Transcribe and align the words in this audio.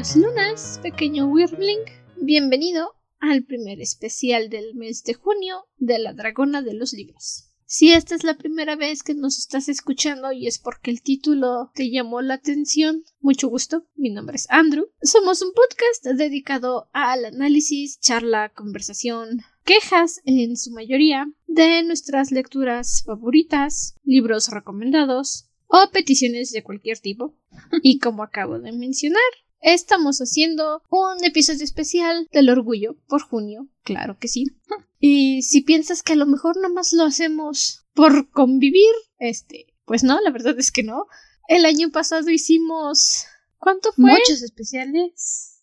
Buenas 0.00 0.16
lunas, 0.16 0.80
pequeño 0.82 1.26
Wyrmling. 1.26 1.80
Bienvenido 2.22 2.94
al 3.18 3.44
primer 3.44 3.82
especial 3.82 4.48
del 4.48 4.74
mes 4.74 5.04
de 5.04 5.12
junio 5.12 5.66
de 5.76 5.98
la 5.98 6.14
Dragona 6.14 6.62
de 6.62 6.72
los 6.72 6.94
Libros. 6.94 7.50
Si 7.66 7.92
esta 7.92 8.14
es 8.14 8.24
la 8.24 8.38
primera 8.38 8.76
vez 8.76 9.02
que 9.02 9.12
nos 9.12 9.38
estás 9.38 9.68
escuchando 9.68 10.32
y 10.32 10.46
es 10.46 10.58
porque 10.58 10.90
el 10.90 11.02
título 11.02 11.70
te 11.74 11.90
llamó 11.90 12.22
la 12.22 12.32
atención, 12.32 13.04
mucho 13.20 13.48
gusto. 13.48 13.84
Mi 13.94 14.08
nombre 14.08 14.36
es 14.36 14.46
Andrew. 14.48 14.86
Somos 15.02 15.42
un 15.42 15.52
podcast 15.52 16.18
dedicado 16.18 16.88
al 16.94 17.26
análisis, 17.26 18.00
charla, 18.00 18.54
conversación, 18.54 19.42
quejas 19.64 20.22
en 20.24 20.56
su 20.56 20.70
mayoría 20.70 21.30
de 21.46 21.82
nuestras 21.82 22.30
lecturas 22.30 23.02
favoritas, 23.04 23.96
libros 24.02 24.48
recomendados 24.48 25.50
o 25.66 25.90
peticiones 25.92 26.52
de 26.52 26.62
cualquier 26.62 26.98
tipo. 27.00 27.36
Y 27.82 27.98
como 27.98 28.22
acabo 28.22 28.58
de 28.58 28.72
mencionar, 28.72 29.20
estamos 29.60 30.18
haciendo 30.18 30.82
un 30.90 31.24
episodio 31.24 31.64
especial 31.64 32.28
del 32.32 32.50
orgullo 32.50 32.96
por 33.06 33.22
junio, 33.22 33.68
claro 33.82 34.18
que 34.18 34.28
sí. 34.28 34.46
Y 35.02 35.40
si 35.40 35.62
piensas 35.62 36.02
que 36.02 36.12
a 36.12 36.16
lo 36.16 36.26
mejor 36.26 36.56
nada 36.56 36.68
más 36.68 36.92
lo 36.92 37.04
hacemos 37.04 37.86
por 37.94 38.30
convivir, 38.30 38.92
este, 39.18 39.74
pues 39.86 40.04
no, 40.04 40.20
la 40.20 40.30
verdad 40.30 40.58
es 40.58 40.70
que 40.70 40.82
no. 40.82 41.06
El 41.48 41.64
año 41.64 41.90
pasado 41.90 42.28
hicimos 42.28 43.24
¿cuánto 43.60 43.92
fue? 43.92 44.10
Muchos 44.10 44.42
especiales. 44.42 45.62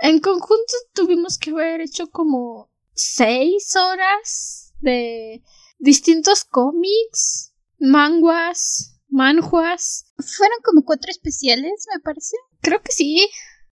En 0.00 0.18
conjunto 0.18 0.74
tuvimos 0.92 1.38
que 1.38 1.50
haber 1.50 1.80
hecho 1.80 2.08
como 2.10 2.70
seis 2.94 3.76
horas 3.76 4.74
de 4.80 5.42
distintos 5.78 6.44
cómics, 6.44 7.54
manguas, 7.78 8.98
manjuas. 9.08 10.06
Fueron 10.18 10.58
como 10.64 10.84
cuatro 10.84 11.10
especiales, 11.10 11.86
me 11.94 12.00
parece. 12.00 12.36
Creo 12.64 12.80
que 12.82 12.92
sí. 12.92 13.28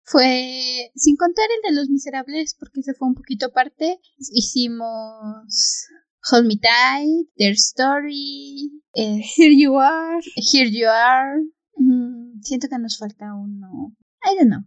Fue, 0.03 0.91
sin 0.95 1.15
contar 1.15 1.45
el 1.49 1.73
de 1.73 1.79
los 1.81 1.89
miserables, 1.89 2.55
porque 2.59 2.83
se 2.83 2.93
fue 2.93 3.07
un 3.07 3.15
poquito 3.15 3.47
aparte, 3.47 3.99
hicimos 4.17 5.87
Hold 6.31 6.45
Me 6.45 6.57
Tight, 6.57 7.27
Their 7.37 7.53
Story, 7.53 8.83
eh, 8.93 9.21
Here 9.37 9.57
You 9.57 9.79
Are. 9.79 10.23
Here 10.35 10.69
You 10.71 10.87
Are. 10.87 11.41
Mm, 11.77 12.39
siento 12.43 12.67
que 12.69 12.77
nos 12.77 12.99
falta 12.99 13.33
uno. 13.33 13.95
I 14.23 14.37
don't 14.37 14.51
know. 14.51 14.63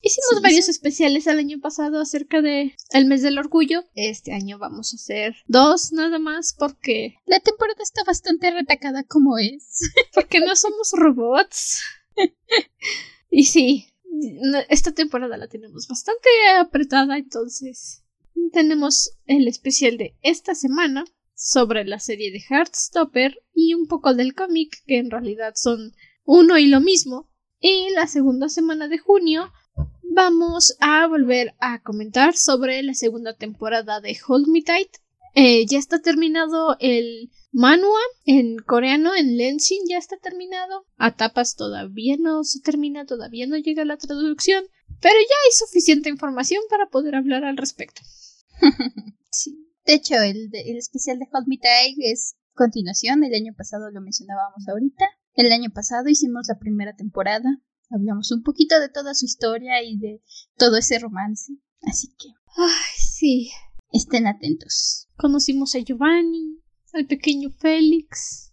Hicimos 0.00 0.40
varios 0.40 0.68
especiales 0.68 1.26
el 1.26 1.40
año 1.40 1.58
pasado 1.60 2.00
acerca 2.00 2.40
de 2.40 2.76
el 2.90 3.06
mes 3.06 3.22
del 3.22 3.38
orgullo. 3.38 3.82
Este 3.94 4.32
año 4.32 4.56
vamos 4.56 4.92
a 4.92 4.96
hacer 4.96 5.34
dos 5.48 5.90
nada 5.92 6.20
más 6.20 6.54
porque 6.56 7.16
la 7.26 7.40
temporada 7.40 7.82
está 7.82 8.04
bastante 8.04 8.52
retacada 8.52 9.02
como 9.02 9.38
es. 9.38 9.80
porque 10.14 10.38
no 10.38 10.54
somos 10.54 10.92
robots. 10.92 11.82
y 13.30 13.44
sí, 13.44 13.86
esta 14.68 14.92
temporada 14.92 15.36
la 15.36 15.48
tenemos 15.48 15.86
bastante 15.88 16.28
apretada, 16.58 17.18
entonces 17.18 18.04
tenemos 18.52 19.12
el 19.26 19.48
especial 19.48 19.98
de 19.98 20.16
esta 20.22 20.54
semana 20.54 21.04
sobre 21.34 21.84
la 21.84 22.00
serie 22.00 22.32
de 22.32 22.40
Heartstopper 22.40 23.42
y 23.54 23.74
un 23.74 23.86
poco 23.86 24.14
del 24.14 24.34
cómic, 24.34 24.82
que 24.86 24.98
en 24.98 25.10
realidad 25.10 25.54
son 25.54 25.94
uno 26.24 26.58
y 26.58 26.66
lo 26.66 26.80
mismo. 26.80 27.30
Y 27.60 27.90
la 27.90 28.06
segunda 28.06 28.48
semana 28.48 28.88
de 28.88 28.98
junio 28.98 29.52
vamos 30.02 30.76
a 30.80 31.06
volver 31.06 31.54
a 31.60 31.82
comentar 31.82 32.34
sobre 32.34 32.82
la 32.82 32.94
segunda 32.94 33.36
temporada 33.36 34.00
de 34.00 34.16
Hold 34.26 34.48
Me 34.48 34.62
Tight. 34.62 34.96
Eh, 35.34 35.66
ya 35.66 35.78
está 35.78 36.00
terminado 36.00 36.76
el 36.80 37.30
manhwa 37.52 38.00
en 38.24 38.58
coreano, 38.58 39.14
en 39.14 39.36
Lenshin 39.36 39.82
ya 39.88 39.98
está 39.98 40.16
terminado. 40.16 40.84
A 40.96 41.16
tapas 41.16 41.56
todavía 41.56 42.16
no 42.18 42.44
se 42.44 42.60
termina, 42.60 43.06
todavía 43.06 43.46
no 43.46 43.56
llega 43.56 43.84
la 43.84 43.96
traducción. 43.96 44.64
Pero 45.00 45.14
ya 45.14 45.36
hay 45.44 45.52
suficiente 45.52 46.08
información 46.08 46.62
para 46.68 46.88
poder 46.88 47.14
hablar 47.14 47.44
al 47.44 47.56
respecto. 47.56 48.02
sí. 49.30 49.64
De 49.86 49.94
hecho, 49.94 50.16
el, 50.16 50.50
el 50.52 50.76
especial 50.76 51.18
de 51.18 51.28
Hold 51.32 51.46
Me 51.46 51.58
Tight 51.58 51.96
es 51.98 52.36
continuación. 52.54 53.24
El 53.24 53.34
año 53.34 53.54
pasado 53.56 53.90
lo 53.90 54.00
mencionábamos 54.00 54.68
ahorita. 54.68 55.04
El 55.34 55.52
año 55.52 55.70
pasado 55.72 56.08
hicimos 56.08 56.48
la 56.48 56.58
primera 56.58 56.94
temporada. 56.96 57.62
Hablamos 57.90 58.32
un 58.32 58.42
poquito 58.42 58.80
de 58.80 58.88
toda 58.88 59.14
su 59.14 59.24
historia 59.24 59.82
y 59.82 59.96
de 59.98 60.22
todo 60.56 60.76
ese 60.76 60.98
romance. 60.98 61.52
Así 61.82 62.08
que. 62.18 62.28
Ay, 62.56 62.96
sí. 62.98 63.50
Estén 63.92 64.26
atentos. 64.26 65.08
Conocimos 65.16 65.74
a 65.74 65.78
Giovanni, 65.78 66.60
al 66.98 67.06
pequeño 67.06 67.50
Félix. 67.50 68.52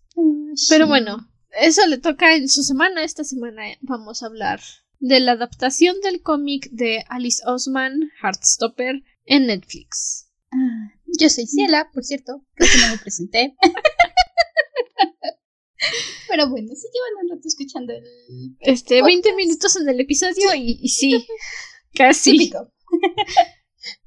Pero 0.70 0.88
bueno, 0.88 1.18
eso 1.60 1.86
le 1.88 1.98
toca 1.98 2.36
en 2.36 2.48
su 2.48 2.64
semana. 2.64 3.04
Esta 3.04 3.24
semana 3.24 3.64
vamos 3.82 4.24
a 4.24 4.28
hablar 4.28 4.62
de 5.00 5.20
la 5.20 5.34
adaptación 5.34 6.00
del 6.02 6.22
cómic 6.22 6.70
de 6.72 7.04
Alice 7.10 7.42
Osman, 7.46 8.12
Heartstopper, 8.22 9.04
en 9.26 9.48
Netflix. 9.48 10.30
Ah, 10.52 10.94
yo 11.20 11.30
soy 11.30 11.48
Ciela, 11.48 11.90
por 11.94 12.04
cierto, 12.04 12.46
creo 12.54 12.70
que 12.72 12.78
no 12.78 12.92
me 12.92 12.98
presenté. 13.00 13.56
Pero 16.30 16.50
bueno, 16.50 16.70
sí 16.76 16.88
llevan 16.94 17.24
un 17.24 17.36
rato 17.36 17.48
escuchando 17.48 17.94
el. 17.94 18.56
Este, 18.60 19.02
20 19.02 19.36
minutos 19.36 19.76
en 19.76 19.90
el 19.90 20.00
episodio 20.00 20.54
y, 20.56 20.88
sí, 20.88 21.26
casi. 21.94 22.32
Típico. 22.32 22.72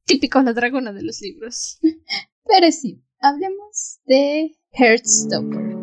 Típico 0.04 0.42
la 0.42 0.52
dragona 0.52 0.92
de 0.92 1.02
los 1.02 1.20
libros. 1.20 1.78
Pero 2.46 2.72
sí, 2.72 3.02
hablemos 3.20 3.98
de 4.06 4.56
Heartstopper. 4.72 5.76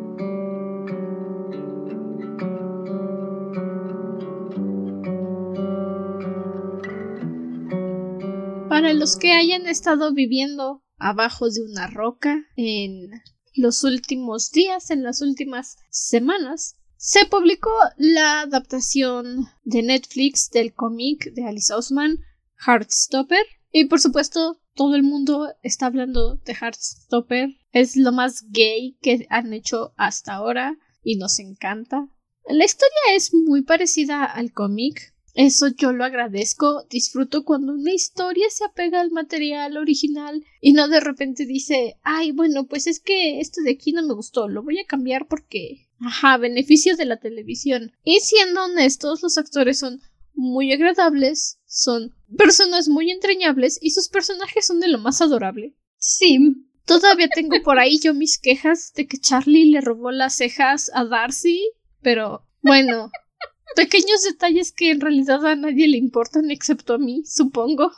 Para 8.69 8.93
los 8.93 9.15
que 9.17 9.31
hayan 9.31 9.67
estado 9.67 10.13
viviendo 10.13 10.83
abajo 10.97 11.49
de 11.49 11.61
una 11.61 11.87
roca 11.87 12.45
en 12.55 13.09
los 13.53 13.83
últimos 13.83 14.51
días, 14.51 14.89
en 14.91 15.03
las 15.03 15.21
últimas 15.21 15.77
semanas, 15.89 16.75
se 16.97 17.25
publicó 17.25 17.71
la 17.97 18.41
adaptación 18.41 19.47
de 19.63 19.83
Netflix 19.83 20.49
del 20.49 20.73
cómic 20.73 21.31
de 21.33 21.45
Alice 21.45 21.73
Osman, 21.73 22.19
Heartstopper. 22.65 23.45
Y 23.71 23.85
por 23.85 23.99
supuesto, 23.99 24.59
todo 24.75 24.95
el 24.95 25.03
mundo 25.03 25.53
está 25.63 25.87
hablando 25.87 26.35
de 26.35 26.53
Heartstopper. 26.53 27.49
Es 27.71 27.95
lo 27.95 28.11
más 28.11 28.45
gay 28.49 28.97
que 29.01 29.25
han 29.29 29.53
hecho 29.53 29.93
hasta 29.97 30.33
ahora 30.33 30.77
y 31.03 31.15
nos 31.15 31.39
encanta. 31.39 32.07
La 32.47 32.65
historia 32.65 33.15
es 33.15 33.33
muy 33.33 33.63
parecida 33.63 34.23
al 34.25 34.51
cómic, 34.51 35.15
eso 35.35 35.67
yo 35.67 35.91
lo 35.91 36.05
agradezco, 36.05 36.85
disfruto 36.89 37.43
cuando 37.43 37.73
una 37.73 37.91
historia 37.91 38.45
se 38.49 38.63
apega 38.63 39.01
al 39.01 39.11
material 39.11 39.75
original 39.75 40.45
y 40.61 40.71
no 40.71 40.87
de 40.87 41.01
repente 41.01 41.45
dice, 41.45 41.97
ay, 42.03 42.31
bueno, 42.31 42.67
pues 42.67 42.87
es 42.87 43.01
que 43.01 43.41
esto 43.41 43.61
de 43.61 43.71
aquí 43.71 43.91
no 43.91 44.01
me 44.01 44.13
gustó, 44.13 44.47
lo 44.47 44.63
voy 44.63 44.79
a 44.79 44.85
cambiar 44.85 45.27
porque, 45.27 45.89
ajá, 45.99 46.37
beneficios 46.37 46.97
de 46.97 47.03
la 47.03 47.19
televisión. 47.19 47.91
Y 48.05 48.21
siendo 48.21 48.63
honestos, 48.63 49.23
los 49.23 49.37
actores 49.37 49.77
son 49.77 50.01
muy 50.35 50.71
agradables, 50.73 51.59
son 51.65 52.13
personas 52.37 52.87
muy 52.87 53.11
entrañables 53.11 53.77
y 53.81 53.91
sus 53.91 54.09
personajes 54.09 54.65
son 54.65 54.79
de 54.79 54.87
lo 54.87 54.99
más 54.99 55.21
adorable. 55.21 55.75
Sí. 55.97 56.37
Todavía 56.85 57.27
tengo 57.33 57.55
por 57.63 57.79
ahí 57.79 57.99
yo 57.99 58.13
mis 58.13 58.37
quejas 58.37 58.93
de 58.95 59.07
que 59.07 59.17
Charlie 59.17 59.71
le 59.71 59.81
robó 59.81 60.11
las 60.11 60.35
cejas 60.35 60.91
a 60.93 61.03
Darcy, 61.03 61.71
pero 62.01 62.45
bueno, 62.61 63.09
pequeños 63.75 64.23
detalles 64.23 64.71
que 64.71 64.91
en 64.91 65.01
realidad 65.01 65.45
a 65.45 65.55
nadie 65.55 65.87
le 65.87 65.97
importan 65.97 66.51
excepto 66.51 66.93
a 66.93 66.97
mí, 66.97 67.23
supongo. 67.25 67.91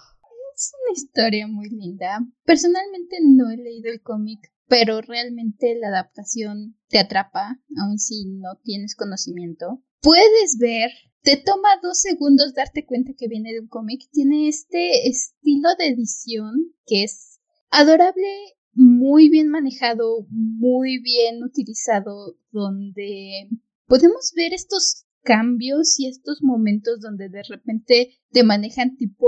Es 0.55 0.73
una 0.83 0.93
historia 0.93 1.47
muy 1.47 1.69
linda. 1.69 2.19
Personalmente 2.45 3.17
no 3.21 3.51
he 3.51 3.57
leído 3.57 3.91
el 3.91 4.01
cómic, 4.01 4.39
pero 4.67 5.01
realmente 5.01 5.75
la 5.79 5.89
adaptación 5.89 6.77
te 6.87 6.99
atrapa, 6.99 7.59
aun 7.77 7.99
si 7.99 8.25
no 8.25 8.55
tienes 8.63 8.95
conocimiento. 8.95 9.83
Puedes 10.01 10.57
ver, 10.59 10.89
te 11.27 11.35
toma 11.35 11.67
dos 11.83 11.99
segundos 11.99 12.53
darte 12.53 12.85
cuenta 12.85 13.11
que 13.17 13.27
viene 13.27 13.51
de 13.51 13.59
un 13.59 13.67
cómic. 13.67 14.09
Tiene 14.13 14.47
este 14.47 15.09
estilo 15.09 15.67
de 15.77 15.87
edición 15.87 16.73
que 16.85 17.03
es 17.03 17.41
adorable, 17.69 18.55
muy 18.71 19.27
bien 19.27 19.49
manejado, 19.49 20.25
muy 20.29 21.01
bien 21.01 21.43
utilizado, 21.43 22.37
donde 22.51 23.49
podemos 23.87 24.31
ver 24.37 24.53
estos 24.53 25.05
cambios 25.21 25.99
y 25.99 26.07
estos 26.07 26.41
momentos 26.41 27.01
donde 27.01 27.27
de 27.27 27.43
repente 27.43 28.17
te 28.31 28.43
manejan 28.43 28.95
tipo 28.95 29.27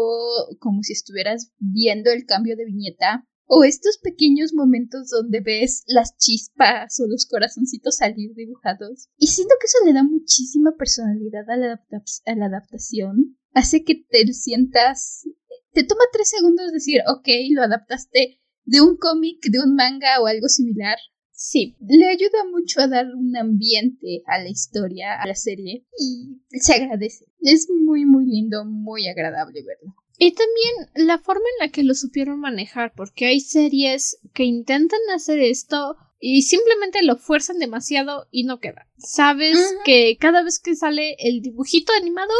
como 0.59 0.83
si 0.83 0.93
estuvieras 0.93 1.51
viendo 1.57 2.11
el 2.11 2.25
cambio 2.25 2.55
de 2.55 2.63
viñeta 2.63 3.27
o 3.49 3.63
estos 3.63 3.97
pequeños 3.97 4.53
momentos 4.53 5.09
donde 5.09 5.41
ves 5.41 5.83
las 5.87 6.15
chispas 6.17 6.99
o 6.99 7.07
los 7.07 7.25
corazoncitos 7.25 7.97
salir 7.97 8.33
dibujados. 8.35 9.09
Y 9.17 9.27
siento 9.27 9.55
que 9.59 9.65
eso 9.65 9.77
le 9.85 9.93
da 9.93 10.03
muchísima 10.03 10.75
personalidad 10.77 11.49
a 11.49 11.57
la, 11.57 11.83
a 12.25 12.35
la 12.35 12.45
adaptación. 12.45 13.37
Hace 13.53 13.83
que 13.83 13.95
te 13.95 14.31
sientas... 14.33 15.23
Te 15.71 15.83
toma 15.83 16.01
tres 16.11 16.29
segundos 16.29 16.71
decir, 16.71 17.01
ok, 17.07 17.27
lo 17.51 17.63
adaptaste 17.63 18.39
de 18.65 18.81
un 18.81 18.97
cómic, 18.97 19.39
de 19.49 19.59
un 19.59 19.75
manga 19.75 20.21
o 20.21 20.27
algo 20.27 20.47
similar 20.47 20.97
Sí. 21.39 21.77
Le 21.79 22.09
ayuda 22.09 22.43
mucho 22.51 22.81
a 22.81 22.89
dar 22.89 23.05
un 23.15 23.35
ambiente 23.37 24.23
a 24.25 24.43
la 24.43 24.49
historia, 24.49 25.21
a 25.21 25.25
la 25.25 25.35
serie, 25.35 25.85
y 25.97 26.41
se 26.59 26.73
agradece. 26.73 27.27
Es 27.39 27.69
muy, 27.69 28.05
muy 28.05 28.25
lindo, 28.25 28.65
muy 28.65 29.07
agradable 29.07 29.63
verlo. 29.63 29.95
Y 30.21 30.33
también 30.33 31.07
la 31.07 31.17
forma 31.17 31.45
en 31.57 31.65
la 31.65 31.71
que 31.71 31.83
lo 31.83 31.95
supieron 31.95 32.41
manejar, 32.41 32.91
porque 32.93 33.25
hay 33.27 33.39
series 33.39 34.19
que 34.33 34.43
intentan 34.43 34.99
hacer 35.15 35.39
esto 35.39 35.95
y 36.19 36.41
simplemente 36.41 37.01
lo 37.03 37.15
fuerzan 37.15 37.57
demasiado 37.57 38.27
y 38.29 38.43
no 38.43 38.59
queda. 38.59 38.85
Sabes 38.97 39.57
que 39.85 40.17
cada 40.19 40.43
vez 40.43 40.59
que 40.59 40.75
sale 40.75 41.15
el 41.19 41.41
dibujito 41.41 41.93
animado 41.93 42.33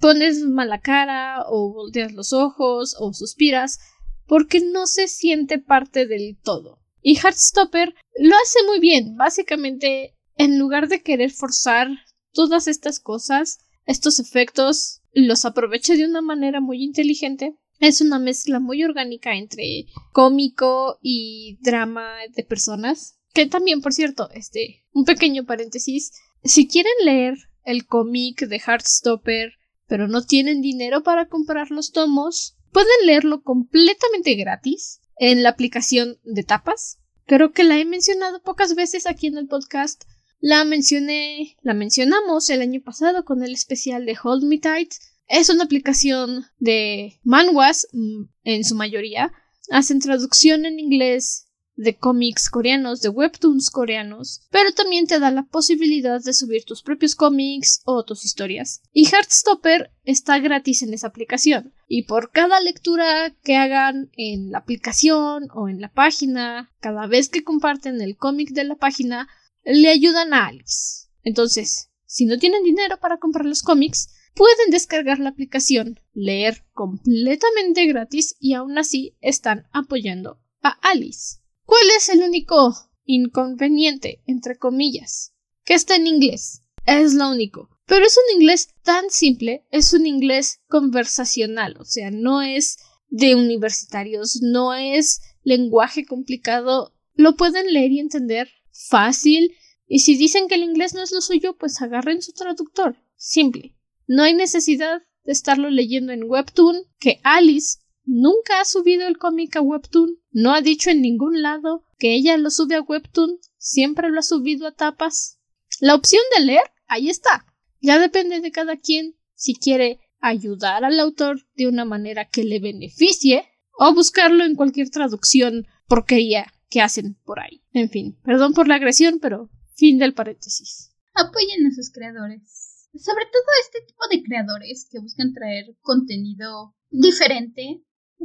pones 0.00 0.40
mala 0.40 0.80
cara 0.80 1.44
o 1.46 1.72
volteas 1.72 2.12
los 2.12 2.32
ojos 2.32 2.96
o 2.98 3.12
suspiras 3.12 3.78
porque 4.26 4.58
no 4.58 4.88
se 4.88 5.06
siente 5.06 5.58
parte 5.58 6.08
del 6.08 6.36
todo. 6.42 6.80
Y 7.02 7.16
Heartstopper 7.18 7.94
lo 8.18 8.34
hace 8.34 8.64
muy 8.66 8.80
bien. 8.80 9.16
Básicamente, 9.16 10.16
en 10.36 10.58
lugar 10.58 10.88
de 10.88 11.02
querer 11.02 11.30
forzar 11.30 11.88
todas 12.32 12.66
estas 12.66 12.98
cosas, 12.98 13.60
estos 13.86 14.18
efectos, 14.18 15.01
los 15.12 15.44
aprovecha 15.44 15.94
de 15.94 16.06
una 16.06 16.20
manera 16.20 16.60
muy 16.60 16.82
inteligente. 16.82 17.56
Es 17.78 18.00
una 18.00 18.18
mezcla 18.18 18.60
muy 18.60 18.84
orgánica 18.84 19.34
entre 19.34 19.86
cómico 20.12 20.98
y 21.02 21.58
drama 21.60 22.14
de 22.34 22.44
personas. 22.44 23.18
Que 23.34 23.46
también, 23.46 23.80
por 23.80 23.92
cierto, 23.92 24.28
este, 24.32 24.84
un 24.92 25.04
pequeño 25.04 25.44
paréntesis. 25.44 26.12
Si 26.44 26.68
quieren 26.68 26.92
leer 27.04 27.36
el 27.64 27.86
cómic 27.86 28.46
de 28.46 28.58
Heartstopper, 28.58 29.54
pero 29.86 30.08
no 30.08 30.24
tienen 30.24 30.60
dinero 30.60 31.02
para 31.02 31.28
comprar 31.28 31.70
los 31.70 31.92
tomos, 31.92 32.56
pueden 32.72 33.06
leerlo 33.06 33.42
completamente 33.42 34.34
gratis 34.34 35.00
en 35.16 35.42
la 35.42 35.50
aplicación 35.50 36.18
de 36.24 36.42
tapas. 36.42 36.98
Creo 37.26 37.52
que 37.52 37.64
la 37.64 37.78
he 37.78 37.84
mencionado 37.84 38.42
pocas 38.42 38.74
veces 38.74 39.06
aquí 39.06 39.28
en 39.28 39.38
el 39.38 39.46
podcast. 39.46 40.04
La 40.44 40.64
mencioné, 40.64 41.56
la 41.62 41.72
mencionamos 41.72 42.50
el 42.50 42.62
año 42.62 42.80
pasado 42.82 43.24
con 43.24 43.44
el 43.44 43.52
especial 43.52 44.04
de 44.04 44.18
Hold 44.20 44.42
Me 44.42 44.58
Tight. 44.58 44.92
Es 45.28 45.48
una 45.50 45.62
aplicación 45.62 46.46
de 46.58 47.20
manguas 47.22 47.86
mm, 47.92 48.24
en 48.42 48.64
su 48.64 48.74
mayoría. 48.74 49.32
Hacen 49.70 50.00
traducción 50.00 50.66
en 50.66 50.80
inglés 50.80 51.46
de 51.76 51.96
cómics 51.96 52.50
coreanos, 52.50 53.02
de 53.02 53.08
webtoons 53.08 53.70
coreanos, 53.70 54.42
pero 54.50 54.72
también 54.72 55.06
te 55.06 55.20
da 55.20 55.30
la 55.30 55.44
posibilidad 55.44 56.20
de 56.20 56.32
subir 56.32 56.64
tus 56.64 56.82
propios 56.82 57.14
cómics 57.14 57.80
o 57.84 58.04
tus 58.04 58.24
historias. 58.24 58.82
Y 58.92 59.06
Heartstopper 59.06 59.92
está 60.02 60.40
gratis 60.40 60.82
en 60.82 60.92
esa 60.92 61.06
aplicación. 61.06 61.72
Y 61.86 62.02
por 62.02 62.32
cada 62.32 62.60
lectura 62.60 63.32
que 63.44 63.54
hagan 63.54 64.10
en 64.16 64.50
la 64.50 64.58
aplicación 64.58 65.46
o 65.54 65.68
en 65.68 65.80
la 65.80 65.92
página, 65.92 66.72
cada 66.80 67.06
vez 67.06 67.28
que 67.28 67.44
comparten 67.44 68.00
el 68.00 68.16
cómic 68.16 68.50
de 68.50 68.64
la 68.64 68.74
página, 68.74 69.28
le 69.64 69.88
ayudan 69.88 70.34
a 70.34 70.46
Alice. 70.46 71.08
Entonces, 71.22 71.90
si 72.06 72.26
no 72.26 72.38
tienen 72.38 72.62
dinero 72.62 72.98
para 73.00 73.18
comprar 73.18 73.46
los 73.46 73.62
cómics, 73.62 74.08
pueden 74.34 74.70
descargar 74.70 75.18
la 75.18 75.30
aplicación, 75.30 76.00
leer 76.12 76.64
completamente 76.72 77.86
gratis 77.86 78.36
y 78.40 78.54
aún 78.54 78.78
así 78.78 79.16
están 79.20 79.66
apoyando 79.72 80.40
a 80.62 80.70
Alice. 80.82 81.38
¿Cuál 81.64 81.84
es 81.96 82.08
el 82.08 82.22
único 82.22 82.74
inconveniente, 83.04 84.22
entre 84.26 84.56
comillas? 84.56 85.34
Que 85.64 85.74
está 85.74 85.96
en 85.96 86.06
inglés. 86.06 86.62
Es 86.86 87.14
lo 87.14 87.30
único. 87.30 87.68
Pero 87.86 88.06
es 88.06 88.16
un 88.16 88.40
inglés 88.40 88.68
tan 88.82 89.10
simple, 89.10 89.66
es 89.70 89.92
un 89.92 90.06
inglés 90.06 90.60
conversacional, 90.68 91.76
o 91.78 91.84
sea, 91.84 92.10
no 92.10 92.42
es 92.42 92.78
de 93.08 93.34
universitarios, 93.34 94.40
no 94.40 94.72
es 94.72 95.20
lenguaje 95.42 96.06
complicado, 96.06 96.94
lo 97.14 97.36
pueden 97.36 97.72
leer 97.72 97.92
y 97.92 98.00
entender 98.00 98.48
fácil, 98.72 99.54
y 99.86 100.00
si 100.00 100.16
dicen 100.16 100.48
que 100.48 100.54
el 100.54 100.62
inglés 100.62 100.94
no 100.94 101.02
es 101.02 101.12
lo 101.12 101.20
suyo, 101.20 101.56
pues 101.56 101.80
agarren 101.82 102.22
su 102.22 102.32
traductor, 102.32 102.96
simple. 103.16 103.76
No 104.06 104.22
hay 104.22 104.34
necesidad 104.34 105.02
de 105.24 105.32
estarlo 105.32 105.70
leyendo 105.70 106.12
en 106.12 106.24
Webtoon, 106.24 106.76
que 106.98 107.20
Alice 107.22 107.78
nunca 108.04 108.60
ha 108.60 108.64
subido 108.64 109.06
el 109.06 109.18
cómic 109.18 109.56
a 109.56 109.60
Webtoon, 109.60 110.18
no 110.30 110.52
ha 110.52 110.60
dicho 110.60 110.90
en 110.90 111.02
ningún 111.02 111.42
lado 111.42 111.84
que 111.98 112.14
ella 112.14 112.36
lo 112.36 112.50
sube 112.50 112.74
a 112.74 112.80
Webtoon, 112.80 113.38
siempre 113.58 114.10
lo 114.10 114.18
ha 114.18 114.22
subido 114.22 114.66
a 114.66 114.72
tapas. 114.72 115.38
La 115.80 115.94
opción 115.94 116.22
de 116.36 116.44
leer, 116.44 116.64
ahí 116.86 117.08
está. 117.08 117.46
Ya 117.80 117.98
depende 117.98 118.40
de 118.40 118.50
cada 118.50 118.76
quien 118.76 119.16
si 119.34 119.54
quiere 119.54 120.00
ayudar 120.20 120.84
al 120.84 120.98
autor 121.00 121.46
de 121.54 121.66
una 121.66 121.84
manera 121.84 122.28
que 122.28 122.44
le 122.44 122.60
beneficie 122.60 123.44
o 123.78 123.92
buscarlo 123.92 124.44
en 124.44 124.54
cualquier 124.54 124.90
traducción 124.90 125.66
porquería 125.86 126.52
que 126.72 126.80
hacen 126.80 127.14
por 127.24 127.38
ahí. 127.38 127.62
En 127.74 127.90
fin, 127.90 128.18
perdón 128.24 128.54
por 128.54 128.66
la 128.66 128.76
agresión, 128.76 129.18
pero 129.20 129.50
fin 129.74 129.98
del 129.98 130.14
paréntesis. 130.14 130.90
Apoyen 131.12 131.66
a 131.66 131.70
sus 131.70 131.92
creadores. 131.92 132.88
Sobre 132.94 133.26
todo 133.26 133.44
este 133.60 133.86
tipo 133.86 134.00
de 134.10 134.22
creadores 134.22 134.88
que 134.90 134.98
buscan 134.98 135.34
traer 135.34 135.76
contenido 135.82 136.74
diferente, 136.90 137.82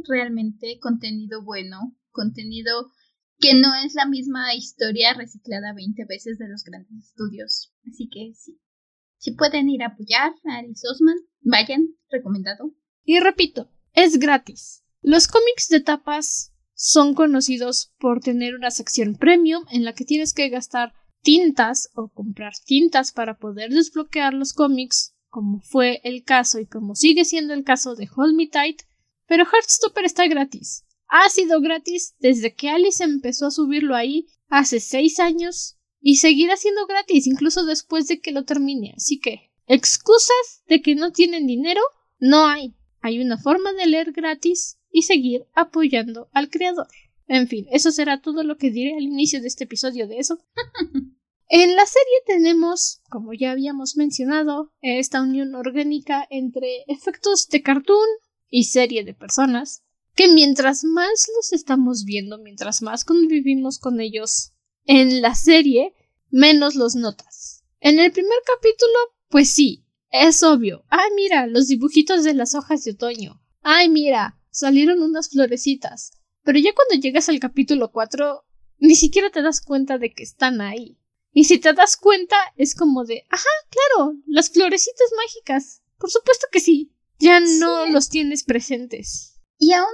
realmente 0.08 0.80
contenido 0.80 1.44
bueno, 1.44 1.94
contenido 2.12 2.90
que 3.38 3.54
no 3.54 3.76
es 3.86 3.96
la 3.96 4.08
misma 4.08 4.56
historia 4.56 5.14
reciclada 5.14 5.74
20 5.74 6.06
veces 6.06 6.38
de 6.38 6.48
los 6.48 6.64
grandes 6.64 7.10
estudios. 7.10 7.74
Así 7.86 8.10
que 8.10 8.34
sí, 8.34 8.62
si 9.18 9.32
pueden 9.32 9.70
ir 9.70 9.84
a 9.84 9.88
apoyar 9.88 10.32
a 10.46 10.60
Alice 10.60 10.88
Osman, 10.90 11.18
vayan, 11.42 11.96
recomendado. 12.10 12.74
Y 13.04 13.20
repito, 13.20 13.70
es 13.92 14.20
gratis. 14.20 14.86
Los 15.02 15.28
cómics 15.28 15.68
de 15.68 15.82
tapas 15.82 16.54
son 16.80 17.16
conocidos 17.16 17.92
por 17.98 18.22
tener 18.22 18.54
una 18.54 18.70
sección 18.70 19.16
premium 19.16 19.66
en 19.72 19.84
la 19.84 19.94
que 19.94 20.06
tienes 20.06 20.32
que 20.34 20.48
gastar 20.50 20.94
tintas 21.24 21.90
o 21.96 22.10
comprar 22.10 22.54
tintas 22.64 23.12
para 23.12 23.40
poder 23.40 23.72
desbloquear 23.72 24.36
los 24.36 24.54
cómics, 24.54 25.16
como 25.28 25.60
fue 25.60 26.00
el 26.04 26.24
caso 26.24 26.60
y 26.60 26.68
como 26.68 26.94
sigue 26.94 27.26
siendo 27.26 27.56
el 27.56 27.64
caso 27.64 27.96
de 27.96 28.08
Hold 28.16 28.36
Me 28.36 28.48
Tight, 28.48 28.84
pero 29.26 29.44
Heartstopper 29.44 30.06
está 30.06 30.28
gratis. 30.28 30.86
Ha 31.08 31.28
sido 31.30 31.62
gratis 31.62 32.16
desde 32.20 32.54
que 32.54 32.70
Alice 32.70 33.04
empezó 33.04 33.48
a 33.48 33.52
subirlo 33.52 33.96
ahí 33.96 34.28
hace 34.48 34.80
seis 34.80 35.20
años 35.20 35.80
y 36.00 36.18
seguirá 36.18 36.58
siendo 36.58 36.86
gratis 36.86 37.26
incluso 37.26 37.66
después 37.66 38.08
de 38.08 38.20
que 38.20 38.32
lo 38.32 38.46
termine. 38.46 38.94
Así 38.96 39.20
que, 39.20 39.52
excusas 39.66 40.64
de 40.68 40.82
que 40.84 40.94
no 40.94 41.12
tienen 41.12 41.48
dinero, 41.48 41.82
no 42.20 42.46
hay. 42.46 42.77
Hay 43.02 43.20
una 43.20 43.38
forma 43.38 43.74
de 43.74 43.86
leer 43.86 44.12
gratis 44.12 44.78
y 44.92 45.04
seguir 45.04 45.46
apoyando 45.54 46.30
al 46.34 46.50
creador. 46.50 46.88
En 47.28 47.48
fin, 47.48 47.68
eso 47.72 47.92
será 47.92 48.22
todo 48.22 48.44
lo 48.44 48.58
que 48.58 48.72
diré 48.72 48.96
al 48.96 49.04
inicio 49.04 49.42
de 49.42 49.48
este 49.48 49.66
episodio 49.66 50.08
de 50.08 50.20
eso. 50.20 50.40
en 51.50 51.76
la 51.76 51.86
serie 51.86 52.22
tenemos, 52.26 53.02
como 53.10 53.34
ya 53.34 53.52
habíamos 53.52 53.98
mencionado, 53.98 54.72
esta 54.82 55.22
unión 55.22 55.56
orgánica 55.56 56.26
entre 56.30 56.84
efectos 56.88 57.48
de 57.50 57.62
cartoon 57.62 58.08
y 58.50 58.66
serie 58.66 59.04
de 59.04 59.14
personas, 59.14 59.84
que 60.16 60.32
mientras 60.32 60.84
más 60.84 61.28
los 61.36 61.54
estamos 61.54 62.06
viendo, 62.06 62.38
mientras 62.40 62.82
más 62.82 63.06
convivimos 63.06 63.78
con 63.78 64.00
ellos 64.00 64.54
en 64.86 65.22
la 65.22 65.36
serie, 65.36 65.94
menos 66.30 66.76
los 66.76 66.96
notas. 66.96 67.64
En 67.82 68.00
el 68.00 68.12
primer 68.12 68.40
capítulo, 68.46 68.98
pues 69.30 69.50
sí, 69.50 69.86
es 70.12 70.44
obvio. 70.44 70.84
Ay, 70.90 71.10
mira, 71.16 71.48
los 71.48 71.68
dibujitos 71.68 72.24
de 72.24 72.34
las 72.34 72.56
hojas 72.56 72.84
de 72.84 72.92
otoño. 72.92 73.42
Ay, 73.62 73.90
mira, 73.90 74.40
salieron 74.50 75.02
unas 75.02 75.30
florecitas. 75.30 76.12
Pero 76.44 76.60
ya 76.60 76.74
cuando 76.74 77.02
llegas 77.02 77.30
al 77.30 77.40
capítulo 77.40 77.92
4, 77.92 78.46
ni 78.80 78.96
siquiera 78.96 79.30
te 79.30 79.42
das 79.42 79.62
cuenta 79.62 79.98
de 79.98 80.14
que 80.14 80.24
están 80.24 80.62
ahí. 80.62 80.98
Y 81.34 81.44
si 81.44 81.60
te 81.60 81.74
das 81.74 81.98
cuenta, 81.98 82.38
es 82.56 82.74
como 82.74 83.04
de, 83.04 83.26
ajá, 83.30 83.50
claro, 83.70 84.16
las 84.26 84.50
florecitas 84.50 85.10
mágicas. 85.18 85.84
Por 85.98 86.10
supuesto 86.10 86.48
que 86.52 86.60
sí. 86.60 86.94
Ya 87.20 87.40
no 87.40 87.88
los 87.88 88.10
tienes 88.10 88.44
presentes. 88.44 89.40
Y 89.58 89.74
aún, 89.74 89.88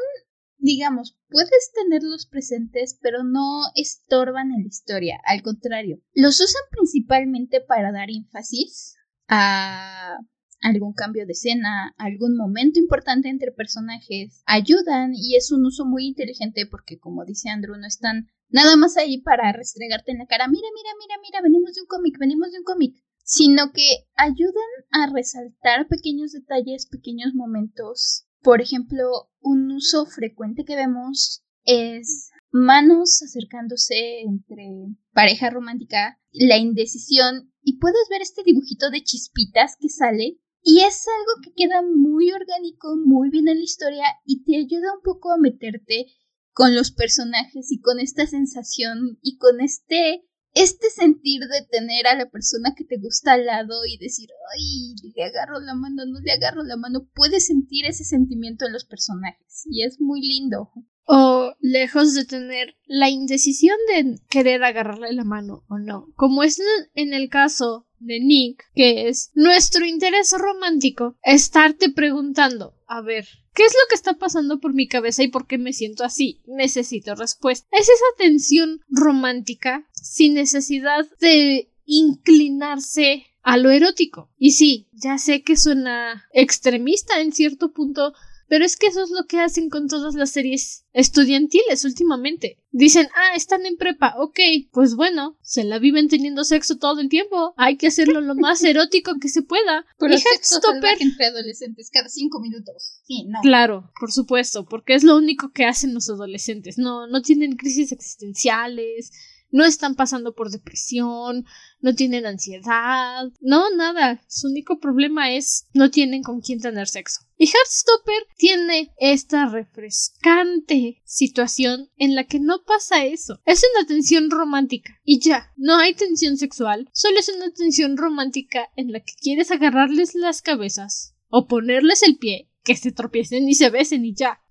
digamos, 0.58 1.18
puedes 1.30 1.72
tenerlos 1.74 2.28
presentes, 2.28 3.00
pero 3.02 3.24
no 3.24 3.64
estorban 3.76 4.52
en 4.52 4.64
la 4.64 4.68
historia. 4.68 5.20
Al 5.26 5.42
contrario, 5.42 6.02
los 6.14 6.40
usan 6.40 6.62
principalmente 6.70 7.62
para 7.62 7.92
dar 7.92 8.10
énfasis 8.10 8.96
a 9.28 10.18
algún 10.62 10.94
cambio 10.94 11.26
de 11.26 11.34
escena, 11.34 11.94
algún 11.98 12.38
momento 12.38 12.80
importante 12.80 13.30
entre 13.30 13.52
personajes, 13.52 14.42
ayudan 14.46 15.12
y 15.14 15.36
es 15.36 15.52
un 15.52 15.66
uso 15.66 15.86
muy 15.86 16.08
inteligente 16.08 16.66
porque 16.66 16.98
como 16.98 17.26
dice 17.26 17.50
Andrew, 17.50 17.76
no 17.76 17.86
están 17.86 18.30
nada 18.50 18.78
más 18.78 18.96
ahí 18.98 19.22
para 19.22 19.52
restregarte 19.52 20.12
en 20.12 20.20
la 20.20 20.26
cara, 20.26 20.48
mira, 20.48 20.68
mira, 20.74 20.90
mira, 21.00 21.16
mira, 21.22 21.42
venimos 21.42 21.74
de 21.74 21.82
un 21.82 21.88
cómic, 21.88 22.18
venimos 22.18 22.52
de 22.52 22.60
un 22.60 22.64
cómic, 22.64 22.96
sino 23.24 23.72
que 23.74 24.08
ayudan 24.16 24.72
a 24.92 25.12
resaltar 25.12 25.88
pequeños 25.88 26.32
detalles, 26.32 26.88
pequeños 26.88 27.34
momentos. 27.34 28.26
Por 28.42 28.62
ejemplo, 28.62 29.30
un 29.42 29.72
uso 29.72 30.06
frecuente 30.06 30.66
que 30.66 30.76
vemos 30.76 31.44
es 31.66 32.30
manos 32.52 33.22
acercándose 33.24 34.22
entre 34.22 34.70
pareja 35.14 35.50
romántica, 35.50 36.20
la 36.34 36.58
indecisión, 36.58 37.54
y 37.62 37.78
puedes 37.78 38.10
ver 38.10 38.22
este 38.22 38.44
dibujito 38.44 38.90
de 38.90 39.04
chispitas 39.04 39.78
que 39.80 39.90
sale, 39.90 40.40
y 40.62 40.80
es 40.82 41.06
algo 41.08 41.42
que 41.44 41.54
queda 41.54 41.82
muy 41.82 42.32
orgánico, 42.32 42.96
muy 42.98 43.30
bien 43.30 43.48
en 43.48 43.58
la 43.58 43.64
historia, 43.64 44.06
y 44.26 44.44
te 44.44 44.58
ayuda 44.58 44.94
un 44.96 45.02
poco 45.04 45.32
a 45.32 45.38
meterte 45.38 46.08
con 46.54 46.76
los 46.76 46.92
personajes 46.92 47.72
y 47.72 47.80
con 47.80 48.00
esta 48.00 48.28
sensación 48.28 49.18
y 49.22 49.38
con 49.38 49.60
este 49.62 50.24
este 50.54 50.90
sentir 50.90 51.42
de 51.42 51.66
tener 51.70 52.08
a 52.08 52.16
la 52.16 52.30
persona 52.30 52.74
que 52.76 52.84
te 52.84 52.98
gusta 52.98 53.34
al 53.34 53.46
lado 53.46 53.86
y 53.88 53.98
decir, 53.98 54.30
ay, 54.56 54.96
le 55.16 55.24
agarro 55.24 55.60
la 55.60 55.74
mano, 55.74 56.06
no 56.06 56.20
le 56.20 56.32
agarro 56.32 56.64
la 56.64 56.78
mano, 56.78 57.08
puedes 57.14 57.48
sentir 57.48 57.86
ese 57.86 58.04
sentimiento 58.04 58.66
en 58.66 58.74
los 58.74 58.86
personajes 58.86 59.66
y 59.70 59.84
es 59.84 60.00
muy 60.00 60.22
lindo. 60.22 60.72
O 61.06 61.54
lejos 61.60 62.14
de 62.14 62.24
tener 62.24 62.76
la 62.86 63.10
indecisión 63.10 63.76
de 63.90 64.16
querer 64.30 64.64
agarrarle 64.64 65.12
la 65.12 65.26
mano 65.26 65.66
o 65.68 65.78
no, 65.78 66.08
como 66.16 66.44
es 66.44 66.62
en 66.94 67.14
el 67.14 67.30
caso 67.30 67.88
de 68.00 68.20
Nick, 68.22 68.64
que 68.74 69.10
es 69.10 69.32
nuestro 69.34 69.86
interés 69.86 70.34
romántico, 70.38 71.18
estarte 71.24 71.90
preguntando, 71.90 72.76
a 72.88 73.02
ver, 73.02 73.28
¿qué 73.54 73.64
es 73.64 73.74
lo 73.74 73.88
que 73.90 73.96
está 73.96 74.14
pasando 74.14 74.60
por 74.60 74.74
mi 74.74 74.88
cabeza 74.88 75.24
y 75.24 75.28
por 75.28 75.48
qué 75.48 75.58
me 75.58 75.74
siento 75.74 76.04
así? 76.04 76.42
Necesito 76.46 77.16
respuesta. 77.16 77.68
Es 77.72 77.90
esa 77.90 78.06
tensión 78.18 78.82
romántica 78.90 79.88
sin 79.94 80.34
necesidad 80.36 81.08
de 81.20 81.70
inclinarse 81.86 83.26
a 83.44 83.58
lo 83.58 83.70
erótico. 83.70 84.30
Y 84.38 84.52
sí, 84.52 84.88
ya 84.94 85.18
sé 85.18 85.44
que 85.44 85.58
suena 85.58 86.26
extremista 86.34 87.20
en 87.20 87.34
cierto 87.34 87.74
punto, 87.74 88.14
pero 88.54 88.66
es 88.66 88.78
que 88.78 88.86
eso 88.86 89.02
es 89.04 89.10
lo 89.10 89.26
que 89.26 89.40
hacen 89.40 89.68
con 89.68 89.88
todas 89.88 90.14
las 90.14 90.30
series 90.30 90.86
estudiantiles 90.94 91.86
últimamente. 91.86 92.60
Dicen, 92.70 93.08
ah, 93.16 93.36
están 93.36 93.66
en 93.66 93.78
prepa, 93.78 94.14
ok, 94.20 94.40
pues 94.72 94.94
bueno, 94.94 95.40
se 95.42 95.64
la 95.64 95.80
viven 95.80 96.08
teniendo 96.08 96.44
sexo 96.44 96.78
todo 96.78 97.02
el 97.02 97.10
tiempo, 97.10 97.56
hay 97.58 97.78
que 97.78 97.88
hacerlo 97.88 98.22
lo 98.22 98.36
más 98.36 98.64
erótico 98.64 99.14
que 99.20 99.30
se 99.30 99.42
pueda. 99.42 99.88
Pero 99.98 100.16
sexo 100.20 100.62
entre 101.00 101.26
adolescentes 101.26 101.90
cada 101.92 102.10
cinco 102.10 102.40
minutos. 102.40 103.00
Sí, 103.08 103.24
no. 103.26 103.40
Claro, 103.42 103.92
por 104.00 104.12
supuesto, 104.12 104.66
porque 104.66 104.94
es 104.94 105.04
lo 105.04 105.18
único 105.18 105.52
que 105.52 105.66
hacen 105.66 105.96
los 105.96 106.08
adolescentes. 106.08 106.78
No, 106.78 107.08
no 107.08 107.24
tienen 107.24 107.56
crisis 107.56 107.92
existenciales, 107.92 109.10
no 109.54 109.64
están 109.66 109.94
pasando 109.94 110.34
por 110.34 110.50
depresión, 110.50 111.46
no 111.80 111.94
tienen 111.94 112.26
ansiedad, 112.26 113.32
no, 113.40 113.70
nada. 113.70 114.20
Su 114.28 114.48
único 114.48 114.80
problema 114.80 115.32
es 115.32 115.68
no 115.74 115.92
tienen 115.92 116.24
con 116.24 116.42
quién 116.42 116.60
tener 116.60 116.88
sexo. 116.88 117.22
Y 117.38 117.46
Heartstopper 117.46 118.26
tiene 118.36 118.92
esta 118.98 119.46
refrescante 119.46 121.02
situación 121.06 121.92
en 121.98 122.16
la 122.16 122.24
que 122.24 122.40
no 122.40 122.64
pasa 122.66 123.06
eso. 123.06 123.40
Es 123.46 123.64
una 123.76 123.86
tensión 123.86 124.32
romántica 124.32 125.00
y 125.04 125.20
ya, 125.20 125.54
no 125.56 125.78
hay 125.78 125.94
tensión 125.94 126.38
sexual, 126.38 126.90
solo 126.92 127.20
es 127.20 127.30
una 127.30 127.52
tensión 127.52 127.96
romántica 127.96 128.70
en 128.76 128.92
la 128.92 129.02
que 129.02 129.14
quieres 129.22 129.52
agarrarles 129.52 130.16
las 130.16 130.42
cabezas 130.42 131.16
o 131.30 131.48
ponerles 131.48 132.02
el 132.02 132.18
pie, 132.18 132.50
que 132.64 132.76
se 132.76 132.92
tropiecen 132.92 133.48
y 133.48 133.54
se 133.54 133.70
besen 133.70 134.04
y 134.04 134.16
ya. 134.16 134.42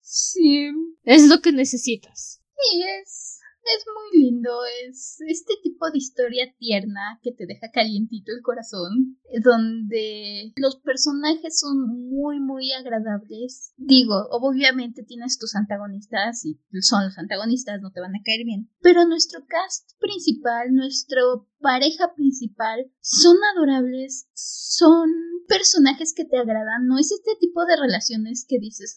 Sí. 0.00 0.70
Es 1.02 1.28
lo 1.28 1.42
que 1.42 1.52
necesitas. 1.52 2.40
Sí, 2.56 2.82
es 3.02 3.23
es 3.64 3.84
muy 3.86 4.22
lindo, 4.22 4.50
es 4.86 5.18
este 5.26 5.54
tipo 5.62 5.90
de 5.90 5.98
historia 5.98 6.54
tierna 6.58 7.18
que 7.22 7.32
te 7.32 7.46
deja 7.46 7.70
calientito 7.70 8.32
el 8.32 8.42
corazón, 8.42 9.18
donde 9.42 10.52
los 10.56 10.76
personajes 10.76 11.58
son 11.58 12.08
muy, 12.08 12.40
muy 12.40 12.72
agradables. 12.72 13.72
Digo, 13.76 14.28
obviamente 14.30 15.02
tienes 15.02 15.38
tus 15.38 15.54
antagonistas 15.54 16.44
y 16.44 16.60
son 16.80 17.04
los 17.04 17.18
antagonistas, 17.18 17.80
no 17.80 17.90
te 17.90 18.00
van 18.00 18.14
a 18.14 18.22
caer 18.24 18.44
bien, 18.44 18.70
pero 18.80 19.06
nuestro 19.06 19.44
cast 19.46 19.92
principal, 19.98 20.72
nuestro 20.72 21.48
pareja 21.60 22.12
principal, 22.14 22.90
son 23.00 23.36
adorables, 23.56 24.28
son 24.34 25.10
personajes 25.48 26.12
que 26.14 26.24
te 26.24 26.36
agradan, 26.36 26.86
no 26.86 26.98
es 26.98 27.10
este 27.12 27.32
tipo 27.40 27.64
de 27.64 27.76
relaciones 27.76 28.44
que 28.48 28.58
dices, 28.58 28.96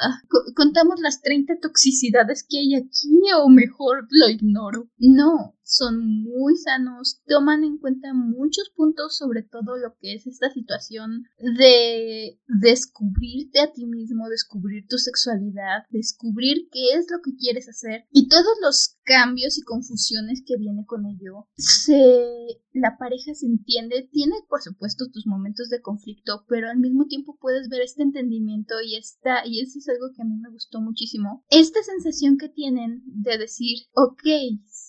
ah, 0.00 0.20
contamos 0.54 1.00
las 1.00 1.20
30 1.22 1.54
toxicidades 1.60 2.46
que 2.48 2.58
hay 2.58 2.74
aquí 2.74 3.20
o 3.38 3.48
mejor 3.48 4.05
lo 4.10 4.28
ignoro. 4.28 4.88
No, 4.98 5.56
son 5.66 6.22
muy 6.22 6.56
sanos, 6.56 7.20
toman 7.26 7.64
en 7.64 7.78
cuenta 7.78 8.14
muchos 8.14 8.70
puntos, 8.74 9.16
sobre 9.16 9.42
todo 9.42 9.76
lo 9.76 9.96
que 10.00 10.14
es 10.14 10.26
esta 10.26 10.48
situación 10.50 11.24
de 11.38 12.38
descubrirte 12.46 13.60
a 13.60 13.72
ti 13.72 13.84
mismo, 13.84 14.28
descubrir 14.28 14.86
tu 14.88 14.96
sexualidad, 14.96 15.82
descubrir 15.90 16.68
qué 16.70 16.94
es 16.94 17.06
lo 17.10 17.18
que 17.22 17.36
quieres 17.36 17.68
hacer 17.68 18.04
y 18.12 18.28
todos 18.28 18.56
los 18.62 18.96
cambios 19.04 19.58
y 19.58 19.62
confusiones 19.62 20.42
que 20.46 20.56
viene 20.56 20.84
con 20.86 21.04
ello. 21.06 21.48
Se 21.56 22.60
la 22.72 22.96
pareja 22.98 23.34
se 23.34 23.46
entiende, 23.46 24.08
tiene 24.12 24.36
por 24.48 24.62
supuesto 24.62 25.06
tus 25.10 25.26
momentos 25.26 25.68
de 25.68 25.80
conflicto, 25.80 26.44
pero 26.48 26.68
al 26.68 26.78
mismo 26.78 27.06
tiempo 27.06 27.36
puedes 27.40 27.68
ver 27.68 27.80
este 27.80 28.02
entendimiento 28.02 28.74
y 28.84 28.96
esta 28.96 29.46
y 29.46 29.60
eso 29.60 29.78
es 29.78 29.88
algo 29.88 30.12
que 30.14 30.22
a 30.22 30.26
mí 30.26 30.36
me 30.36 30.50
gustó 30.50 30.80
muchísimo. 30.80 31.44
Esta 31.48 31.82
sensación 31.82 32.36
que 32.36 32.48
tienen 32.48 33.02
de 33.06 33.38
decir, 33.38 33.78
ok, 33.94 34.22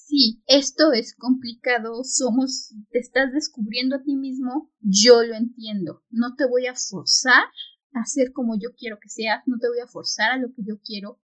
sí, 0.08 0.42
esto 0.48 0.94
es 0.94 1.16
complicado, 1.16 2.04
somos, 2.04 2.74
te 2.92 3.00
estás 3.00 3.34
descubriendo 3.34 3.98
a 3.98 4.04
ti 4.04 4.16
mismo, 4.16 4.72
yo 4.80 5.24
lo 5.24 5.36
entiendo, 5.36 6.04
no 6.10 6.36
te 6.36 6.46
voy 6.48 6.68
a 6.68 6.76
forzar 6.76 7.44
a 7.94 8.06
ser 8.06 8.32
como 8.32 8.56
yo 8.56 8.70
quiero 8.78 9.00
que 9.02 9.10
seas, 9.10 9.44
no 9.46 9.58
te 9.60 9.68
voy 9.68 9.80
a 9.80 9.88
forzar 9.88 10.32
a 10.32 10.38
lo 10.38 10.50
que 10.50 10.62
yo 10.64 10.80
quiero. 10.84 11.20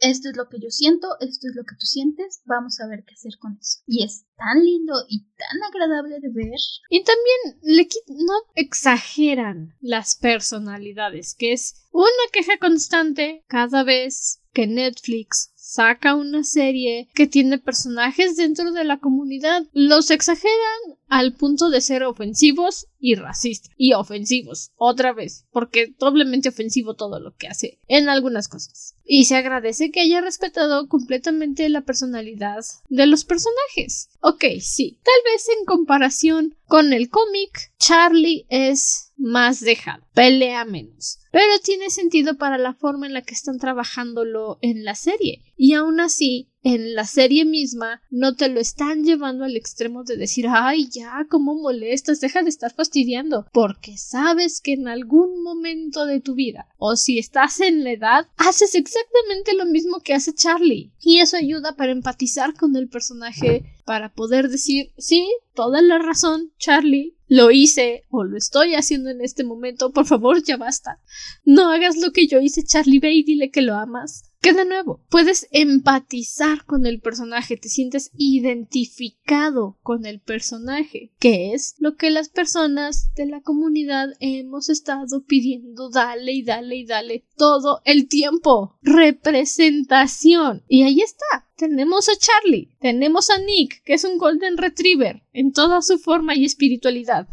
Esto 0.00 0.30
es 0.30 0.36
lo 0.36 0.48
que 0.48 0.58
yo 0.60 0.70
siento, 0.70 1.08
esto 1.20 1.48
es 1.48 1.56
lo 1.56 1.64
que 1.64 1.74
tú 1.74 1.84
sientes, 1.84 2.40
vamos 2.46 2.78
a 2.80 2.86
ver 2.86 3.04
qué 3.04 3.14
hacer 3.14 3.32
con 3.40 3.58
eso. 3.60 3.80
Y 3.84 4.04
es 4.04 4.26
tan 4.36 4.64
lindo 4.64 4.94
y 5.08 5.26
tan 5.36 5.62
agradable 5.68 6.20
de 6.20 6.30
ver. 6.32 6.58
Y 6.88 7.02
también 7.02 7.60
le 7.62 7.88
no 8.24 8.34
exageran 8.54 9.74
las 9.80 10.14
personalidades, 10.14 11.34
que 11.34 11.52
es 11.52 11.84
una 11.90 12.06
queja 12.32 12.58
constante 12.60 13.44
cada 13.48 13.82
vez 13.82 14.40
que 14.52 14.68
Netflix 14.68 15.52
saca 15.68 16.14
una 16.14 16.44
serie 16.44 17.10
que 17.12 17.26
tiene 17.26 17.58
personajes 17.58 18.36
dentro 18.36 18.72
de 18.72 18.84
la 18.84 19.00
comunidad, 19.00 19.66
los 19.74 20.10
exageran 20.10 20.96
al 21.08 21.34
punto 21.34 21.68
de 21.68 21.82
ser 21.82 22.04
ofensivos 22.04 22.86
y 22.98 23.16
racistas. 23.16 23.70
Y 23.76 23.92
ofensivos, 23.92 24.72
otra 24.76 25.12
vez, 25.12 25.44
porque 25.52 25.94
doblemente 25.98 26.48
ofensivo 26.48 26.94
todo 26.94 27.20
lo 27.20 27.34
que 27.34 27.48
hace 27.48 27.80
en 27.86 28.08
algunas 28.08 28.48
cosas. 28.48 28.94
Y 29.04 29.26
se 29.26 29.36
agradece 29.36 29.90
que 29.90 30.00
haya 30.00 30.22
respetado 30.22 30.88
completamente 30.88 31.68
la 31.68 31.82
personalidad 31.82 32.64
de 32.88 33.06
los 33.06 33.26
personajes. 33.26 34.08
Ok, 34.20 34.44
sí, 34.62 34.98
tal 35.04 35.32
vez 35.32 35.48
en 35.58 35.66
comparación 35.66 36.56
con 36.66 36.94
el 36.94 37.10
cómic, 37.10 37.74
Charlie 37.78 38.46
es 38.48 39.07
más 39.18 39.60
dejado, 39.60 40.04
pelea 40.14 40.64
menos. 40.64 41.18
Pero 41.30 41.58
tiene 41.62 41.90
sentido 41.90 42.38
para 42.38 42.56
la 42.56 42.74
forma 42.74 43.06
en 43.06 43.12
la 43.12 43.22
que 43.22 43.34
están 43.34 43.58
trabajándolo 43.58 44.58
en 44.62 44.84
la 44.84 44.94
serie. 44.94 45.42
Y 45.56 45.74
aún 45.74 46.00
así, 46.00 46.48
en 46.62 46.94
la 46.94 47.04
serie 47.04 47.44
misma 47.44 48.00
no 48.10 48.34
te 48.34 48.48
lo 48.48 48.60
están 48.60 49.04
llevando 49.04 49.44
al 49.44 49.56
extremo 49.56 50.04
de 50.04 50.16
decir 50.16 50.46
ay 50.48 50.88
ya, 50.90 51.26
cómo 51.28 51.54
molestas, 51.54 52.20
deja 52.20 52.42
de 52.42 52.48
estar 52.48 52.72
fastidiando, 52.72 53.46
porque 53.52 53.96
sabes 53.96 54.60
que 54.60 54.72
en 54.72 54.88
algún 54.88 55.42
momento 55.42 56.06
de 56.06 56.20
tu 56.20 56.34
vida, 56.34 56.68
o 56.78 56.96
si 56.96 57.18
estás 57.18 57.60
en 57.60 57.84
la 57.84 57.92
edad, 57.92 58.26
haces 58.36 58.74
exactamente 58.74 59.54
lo 59.54 59.66
mismo 59.66 60.00
que 60.00 60.14
hace 60.14 60.34
Charlie. 60.34 60.92
Y 61.00 61.18
eso 61.18 61.36
ayuda 61.36 61.76
para 61.76 61.92
empatizar 61.92 62.54
con 62.54 62.74
el 62.76 62.88
personaje, 62.88 63.64
para 63.84 64.12
poder 64.12 64.48
decir 64.48 64.92
sí, 64.96 65.28
toda 65.54 65.82
la 65.82 65.98
razón, 65.98 66.52
Charlie, 66.58 67.17
lo 67.28 67.50
hice 67.50 68.04
o 68.10 68.24
lo 68.24 68.36
estoy 68.36 68.74
haciendo 68.74 69.10
en 69.10 69.20
este 69.20 69.44
momento, 69.44 69.92
por 69.92 70.06
favor 70.06 70.42
ya 70.42 70.56
basta. 70.56 71.00
No 71.44 71.70
hagas 71.70 71.96
lo 71.96 72.12
que 72.12 72.26
yo 72.26 72.40
hice, 72.40 72.64
Charlie, 72.64 72.98
ve 72.98 73.12
y 73.12 73.22
dile 73.22 73.50
que 73.50 73.62
lo 73.62 73.74
amas. 73.74 74.27
Que 74.40 74.52
de 74.52 74.64
nuevo, 74.64 75.00
puedes 75.10 75.48
empatizar 75.50 76.64
con 76.64 76.86
el 76.86 77.00
personaje, 77.00 77.56
te 77.56 77.68
sientes 77.68 78.12
identificado 78.16 79.78
con 79.82 80.06
el 80.06 80.20
personaje, 80.20 81.10
que 81.18 81.54
es 81.54 81.74
lo 81.78 81.96
que 81.96 82.10
las 82.10 82.28
personas 82.28 83.12
de 83.16 83.26
la 83.26 83.40
comunidad 83.40 84.10
hemos 84.20 84.68
estado 84.68 85.24
pidiendo, 85.24 85.90
dale 85.90 86.32
y 86.32 86.44
dale 86.44 86.76
y 86.76 86.86
dale 86.86 87.24
todo 87.36 87.80
el 87.84 88.06
tiempo. 88.06 88.76
Representación. 88.82 90.62
Y 90.68 90.84
ahí 90.84 91.00
está. 91.00 91.48
Tenemos 91.56 92.08
a 92.08 92.12
Charlie, 92.16 92.70
tenemos 92.78 93.30
a 93.30 93.38
Nick, 93.38 93.82
que 93.82 93.94
es 93.94 94.04
un 94.04 94.18
Golden 94.18 94.56
Retriever, 94.56 95.24
en 95.32 95.52
toda 95.52 95.82
su 95.82 95.98
forma 95.98 96.36
y 96.36 96.44
espiritualidad. 96.44 97.26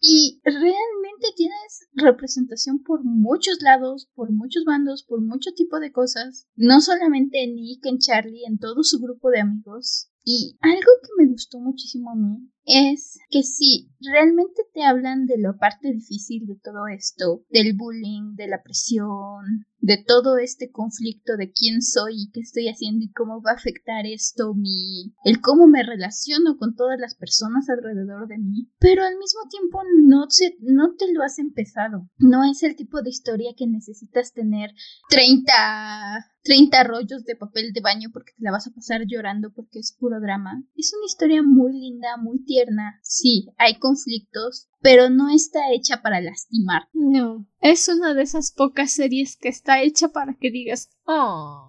Y 0.00 0.40
realmente 0.44 1.28
tienes 1.36 1.88
representación 1.92 2.82
por 2.82 3.04
muchos 3.04 3.60
lados, 3.62 4.08
por 4.14 4.32
muchos 4.32 4.64
bandos, 4.64 5.04
por 5.04 5.20
mucho 5.20 5.50
tipo 5.54 5.78
de 5.80 5.92
cosas. 5.92 6.46
No 6.56 6.80
solamente 6.80 7.42
en 7.44 7.56
Nick, 7.56 7.84
en 7.86 7.98
Charlie, 7.98 8.44
en 8.46 8.58
todo 8.58 8.82
su 8.82 9.00
grupo 9.00 9.30
de 9.30 9.40
amigos. 9.40 10.10
Y 10.24 10.56
algo 10.60 10.90
que 11.02 11.22
me 11.22 11.30
gustó 11.30 11.58
muchísimo 11.60 12.10
a 12.10 12.14
mí 12.14 12.50
es 12.64 13.18
que 13.30 13.42
sí, 13.42 13.90
realmente 14.00 14.62
te 14.72 14.84
hablan 14.84 15.26
de 15.26 15.38
la 15.38 15.54
parte 15.54 15.92
difícil 15.92 16.46
de 16.46 16.56
todo 16.56 16.86
esto, 16.86 17.44
del 17.50 17.74
bullying, 17.74 18.34
de 18.36 18.46
la 18.46 18.62
presión, 18.62 19.66
de 19.80 19.96
todo 19.96 20.38
este 20.38 20.70
conflicto 20.70 21.36
de 21.36 21.52
quién 21.52 21.82
soy 21.82 22.14
y 22.22 22.30
qué 22.32 22.40
estoy 22.40 22.68
haciendo 22.68 23.04
y 23.04 23.12
cómo 23.12 23.42
va 23.42 23.52
a 23.52 23.54
afectar 23.54 24.06
esto 24.06 24.54
mi 24.54 25.14
el 25.24 25.40
cómo 25.40 25.66
me 25.66 25.82
relaciono 25.82 26.56
con 26.58 26.74
todas 26.74 26.98
las 26.98 27.14
personas 27.14 27.68
alrededor 27.68 28.28
de 28.28 28.38
mí, 28.38 28.70
pero 28.78 29.02
al 29.04 29.16
mismo 29.16 29.40
tiempo 29.48 29.80
no 30.04 30.26
se, 30.28 30.56
no 30.60 30.94
te 30.96 31.12
lo 31.12 31.22
has 31.22 31.38
empezado. 31.38 32.08
No 32.18 32.44
es 32.44 32.62
el 32.62 32.76
tipo 32.76 33.02
de 33.02 33.10
historia 33.10 33.54
que 33.56 33.66
necesitas 33.66 34.32
tener 34.32 34.70
30 35.08 35.52
30 36.42 36.84
rollos 36.84 37.24
de 37.24 37.36
papel 37.36 37.72
de 37.72 37.80
baño 37.80 38.08
porque 38.12 38.32
te 38.32 38.42
la 38.42 38.50
vas 38.50 38.66
a 38.66 38.72
pasar 38.72 39.02
llorando 39.06 39.52
porque 39.52 39.78
es 39.78 39.92
puro 39.92 40.20
drama. 40.20 40.62
Es 40.74 40.92
una 40.96 41.06
historia 41.06 41.42
muy 41.42 41.72
linda, 41.72 42.16
muy 42.16 42.42
tierna. 42.44 42.98
Sí, 43.02 43.48
hay 43.58 43.78
conflictos, 43.78 44.68
pero 44.80 45.10
no 45.10 45.28
está 45.30 45.72
hecha 45.72 46.02
para 46.02 46.20
lastimar. 46.20 46.88
No, 46.92 47.46
es 47.60 47.88
una 47.88 48.14
de 48.14 48.22
esas 48.22 48.52
pocas 48.52 48.92
series 48.92 49.36
que 49.36 49.48
está 49.48 49.82
hecha 49.82 50.08
para 50.08 50.34
que 50.34 50.50
digas, 50.50 50.90
oh. 51.04 51.66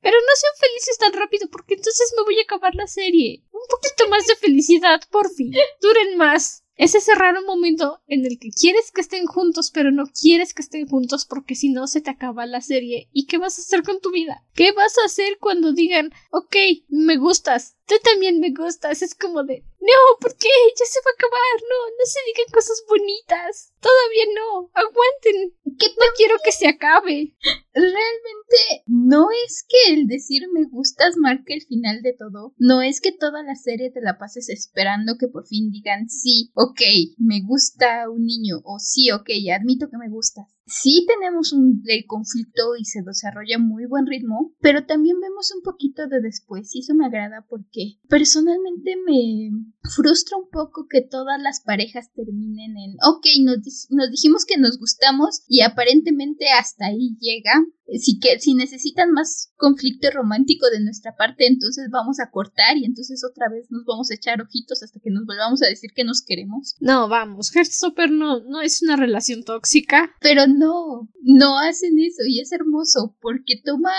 Pero 0.00 0.16
no 0.16 0.32
sean 0.36 0.70
felices 0.70 0.98
tan 0.98 1.12
rápido 1.12 1.48
porque 1.50 1.74
entonces 1.74 2.14
me 2.16 2.22
voy 2.22 2.38
a 2.38 2.42
acabar 2.42 2.74
la 2.74 2.86
serie. 2.86 3.44
Un 3.52 3.62
poquito 3.68 4.08
más 4.08 4.26
de 4.26 4.36
felicidad, 4.36 5.00
por 5.10 5.28
fin. 5.30 5.52
Duren 5.80 6.16
más. 6.16 6.64
Es 6.76 6.94
ese 6.94 7.12
raro 7.16 7.42
momento 7.42 8.00
en 8.06 8.24
el 8.24 8.38
que 8.38 8.50
quieres 8.50 8.92
que 8.92 9.00
estén 9.00 9.26
juntos, 9.26 9.72
pero 9.74 9.90
no 9.90 10.04
quieres 10.06 10.54
que 10.54 10.62
estén 10.62 10.86
juntos 10.86 11.26
porque 11.26 11.56
si 11.56 11.70
no 11.70 11.88
se 11.88 12.00
te 12.00 12.10
acaba 12.10 12.46
la 12.46 12.60
serie. 12.60 13.08
¿Y 13.12 13.26
qué 13.26 13.36
vas 13.36 13.58
a 13.58 13.62
hacer 13.62 13.82
con 13.82 14.00
tu 14.00 14.12
vida? 14.12 14.46
¿Qué 14.54 14.70
vas 14.70 14.96
a 14.98 15.06
hacer 15.06 15.38
cuando 15.40 15.72
digan, 15.72 16.12
ok, 16.30 16.54
me 16.88 17.16
gustas, 17.16 17.76
tú 17.88 17.94
también 18.04 18.38
me 18.38 18.52
gustas? 18.52 19.02
Es 19.02 19.14
como 19.14 19.42
de, 19.42 19.64
no, 19.80 20.00
¿por 20.20 20.36
qué? 20.36 20.48
Ya 20.78 20.84
se 20.84 21.00
va 21.00 21.10
a 21.10 21.16
acabar, 21.16 21.56
no, 21.62 21.78
no 21.98 22.04
se 22.04 22.20
digan 22.26 22.52
cosas 22.52 22.84
bonitas. 22.86 23.72
Todavía 23.80 24.24
no, 24.36 24.70
aguanten. 24.74 25.56
Que 25.78 25.86
no 25.88 26.06
quiero 26.16 26.34
que 26.44 26.52
se 26.52 26.68
acabe. 26.68 27.34
Realmente 27.72 28.84
no 28.86 29.28
es 29.46 29.64
que 29.66 29.94
el 29.94 30.06
decir 30.06 30.42
me 30.52 30.64
gustas 30.64 31.16
marque 31.16 31.54
el 31.54 31.62
final 31.62 32.02
de 32.02 32.12
todo. 32.12 32.54
No 32.58 32.82
es 32.82 33.00
que 33.00 33.12
toda 33.12 33.42
la 33.42 33.54
serie 33.54 33.90
te 33.90 34.00
la 34.00 34.18
pases 34.18 34.48
esperando 34.48 35.16
que 35.18 35.28
por 35.28 35.46
fin 35.46 35.70
digan 35.70 36.08
sí, 36.08 36.50
ok, 36.54 36.80
me 37.18 37.40
gusta 37.46 38.10
un 38.10 38.24
niño 38.24 38.60
o 38.64 38.78
sí, 38.78 39.10
ok, 39.12 39.30
admito 39.54 39.88
que 39.88 39.98
me 39.98 40.10
gustas 40.10 40.57
sí 40.68 41.06
tenemos 41.08 41.52
un 41.52 41.82
el 41.86 42.04
conflicto 42.06 42.76
y 42.78 42.84
se 42.84 43.02
desarrolla 43.02 43.58
muy 43.58 43.86
buen 43.86 44.06
ritmo, 44.06 44.52
pero 44.60 44.84
también 44.86 45.20
vemos 45.20 45.52
un 45.54 45.62
poquito 45.62 46.06
de 46.06 46.20
después 46.20 46.74
y 46.74 46.80
eso 46.80 46.94
me 46.94 47.06
agrada 47.06 47.44
porque 47.48 47.98
personalmente 48.08 48.94
me 49.06 49.50
frustra 49.94 50.36
un 50.36 50.48
poco 50.50 50.86
que 50.88 51.00
todas 51.00 51.40
las 51.40 51.60
parejas 51.60 52.12
terminen 52.12 52.76
en, 52.76 52.96
ok, 53.02 53.26
nos, 53.42 53.88
nos 53.90 54.10
dijimos 54.10 54.44
que 54.44 54.58
nos 54.58 54.78
gustamos 54.78 55.42
y 55.48 55.62
aparentemente 55.62 56.46
hasta 56.50 56.86
ahí 56.86 57.16
llega, 57.20 57.52
si, 57.98 58.18
que, 58.18 58.38
si 58.38 58.54
necesitan 58.54 59.12
más 59.12 59.52
conflicto 59.56 60.10
romántico 60.10 60.68
de 60.70 60.80
nuestra 60.80 61.16
parte, 61.16 61.46
entonces 61.46 61.88
vamos 61.90 62.20
a 62.20 62.30
cortar 62.30 62.76
y 62.76 62.84
entonces 62.84 63.22
otra 63.24 63.48
vez 63.48 63.66
nos 63.70 63.84
vamos 63.86 64.10
a 64.10 64.14
echar 64.14 64.42
ojitos 64.42 64.82
hasta 64.82 65.00
que 65.00 65.10
nos 65.10 65.24
volvamos 65.24 65.62
a 65.62 65.66
decir 65.66 65.92
que 65.94 66.04
nos 66.04 66.22
queremos. 66.22 66.76
No, 66.80 67.08
vamos, 67.08 67.50
Heartstopper 67.54 68.10
no, 68.10 68.40
no 68.44 68.60
es 68.60 68.82
una 68.82 68.96
relación 68.96 69.42
tóxica. 69.42 70.10
Pero 70.20 70.46
no, 70.46 70.57
no 70.58 71.58
hacen 71.58 71.98
eso 71.98 72.22
y 72.26 72.40
es 72.40 72.52
hermoso 72.52 73.16
porque 73.20 73.60
toma, 73.64 73.92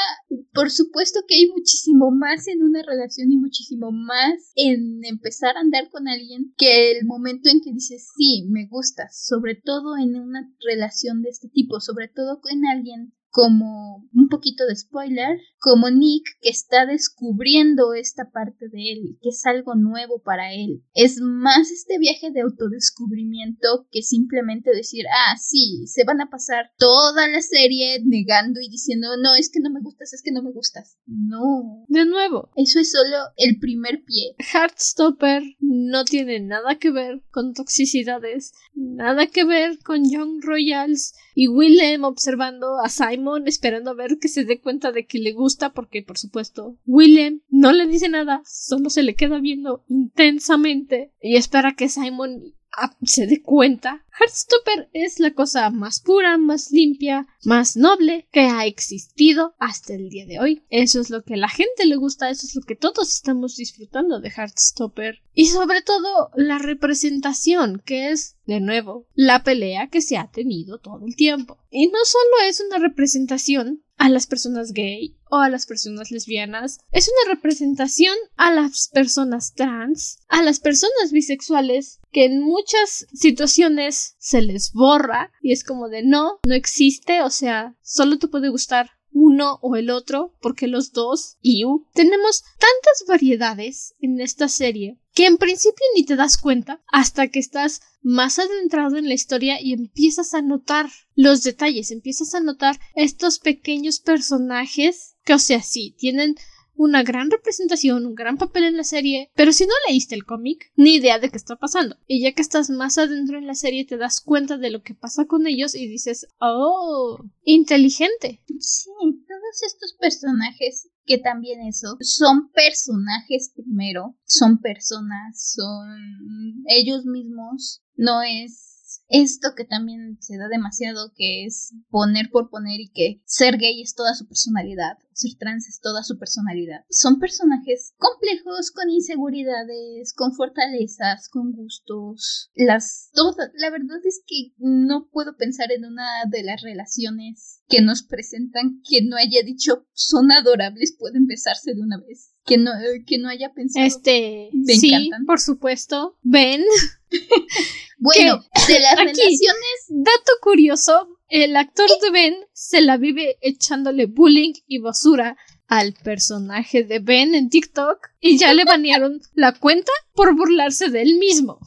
por 0.53 0.71
supuesto 0.71 1.21
que 1.27 1.35
hay 1.35 1.47
muchísimo 1.47 2.11
más 2.11 2.47
en 2.47 2.63
una 2.63 2.81
relación 2.83 3.31
y 3.31 3.37
muchísimo 3.37 3.91
más 3.91 4.51
en 4.55 5.03
empezar 5.05 5.57
a 5.57 5.61
andar 5.61 5.89
con 5.89 6.07
alguien 6.07 6.53
que 6.57 6.91
el 6.91 7.05
momento 7.05 7.49
en 7.49 7.61
que 7.61 7.71
dices 7.71 8.09
sí, 8.17 8.45
me 8.49 8.67
gustas, 8.67 9.25
sobre 9.25 9.55
todo 9.55 9.97
en 9.97 10.15
una 10.15 10.51
relación 10.65 11.21
de 11.21 11.29
este 11.29 11.49
tipo, 11.49 11.79
sobre 11.79 12.07
todo 12.07 12.41
con 12.41 12.65
alguien 12.65 13.13
como 13.39 14.09
un 14.13 14.27
poquito 14.27 14.65
de 14.65 14.75
spoiler, 14.75 15.39
como 15.59 15.89
Nick 15.89 16.25
que 16.41 16.49
está 16.49 16.85
descubriendo 16.85 17.93
esta 17.93 18.31
parte 18.31 18.67
de 18.69 18.91
él, 18.91 19.17
que 19.21 19.29
es 19.29 19.45
algo 19.45 19.75
nuevo 19.75 20.21
para 20.21 20.53
él. 20.53 20.83
Es 20.93 21.19
más 21.21 21.71
este 21.71 21.97
viaje 21.99 22.31
de 22.31 22.41
autodescubrimiento 22.41 23.87
que 23.91 24.01
simplemente 24.01 24.71
decir, 24.71 25.05
ah, 25.07 25.37
sí, 25.37 25.85
se 25.87 26.03
van 26.03 26.21
a 26.21 26.29
pasar 26.29 26.71
toda 26.77 27.27
la 27.27 27.41
serie 27.41 28.01
negando 28.03 28.59
y 28.59 28.69
diciendo, 28.69 29.07
no, 29.21 29.35
es 29.35 29.49
que 29.49 29.59
no 29.59 29.69
me 29.69 29.81
gustas, 29.81 30.13
es 30.13 30.21
que 30.21 30.31
no 30.31 30.41
me 30.41 30.51
gustas. 30.51 30.97
No. 31.05 31.85
De 31.87 32.05
nuevo. 32.05 32.49
Eso 32.55 32.79
es 32.79 32.91
solo 32.91 33.17
el 33.37 33.59
primer 33.59 34.03
pie. 34.03 34.35
Heartstopper 34.39 35.43
no 35.59 36.03
tiene 36.03 36.39
nada 36.39 36.77
que 36.77 36.91
ver 36.91 37.21
con 37.31 37.53
toxicidades, 37.53 38.53
nada 38.73 39.27
que 39.27 39.45
ver 39.45 39.79
con 39.79 40.09
Young 40.09 40.41
Royals 40.41 41.13
y 41.35 41.47
Willem 41.47 42.03
observando 42.03 42.79
a 42.83 42.89
Simon 42.89 43.28
esperando 43.37 43.91
a 43.91 43.93
ver 43.93 44.17
que 44.19 44.27
se 44.27 44.45
dé 44.45 44.59
cuenta 44.59 44.91
de 44.91 45.05
que 45.05 45.19
le 45.19 45.33
gusta 45.33 45.73
porque 45.73 46.03
por 46.03 46.17
supuesto 46.17 46.75
Willem 46.85 47.41
no 47.49 47.71
le 47.71 47.87
dice 47.87 48.09
nada, 48.09 48.41
solo 48.45 48.89
se 48.89 49.03
le 49.03 49.15
queda 49.15 49.39
viendo 49.39 49.83
intensamente 49.87 51.11
y 51.21 51.35
espera 51.35 51.75
que 51.75 51.89
Simon 51.89 52.53
se 53.03 53.27
dé 53.27 53.41
cuenta, 53.41 54.05
Heartstopper 54.19 54.89
es 54.93 55.19
la 55.19 55.33
cosa 55.33 55.69
más 55.69 56.01
pura, 56.01 56.37
más 56.37 56.71
limpia, 56.71 57.27
más 57.43 57.77
noble 57.77 58.27
que 58.31 58.41
ha 58.41 58.65
existido 58.65 59.55
hasta 59.59 59.93
el 59.93 60.09
día 60.09 60.25
de 60.25 60.39
hoy. 60.39 60.63
Eso 60.69 60.99
es 60.99 61.09
lo 61.09 61.23
que 61.23 61.35
a 61.35 61.37
la 61.37 61.49
gente 61.49 61.85
le 61.85 61.95
gusta, 61.95 62.29
eso 62.29 62.45
es 62.45 62.55
lo 62.55 62.61
que 62.61 62.75
todos 62.75 63.09
estamos 63.15 63.55
disfrutando 63.55 64.19
de 64.19 64.29
Heartstopper. 64.29 65.21
Y 65.33 65.47
sobre 65.47 65.81
todo 65.81 66.31
la 66.35 66.59
representación, 66.59 67.81
que 67.85 68.11
es, 68.11 68.37
de 68.45 68.59
nuevo, 68.59 69.07
la 69.13 69.43
pelea 69.43 69.87
que 69.87 70.01
se 70.01 70.17
ha 70.17 70.29
tenido 70.29 70.79
todo 70.79 71.05
el 71.05 71.15
tiempo. 71.15 71.57
Y 71.69 71.87
no 71.87 71.99
solo 72.03 72.47
es 72.47 72.61
una 72.61 72.79
representación 72.79 73.83
a 73.99 74.09
las 74.09 74.25
personas 74.25 74.71
gay 74.71 75.15
o 75.29 75.37
a 75.37 75.49
las 75.49 75.67
personas 75.67 76.09
lesbianas. 76.09 76.79
Es 76.91 77.09
una 77.09 77.35
representación 77.35 78.15
a 78.37 78.51
las 78.51 78.89
personas 78.91 79.53
trans, 79.53 80.17
a 80.29 80.41
las 80.41 80.59
personas 80.59 81.11
bisexuales, 81.11 81.99
que 82.11 82.25
en 82.25 82.41
muchas 82.41 83.05
situaciones 83.13 84.15
se 84.17 84.41
les 84.41 84.71
borra 84.73 85.31
y 85.43 85.51
es 85.51 85.63
como 85.63 85.89
de 85.89 86.01
no, 86.01 86.39
no 86.47 86.55
existe, 86.55 87.21
o 87.21 87.29
sea, 87.29 87.75
solo 87.83 88.17
te 88.17 88.27
puede 88.27 88.49
gustar 88.49 88.89
uno 89.11 89.59
o 89.61 89.75
el 89.75 89.89
otro, 89.89 90.33
porque 90.41 90.67
los 90.67 90.91
dos, 90.91 91.37
you. 91.41 91.85
Tenemos 91.93 92.43
tantas 92.43 93.05
variedades 93.07 93.95
en 93.99 94.19
esta 94.21 94.47
serie 94.47 94.97
que 95.13 95.25
en 95.25 95.37
principio 95.37 95.85
ni 95.95 96.05
te 96.05 96.15
das 96.15 96.37
cuenta 96.37 96.81
hasta 96.87 97.27
que 97.27 97.39
estás 97.39 97.81
más 98.01 98.39
adentrado 98.39 98.97
en 98.97 99.07
la 99.07 99.13
historia 99.13 99.61
y 99.61 99.73
empiezas 99.73 100.33
a 100.33 100.41
notar 100.41 100.89
los 101.15 101.43
detalles, 101.43 101.91
empiezas 101.91 102.33
a 102.35 102.39
notar 102.39 102.79
estos 102.95 103.39
pequeños 103.39 103.99
personajes 103.99 105.15
que, 105.25 105.33
o 105.33 105.39
sea, 105.39 105.61
sí, 105.61 105.95
tienen 105.97 106.35
una 106.79 107.03
gran 107.03 107.29
representación, 107.29 108.05
un 108.05 108.15
gran 108.15 108.37
papel 108.37 108.63
en 108.63 108.77
la 108.77 108.85
serie, 108.85 109.29
pero 109.35 109.51
si 109.51 109.65
no 109.65 109.73
leíste 109.87 110.15
el 110.15 110.23
cómic, 110.23 110.71
ni 110.77 110.95
idea 110.95 111.19
de 111.19 111.29
qué 111.29 111.35
está 111.35 111.57
pasando. 111.57 111.97
Y 112.07 112.21
ya 112.21 112.31
que 112.31 112.41
estás 112.41 112.69
más 112.69 112.97
adentro 112.97 113.37
en 113.37 113.47
la 113.47 113.53
serie, 113.53 113.85
te 113.85 113.97
das 113.97 114.21
cuenta 114.21 114.57
de 114.57 114.69
lo 114.69 114.81
que 114.81 114.95
pasa 114.95 115.25
con 115.25 115.45
ellos 115.45 115.75
y 115.75 115.87
dices, 115.89 116.27
oh, 116.39 117.19
inteligente. 117.43 118.41
Sí, 118.59 118.91
todos 118.99 119.63
estos 119.67 119.93
personajes 119.99 120.89
que 121.05 121.17
también 121.17 121.61
eso, 121.67 121.97
son 121.99 122.49
personajes 122.51 123.51
primero, 123.53 124.15
son 124.23 124.59
personas, 124.59 125.53
son 125.53 126.63
ellos 126.67 127.03
mismos, 127.03 127.83
no 127.95 128.21
es 128.21 128.68
esto 129.09 129.49
que 129.57 129.65
también 129.65 130.17
se 130.21 130.37
da 130.37 130.47
demasiado, 130.47 131.11
que 131.15 131.45
es 131.45 131.73
poner 131.89 132.29
por 132.31 132.49
poner 132.49 132.79
y 132.79 132.89
que 132.89 133.21
ser 133.25 133.57
gay 133.57 133.81
es 133.81 133.95
toda 133.95 134.13
su 134.13 134.27
personalidad, 134.27 134.97
ser 135.13 135.31
trans 135.39 135.67
es 135.67 135.79
toda 135.81 136.03
su 136.03 136.17
personalidad. 136.17 136.85
Son 136.89 137.19
personajes 137.19 137.93
complejos, 137.97 138.71
con 138.71 138.89
inseguridades, 138.89 140.13
con 140.13 140.33
fortalezas, 140.33 141.27
con 141.29 141.51
gustos. 141.51 142.51
Las 142.55 143.09
todas, 143.13 143.49
la 143.55 143.71
verdad 143.71 143.99
es 144.05 144.21
que 144.27 144.53
no 144.59 145.09
puedo 145.11 145.35
pensar 145.35 145.71
en 145.71 145.85
una 145.85 146.05
de 146.29 146.43
las 146.43 146.61
relaciones 146.61 147.63
que 147.67 147.81
nos 147.81 148.03
presentan 148.03 148.81
que 148.87 149.01
no 149.03 149.17
haya 149.17 149.41
dicho 149.43 149.87
son 149.93 150.31
adorables, 150.31 150.95
pueden 150.97 151.25
besarse 151.25 151.73
de 151.73 151.81
una 151.81 151.97
vez. 151.99 152.35
Que 152.45 152.57
no, 152.57 152.71
que 153.05 153.19
no 153.19 153.29
haya 153.29 153.53
pensado. 153.53 153.85
Este, 153.85 154.49
sí, 154.65 155.11
por 155.27 155.39
supuesto. 155.39 156.17
Ven. 156.23 156.63
Bueno, 157.99 158.43
de 158.67 158.79
las 158.79 158.95
relaciones. 158.95 159.85
Dato 159.89 160.31
curioso: 160.41 161.19
el 161.29 161.55
actor 161.55 161.89
de 162.01 162.11
Ben 162.11 162.35
se 162.53 162.81
la 162.81 162.97
vive 162.97 163.37
echándole 163.41 164.05
bullying 164.05 164.53
y 164.67 164.79
basura 164.79 165.37
al 165.67 165.93
personaje 165.93 166.83
de 166.83 166.99
Ben 166.99 167.35
en 167.35 167.49
TikTok 167.49 167.99
y 168.19 168.37
ya 168.37 168.53
le 168.53 168.65
banearon 168.65 169.21
la 169.33 169.53
cuenta 169.53 169.91
por 170.13 170.35
burlarse 170.35 170.89
de 170.89 171.03
él 171.03 171.15
mismo. 171.19 171.59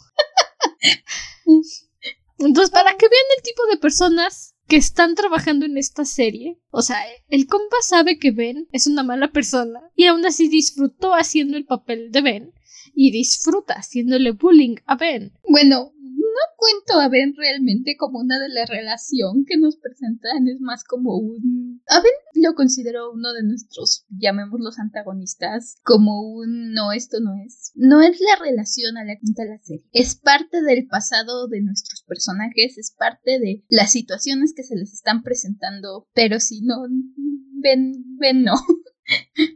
Entonces, 2.39 2.71
para 2.71 2.97
que 2.97 3.09
vean 3.09 3.25
el 3.37 3.43
tipo 3.45 3.65
de 3.71 3.77
personas 3.77 4.57
que 4.67 4.77
están 4.77 5.15
trabajando 5.15 5.67
en 5.67 5.77
esta 5.77 6.05
serie, 6.05 6.59
o 6.71 6.83
sea, 6.83 6.99
el 7.29 7.47
compa 7.47 7.77
sabe 7.83 8.19
que 8.19 8.33
Ben 8.33 8.67
es 8.73 8.87
una 8.87 9.05
mala 9.05 9.31
persona 9.31 9.81
y 9.95 10.07
aún 10.07 10.27
así 10.27 10.49
disfrutó 10.49 11.15
haciendo 11.15 11.57
el 11.57 11.67
papel 11.67 12.11
de 12.11 12.23
Ben 12.23 12.53
y 12.95 13.13
disfruta 13.13 13.75
haciéndole 13.75 14.33
bullying 14.33 14.77
a 14.87 14.97
Ben. 14.97 15.33
Bueno, 15.49 15.93
cuento 16.57 17.01
a 17.01 17.09
Ben 17.09 17.35
realmente 17.37 17.97
como 17.97 18.21
una 18.21 18.39
de 18.39 18.49
la 18.49 18.67
relación 18.67 19.45
que 19.47 19.57
nos 19.57 19.77
presentan, 19.77 20.49
es 20.49 20.61
más 20.61 20.85
como 20.85 21.17
un... 21.17 21.83
A 21.89 22.01
Ben 22.01 22.13
lo 22.43 22.55
considero 22.55 23.13
uno 23.13 23.33
de 23.33 23.43
nuestros, 23.43 24.07
llamémoslos 24.11 24.79
antagonistas, 24.79 25.77
como 25.83 26.23
un 26.33 26.73
no, 26.73 26.93
esto 26.93 27.21
no 27.21 27.35
es. 27.45 27.73
No 27.75 28.03
es 28.03 28.21
la 28.21 28.43
relación 28.45 28.97
a 28.97 29.05
la 29.05 29.19
cuenta 29.19 29.45
la 29.45 29.59
serie, 29.59 29.85
es 29.93 30.17
parte 30.17 30.63
del 30.63 30.87
pasado 30.87 31.49
de 31.49 31.63
nuestros 31.63 32.03
personajes, 32.03 32.79
es 32.79 32.95
parte 32.97 33.39
de 33.39 33.65
las 33.69 33.93
situaciones 33.93 34.53
que 34.55 34.63
se 34.63 34.77
les 34.77 34.93
están 34.93 35.23
presentando, 35.23 36.09
pero 36.15 36.41
si 36.41 36.63
no, 36.63 36.87
Ben, 37.63 38.17
Ben 38.19 38.43
no. 38.43 38.55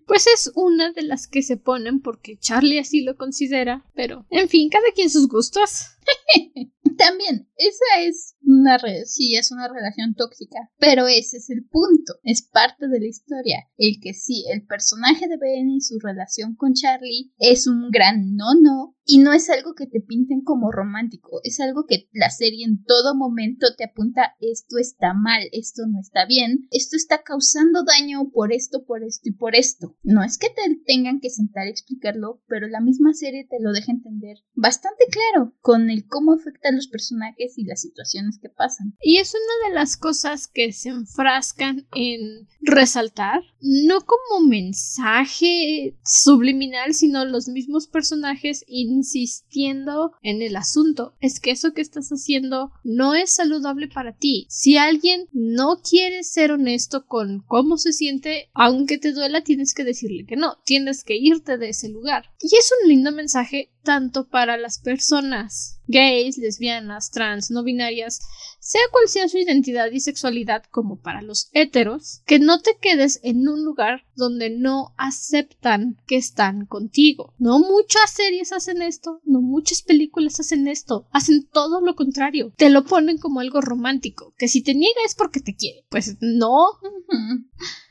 Pues 0.07 0.27
es 0.27 0.53
una 0.55 0.93
de 0.93 1.03
las 1.03 1.29
que 1.29 1.43
se 1.43 1.57
ponen 1.57 2.01
porque 2.01 2.37
Charlie 2.39 2.79
así 2.79 3.03
lo 3.03 3.17
considera, 3.17 3.85
pero 3.95 4.27
en 4.31 4.49
fin, 4.49 4.69
cada 4.69 4.85
quien 4.95 5.09
sus 5.09 5.29
gustos. 5.29 5.96
También, 6.97 7.47
esa 7.57 8.01
es 8.07 8.37
una 8.43 8.79
sí, 9.05 9.37
es 9.37 9.51
una 9.51 9.69
relación 9.69 10.15
tóxica, 10.15 10.71
pero 10.79 11.07
ese 11.09 11.37
es 11.39 11.51
el 11.51 11.67
punto, 11.67 12.15
es 12.23 12.43
parte 12.43 12.89
de 12.89 13.01
la 13.01 13.07
historia, 13.07 13.69
el 13.77 13.99
que 14.01 14.15
sí, 14.15 14.45
el 14.53 14.65
personaje 14.67 15.29
de 15.29 15.37
Ben 15.37 15.69
y 15.71 15.81
su 15.81 15.99
relación 15.99 16.55
con 16.55 16.73
Charlie 16.73 17.33
es 17.39 17.67
un 17.67 17.91
gran 17.91 18.35
no-no 18.35 18.97
y 19.09 19.19
no 19.19 19.33
es 19.33 19.49
algo 19.51 19.75
que 19.75 19.87
te 19.87 20.01
pinten 20.01 20.43
como 20.43 20.73
romántico, 20.73 21.41
es 21.45 21.61
algo 21.61 21.87
que 21.87 22.09
la 22.13 22.31
serie 22.31 22.65
en 22.65 22.83
todo 22.85 23.15
momento 23.15 23.69
te 23.77 23.85
apunta 23.85 24.35
esto 24.41 24.79
está 24.79 25.15
mal, 25.15 25.43
esto 25.53 25.83
no 25.87 26.01
está 26.01 26.27
bien, 26.27 26.67
esto 26.71 26.97
está 26.97 27.23
causando 27.23 27.85
daño 27.85 28.31
por 28.31 28.53
esto, 28.53 28.85
por 28.85 29.05
esto 29.05 29.29
y 29.29 29.33
por 29.33 29.55
esto. 29.55 29.97
No 30.03 30.25
es 30.25 30.39
que 30.39 30.49
te 30.49 30.63
tengan 30.87 31.21
que 31.21 31.31
sentar 31.31 31.67
a 31.67 31.71
explicarlo, 31.71 32.43
pero 32.49 32.67
la 32.67 32.81
misma 32.81 33.13
serie 33.13 33.47
te 33.49 33.61
lo 33.61 33.73
deja 33.73 33.93
entender 33.93 34.39
bastante 34.55 35.05
claro 35.11 35.55
cómo 36.03 36.35
afecta 36.35 36.69
a 36.69 36.73
los 36.73 36.89
personajes 36.89 37.57
y 37.57 37.65
las 37.65 37.81
situaciones 37.81 38.39
que 38.41 38.49
pasan. 38.49 38.95
Y 39.01 39.19
es 39.19 39.35
una 39.35 39.69
de 39.69 39.75
las 39.75 39.97
cosas 39.97 40.49
que 40.49 40.73
se 40.73 40.91
enfrascan 40.91 41.87
en 41.95 42.49
resaltar, 42.61 43.41
no 43.61 44.01
como 44.01 44.47
mensaje 44.47 45.97
subliminal, 46.05 46.95
sino 46.95 47.25
los 47.25 47.49
mismos 47.49 47.87
personajes 47.87 48.65
insistiendo 48.67 50.13
en 50.23 50.43
el 50.43 50.57
asunto. 50.57 51.15
Es 51.21 51.41
que 51.41 51.51
eso 51.51 51.73
que 51.73 51.83
estás 51.83 52.09
haciendo 52.11 52.73
no 52.85 53.15
es 53.15 53.31
saludable 53.31 53.89
para 53.89 54.17
ti. 54.17 54.47
Si 54.49 54.77
alguien 54.77 55.29
no 55.33 55.81
quiere 55.83 56.23
ser 56.25 56.53
honesto 56.53 57.07
con 57.07 57.43
cómo 57.47 57.77
se 57.79 57.93
siente, 57.93 58.51
aunque 58.55 58.99
te 58.99 59.13
duela, 59.13 59.43
tienes 59.43 59.75
que 59.75 59.85
decirle 59.85 60.27
que 60.27 60.37
no, 60.37 60.59
tienes 60.65 61.05
que 61.05 61.17
irte 61.17 61.59
de 61.59 61.71
ese 61.71 61.89
lugar. 61.89 62.25
Y 62.41 62.57
es 62.57 62.71
un 62.83 62.89
lindo 62.89 63.13
mensaje 63.13 63.73
tanto 63.87 64.27
para 64.29 64.57
las 64.57 64.81
personas 64.81 65.81
gays, 65.87 66.39
lesbianas, 66.39 67.13
trans, 67.13 67.53
no 67.53 67.63
binarias, 67.63 68.21
sea 68.59 68.81
cual 68.91 69.07
sea 69.07 69.29
su 69.29 69.39
identidad 69.39 69.93
y 69.93 70.01
sexualidad, 70.01 70.65
como 70.73 71.01
para 71.01 71.23
los 71.23 71.51
heteros, 71.53 72.23
que 72.27 72.41
no 72.41 72.61
te 72.61 72.77
quedes 72.81 73.21
en 73.23 73.49
un 73.49 73.65
lugar 73.65 74.05
donde 74.17 74.51
no 74.51 74.93
aceptan 74.97 76.03
que 76.09 76.17
están 76.17 76.67
contigo. 76.67 77.33
No 77.39 77.61
muchas 77.61 78.11
series 78.11 78.53
hacen 78.53 78.83
esto, 78.83 79.21
no 79.25 79.41
muchas 79.41 79.83
películas 79.83 80.41
hacen 80.41 80.67
esto, 80.67 81.07
hacen 81.13 81.47
todo 81.47 81.81
lo 81.81 81.95
contrario. 81.95 82.53
Te 82.57 82.69
lo 82.69 82.85
ponen 82.85 83.19
como 83.19 83.39
algo 83.39 83.61
romántico, 83.61 84.35
que 84.37 84.49
si 84.49 84.63
te 84.63 84.75
niega 84.75 85.01
es 85.07 85.15
porque 85.15 85.39
te 85.39 85.55
quiere. 85.55 85.85
Pues 85.89 86.17
no, 86.21 86.67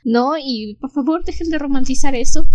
no, 0.04 0.34
y 0.38 0.76
por 0.78 0.90
favor 0.90 1.24
dejen 1.24 1.48
de 1.48 1.58
romantizar 1.58 2.14
eso. 2.14 2.46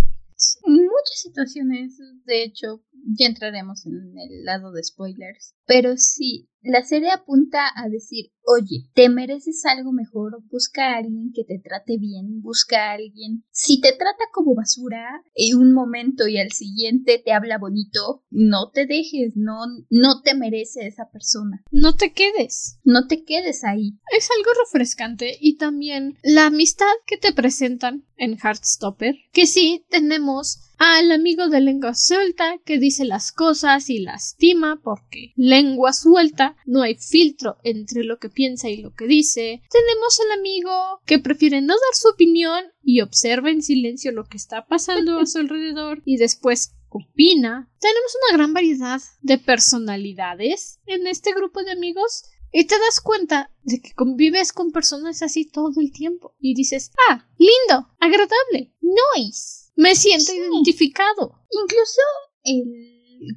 Muchas 0.66 1.20
situaciones, 1.22 1.98
de 2.26 2.44
hecho, 2.44 2.84
ya 3.18 3.28
entraremos 3.28 3.86
en 3.86 4.18
el 4.18 4.44
lado 4.44 4.72
de 4.72 4.84
spoilers. 4.84 5.56
Pero 5.66 5.98
sí, 5.98 6.51
la 6.62 6.84
serie 6.84 7.12
apunta 7.12 7.72
a 7.76 7.90
decir, 7.90 8.32
oye, 8.44 8.90
te 8.94 9.10
mereces 9.10 9.66
algo 9.66 9.92
mejor, 9.92 10.42
busca 10.50 10.94
a 10.94 10.98
alguien 10.98 11.32
que 11.34 11.44
te 11.44 11.60
trate 11.60 11.98
bien, 11.98 12.42
busca 12.42 12.90
a 12.90 12.94
alguien. 12.94 13.44
Si 13.52 13.82
te 13.82 13.92
trata 13.92 14.26
como 14.32 14.56
basura 14.56 15.24
en 15.36 15.58
un 15.58 15.74
momento 15.74 16.28
y 16.28 16.38
al 16.38 16.52
siguiente 16.52 17.22
te 17.24 17.34
habla 17.34 17.58
bonito, 17.58 18.24
no 18.30 18.72
te 18.72 18.86
dejes, 18.86 19.36
no, 19.36 19.66
no 19.90 20.22
te 20.22 20.36
merece 20.36 20.88
esa 20.88 21.10
persona. 21.12 21.64
No 21.72 21.96
te 21.96 22.14
quedes. 22.14 22.80
No 22.84 23.08
te 23.08 23.24
quedes 23.24 23.64
ahí. 23.64 24.00
Es 24.16 24.30
algo 24.38 24.52
refrescante 24.66 25.38
y 25.40 25.58
también 25.58 26.18
la 26.24 26.48
amistad 26.48 26.86
que 27.06 27.18
te 27.18 27.34
presentan 27.34 28.06
en 28.18 28.38
Heartstopper, 28.38 29.16
que 29.32 29.48
sí 29.48 29.86
tenemos 29.90 30.71
al 30.84 31.12
amigo 31.12 31.48
de 31.48 31.62
lengua 31.62 31.94
suelta 31.94 32.58
que 32.66 32.80
dice 32.80 33.06
las 33.06 33.32
cosas 33.32 33.88
y 33.92 34.00
lastima 34.00 34.82
porque 34.84 35.32
lengua 35.36 35.94
suelta 35.94 36.56
no 36.66 36.82
hay 36.82 36.96
filtro 36.96 37.58
entre 37.64 38.04
lo 38.04 38.18
que 38.18 38.30
piensa 38.30 38.68
y 38.68 38.78
lo 38.78 38.92
que 38.96 39.06
dice. 39.06 39.62
Tenemos 39.70 40.20
al 40.20 40.40
amigo 40.40 40.72
que 41.06 41.20
prefiere 41.20 41.62
no 41.62 41.76
dar 41.76 41.94
su 41.94 42.10
opinión 42.10 42.64
y 42.82 43.02
observa 43.02 43.52
en 43.52 43.62
silencio 43.62 44.12
lo 44.12 44.24
que 44.24 44.38
está 44.38 44.66
pasando 44.66 45.20
a 45.20 45.28
su 45.28 45.38
alrededor 45.38 46.02
y 46.04 46.18
después 46.18 46.74
opina. 46.90 47.70
Tenemos 47.80 48.18
una 48.26 48.38
gran 48.38 48.54
variedad 48.56 49.02
de 49.22 49.38
personalidades 49.38 50.80
en 50.88 51.06
este 51.06 51.32
grupo 51.36 51.64
de 51.64 51.74
amigos 51.74 52.24
y 52.52 52.66
te 52.66 52.80
das 52.80 53.02
cuenta 53.02 53.52
de 53.62 53.82
que 53.82 53.94
convives 53.94 54.52
con 54.52 54.72
personas 54.72 55.22
así 55.22 55.46
todo 55.46 55.80
el 55.80 55.92
tiempo. 55.92 56.34
Y 56.40 56.56
dices, 56.56 56.92
ah, 57.08 57.30
lindo, 57.38 57.88
agradable, 58.00 58.74
nice. 58.82 59.61
Me 59.82 59.96
siento 59.96 60.32
identificado. 60.32 61.40
Incluso 61.50 62.02
el 62.44 62.91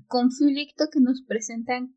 conflicto 0.07 0.87
que 0.93 1.01
nos 1.01 1.23
presentan 1.23 1.97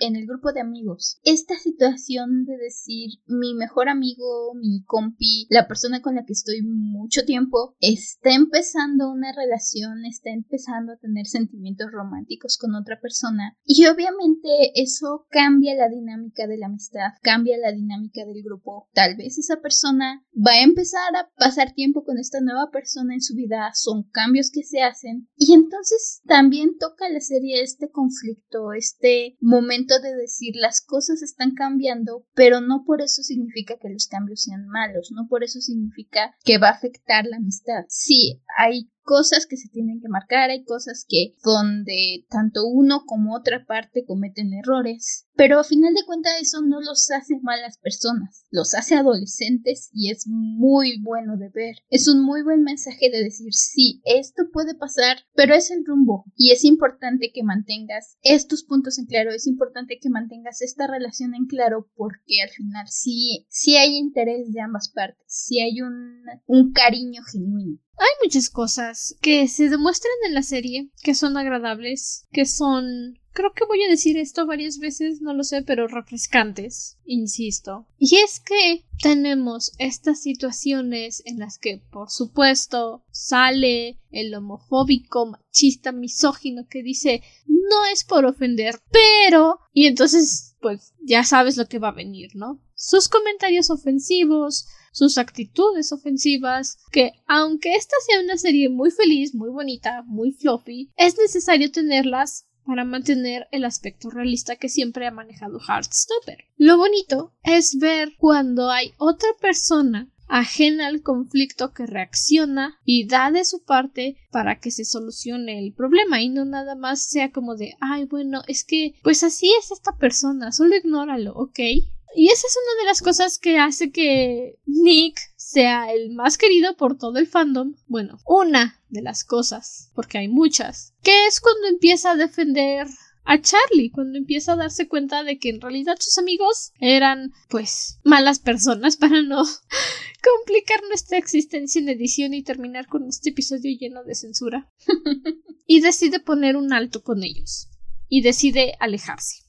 en 0.00 0.16
el 0.16 0.26
grupo 0.26 0.52
de 0.52 0.60
amigos. 0.60 1.18
Esta 1.24 1.56
situación 1.56 2.44
de 2.44 2.56
decir 2.56 3.10
mi 3.26 3.54
mejor 3.54 3.88
amigo, 3.88 4.54
mi 4.54 4.82
compi, 4.84 5.46
la 5.50 5.66
persona 5.66 6.00
con 6.00 6.14
la 6.14 6.24
que 6.24 6.32
estoy 6.32 6.62
mucho 6.62 7.24
tiempo, 7.24 7.76
está 7.80 8.30
empezando 8.30 9.10
una 9.10 9.32
relación, 9.32 10.04
está 10.04 10.30
empezando 10.30 10.92
a 10.92 10.96
tener 10.96 11.26
sentimientos 11.26 11.90
románticos 11.90 12.58
con 12.58 12.74
otra 12.74 13.00
persona. 13.00 13.56
Y 13.64 13.86
obviamente 13.86 14.48
eso 14.74 15.26
cambia 15.30 15.74
la 15.74 15.88
dinámica 15.88 16.46
de 16.46 16.58
la 16.58 16.66
amistad, 16.66 17.12
cambia 17.22 17.58
la 17.58 17.72
dinámica 17.72 18.24
del 18.24 18.42
grupo. 18.42 18.88
Tal 18.92 19.16
vez 19.16 19.38
esa 19.38 19.60
persona 19.60 20.24
va 20.34 20.52
a 20.52 20.62
empezar 20.62 21.14
a 21.16 21.30
pasar 21.36 21.72
tiempo 21.72 22.04
con 22.04 22.18
esta 22.18 22.40
nueva 22.40 22.70
persona 22.70 23.14
en 23.14 23.20
su 23.20 23.34
vida, 23.34 23.70
son 23.74 24.04
cambios 24.10 24.50
que 24.50 24.62
se 24.62 24.82
hacen. 24.82 25.28
Y 25.36 25.52
entonces 25.54 26.20
también 26.26 26.78
toca 26.78 27.08
la 27.08 27.17
serie 27.20 27.62
este 27.62 27.90
conflicto, 27.90 28.72
este 28.72 29.36
momento 29.40 30.00
de 30.00 30.14
decir 30.14 30.54
las 30.56 30.80
cosas 30.80 31.22
están 31.22 31.54
cambiando, 31.54 32.26
pero 32.34 32.60
no 32.60 32.84
por 32.84 33.00
eso 33.02 33.22
significa 33.22 33.76
que 33.78 33.90
los 33.90 34.06
cambios 34.06 34.42
sean 34.42 34.68
malos, 34.68 35.10
no 35.12 35.26
por 35.28 35.44
eso 35.44 35.60
significa 35.60 36.34
que 36.44 36.58
va 36.58 36.68
a 36.68 36.72
afectar 36.72 37.26
la 37.26 37.36
amistad. 37.36 37.84
Sí, 37.88 38.42
hay 38.56 38.90
cosas 39.08 39.46
que 39.46 39.56
se 39.56 39.70
tienen 39.70 40.02
que 40.02 40.08
marcar, 40.10 40.50
hay 40.50 40.64
cosas 40.64 41.06
que 41.08 41.34
donde 41.42 42.26
tanto 42.28 42.66
uno 42.66 43.04
como 43.06 43.34
otra 43.34 43.64
parte 43.64 44.04
cometen 44.04 44.52
errores, 44.52 45.26
pero 45.34 45.58
a 45.58 45.64
final 45.64 45.94
de 45.94 46.04
cuentas 46.04 46.34
eso 46.42 46.60
no 46.60 46.82
los 46.82 47.10
hace 47.10 47.40
malas 47.40 47.78
personas, 47.78 48.44
los 48.50 48.74
hace 48.74 48.96
adolescentes 48.96 49.88
y 49.94 50.10
es 50.10 50.26
muy 50.26 51.00
bueno 51.00 51.38
de 51.38 51.48
ver. 51.48 51.76
Es 51.88 52.06
un 52.06 52.22
muy 52.22 52.42
buen 52.42 52.62
mensaje 52.62 53.08
de 53.08 53.24
decir, 53.24 53.54
sí, 53.54 54.02
esto 54.04 54.42
puede 54.52 54.74
pasar, 54.74 55.16
pero 55.34 55.54
es 55.54 55.70
el 55.70 55.86
rumbo 55.86 56.26
y 56.36 56.52
es 56.52 56.62
importante 56.64 57.30
que 57.32 57.42
mantengas 57.42 58.18
estos 58.20 58.62
puntos 58.62 58.98
en 58.98 59.06
claro, 59.06 59.30
es 59.30 59.46
importante 59.46 59.98
que 59.98 60.10
mantengas 60.10 60.60
esta 60.60 60.86
relación 60.86 61.34
en 61.34 61.46
claro 61.46 61.88
porque 61.96 62.42
al 62.42 62.50
final 62.50 62.86
sí, 62.88 63.46
sí 63.48 63.78
hay 63.78 63.96
interés 63.96 64.52
de 64.52 64.60
ambas 64.60 64.90
partes, 64.90 65.24
sí 65.28 65.60
hay 65.60 65.80
un, 65.80 66.24
un 66.46 66.72
cariño 66.72 67.22
genuino. 67.22 67.78
Hay 67.98 68.08
muchas 68.22 68.48
cosas 68.50 69.16
que 69.20 69.48
se 69.48 69.68
demuestran 69.68 70.12
en 70.26 70.34
la 70.34 70.42
serie 70.42 70.90
que 71.02 71.14
son 71.14 71.36
agradables, 71.36 72.26
que 72.32 72.46
son 72.46 73.18
creo 73.38 73.52
que 73.52 73.66
voy 73.66 73.80
a 73.84 73.88
decir 73.88 74.18
esto 74.18 74.46
varias 74.46 74.78
veces, 74.78 75.22
no 75.22 75.32
lo 75.32 75.44
sé, 75.44 75.62
pero 75.62 75.86
refrescantes, 75.86 76.98
insisto. 77.04 77.86
Y 77.96 78.16
es 78.16 78.40
que 78.40 78.84
tenemos 79.00 79.74
estas 79.78 80.20
situaciones 80.20 81.22
en 81.24 81.38
las 81.38 81.56
que, 81.56 81.80
por 81.92 82.10
supuesto, 82.10 83.04
sale 83.12 84.00
el 84.10 84.34
homofóbico, 84.34 85.26
machista, 85.26 85.92
misógino 85.92 86.66
que 86.68 86.82
dice 86.82 87.22
no 87.46 87.86
es 87.92 88.02
por 88.02 88.24
ofender, 88.24 88.80
pero... 88.90 89.60
Y 89.72 89.86
entonces, 89.86 90.56
pues 90.60 90.94
ya 91.00 91.22
sabes 91.22 91.56
lo 91.56 91.66
que 91.66 91.78
va 91.78 91.90
a 91.90 91.92
venir, 91.92 92.34
¿no? 92.34 92.60
Sus 92.74 93.08
comentarios 93.08 93.70
ofensivos, 93.70 94.66
sus 94.90 95.16
actitudes 95.16 95.92
ofensivas, 95.92 96.78
que 96.90 97.12
aunque 97.28 97.76
esta 97.76 97.94
sea 98.04 98.20
una 98.20 98.36
serie 98.36 98.68
muy 98.68 98.90
feliz, 98.90 99.32
muy 99.32 99.50
bonita, 99.50 100.02
muy 100.06 100.32
fluffy, 100.32 100.90
es 100.96 101.16
necesario 101.18 101.70
tenerlas 101.70 102.48
para 102.68 102.84
mantener 102.84 103.48
el 103.50 103.64
aspecto 103.64 104.10
realista 104.10 104.56
que 104.56 104.68
siempre 104.68 105.06
ha 105.06 105.10
manejado 105.10 105.58
Heartstopper. 105.58 106.44
Lo 106.58 106.76
bonito 106.76 107.32
es 107.42 107.78
ver 107.78 108.12
cuando 108.18 108.70
hay 108.70 108.92
otra 108.98 109.30
persona 109.40 110.12
ajena 110.28 110.88
al 110.88 111.00
conflicto 111.00 111.72
que 111.72 111.86
reacciona 111.86 112.78
y 112.84 113.08
da 113.08 113.30
de 113.30 113.46
su 113.46 113.64
parte 113.64 114.18
para 114.30 114.60
que 114.60 114.70
se 114.70 114.84
solucione 114.84 115.58
el 115.58 115.72
problema 115.72 116.20
y 116.20 116.28
no 116.28 116.44
nada 116.44 116.74
más 116.74 117.00
sea 117.06 117.32
como 117.32 117.56
de 117.56 117.72
ay 117.80 118.04
bueno 118.04 118.42
es 118.46 118.64
que 118.64 118.96
pues 119.02 119.24
así 119.24 119.50
es 119.58 119.70
esta 119.70 119.96
persona 119.96 120.52
solo 120.52 120.76
ignóralo 120.76 121.32
ok 121.32 121.60
y 121.60 122.28
esa 122.28 122.46
es 122.46 122.58
una 122.62 122.82
de 122.82 122.86
las 122.86 123.00
cosas 123.00 123.38
que 123.38 123.58
hace 123.58 123.90
que 123.90 124.58
Nick 124.66 125.18
sea 125.48 125.90
el 125.92 126.10
más 126.10 126.36
querido 126.36 126.76
por 126.76 126.98
todo 126.98 127.18
el 127.18 127.26
fandom. 127.26 127.74
Bueno, 127.86 128.18
una 128.26 128.82
de 128.90 129.00
las 129.00 129.24
cosas, 129.24 129.90
porque 129.94 130.18
hay 130.18 130.28
muchas, 130.28 130.92
que 131.02 131.26
es 131.26 131.40
cuando 131.40 131.68
empieza 131.68 132.10
a 132.10 132.16
defender 132.16 132.86
a 133.24 133.40
Charlie 133.42 133.90
cuando 133.90 134.16
empieza 134.16 134.52
a 134.52 134.56
darse 134.56 134.88
cuenta 134.88 135.22
de 135.22 135.38
que 135.38 135.50
en 135.50 135.60
realidad 135.60 135.96
sus 136.00 136.16
amigos 136.16 136.72
eran 136.80 137.32
pues 137.50 137.98
malas 138.02 138.38
personas 138.38 138.96
para 138.98 139.22
no 139.22 139.42
complicar 140.24 140.80
nuestra 140.88 141.18
existencia 141.18 141.78
en 141.78 141.90
edición 141.90 142.32
y 142.32 142.42
terminar 142.42 142.86
con 142.86 143.06
este 143.06 143.30
episodio 143.30 143.76
lleno 143.78 144.02
de 144.04 144.14
censura. 144.14 144.70
y 145.66 145.80
decide 145.80 146.20
poner 146.20 146.56
un 146.56 146.72
alto 146.72 147.02
con 147.02 147.22
ellos 147.22 147.68
y 148.08 148.22
decide 148.22 148.74
alejarse. 148.80 149.44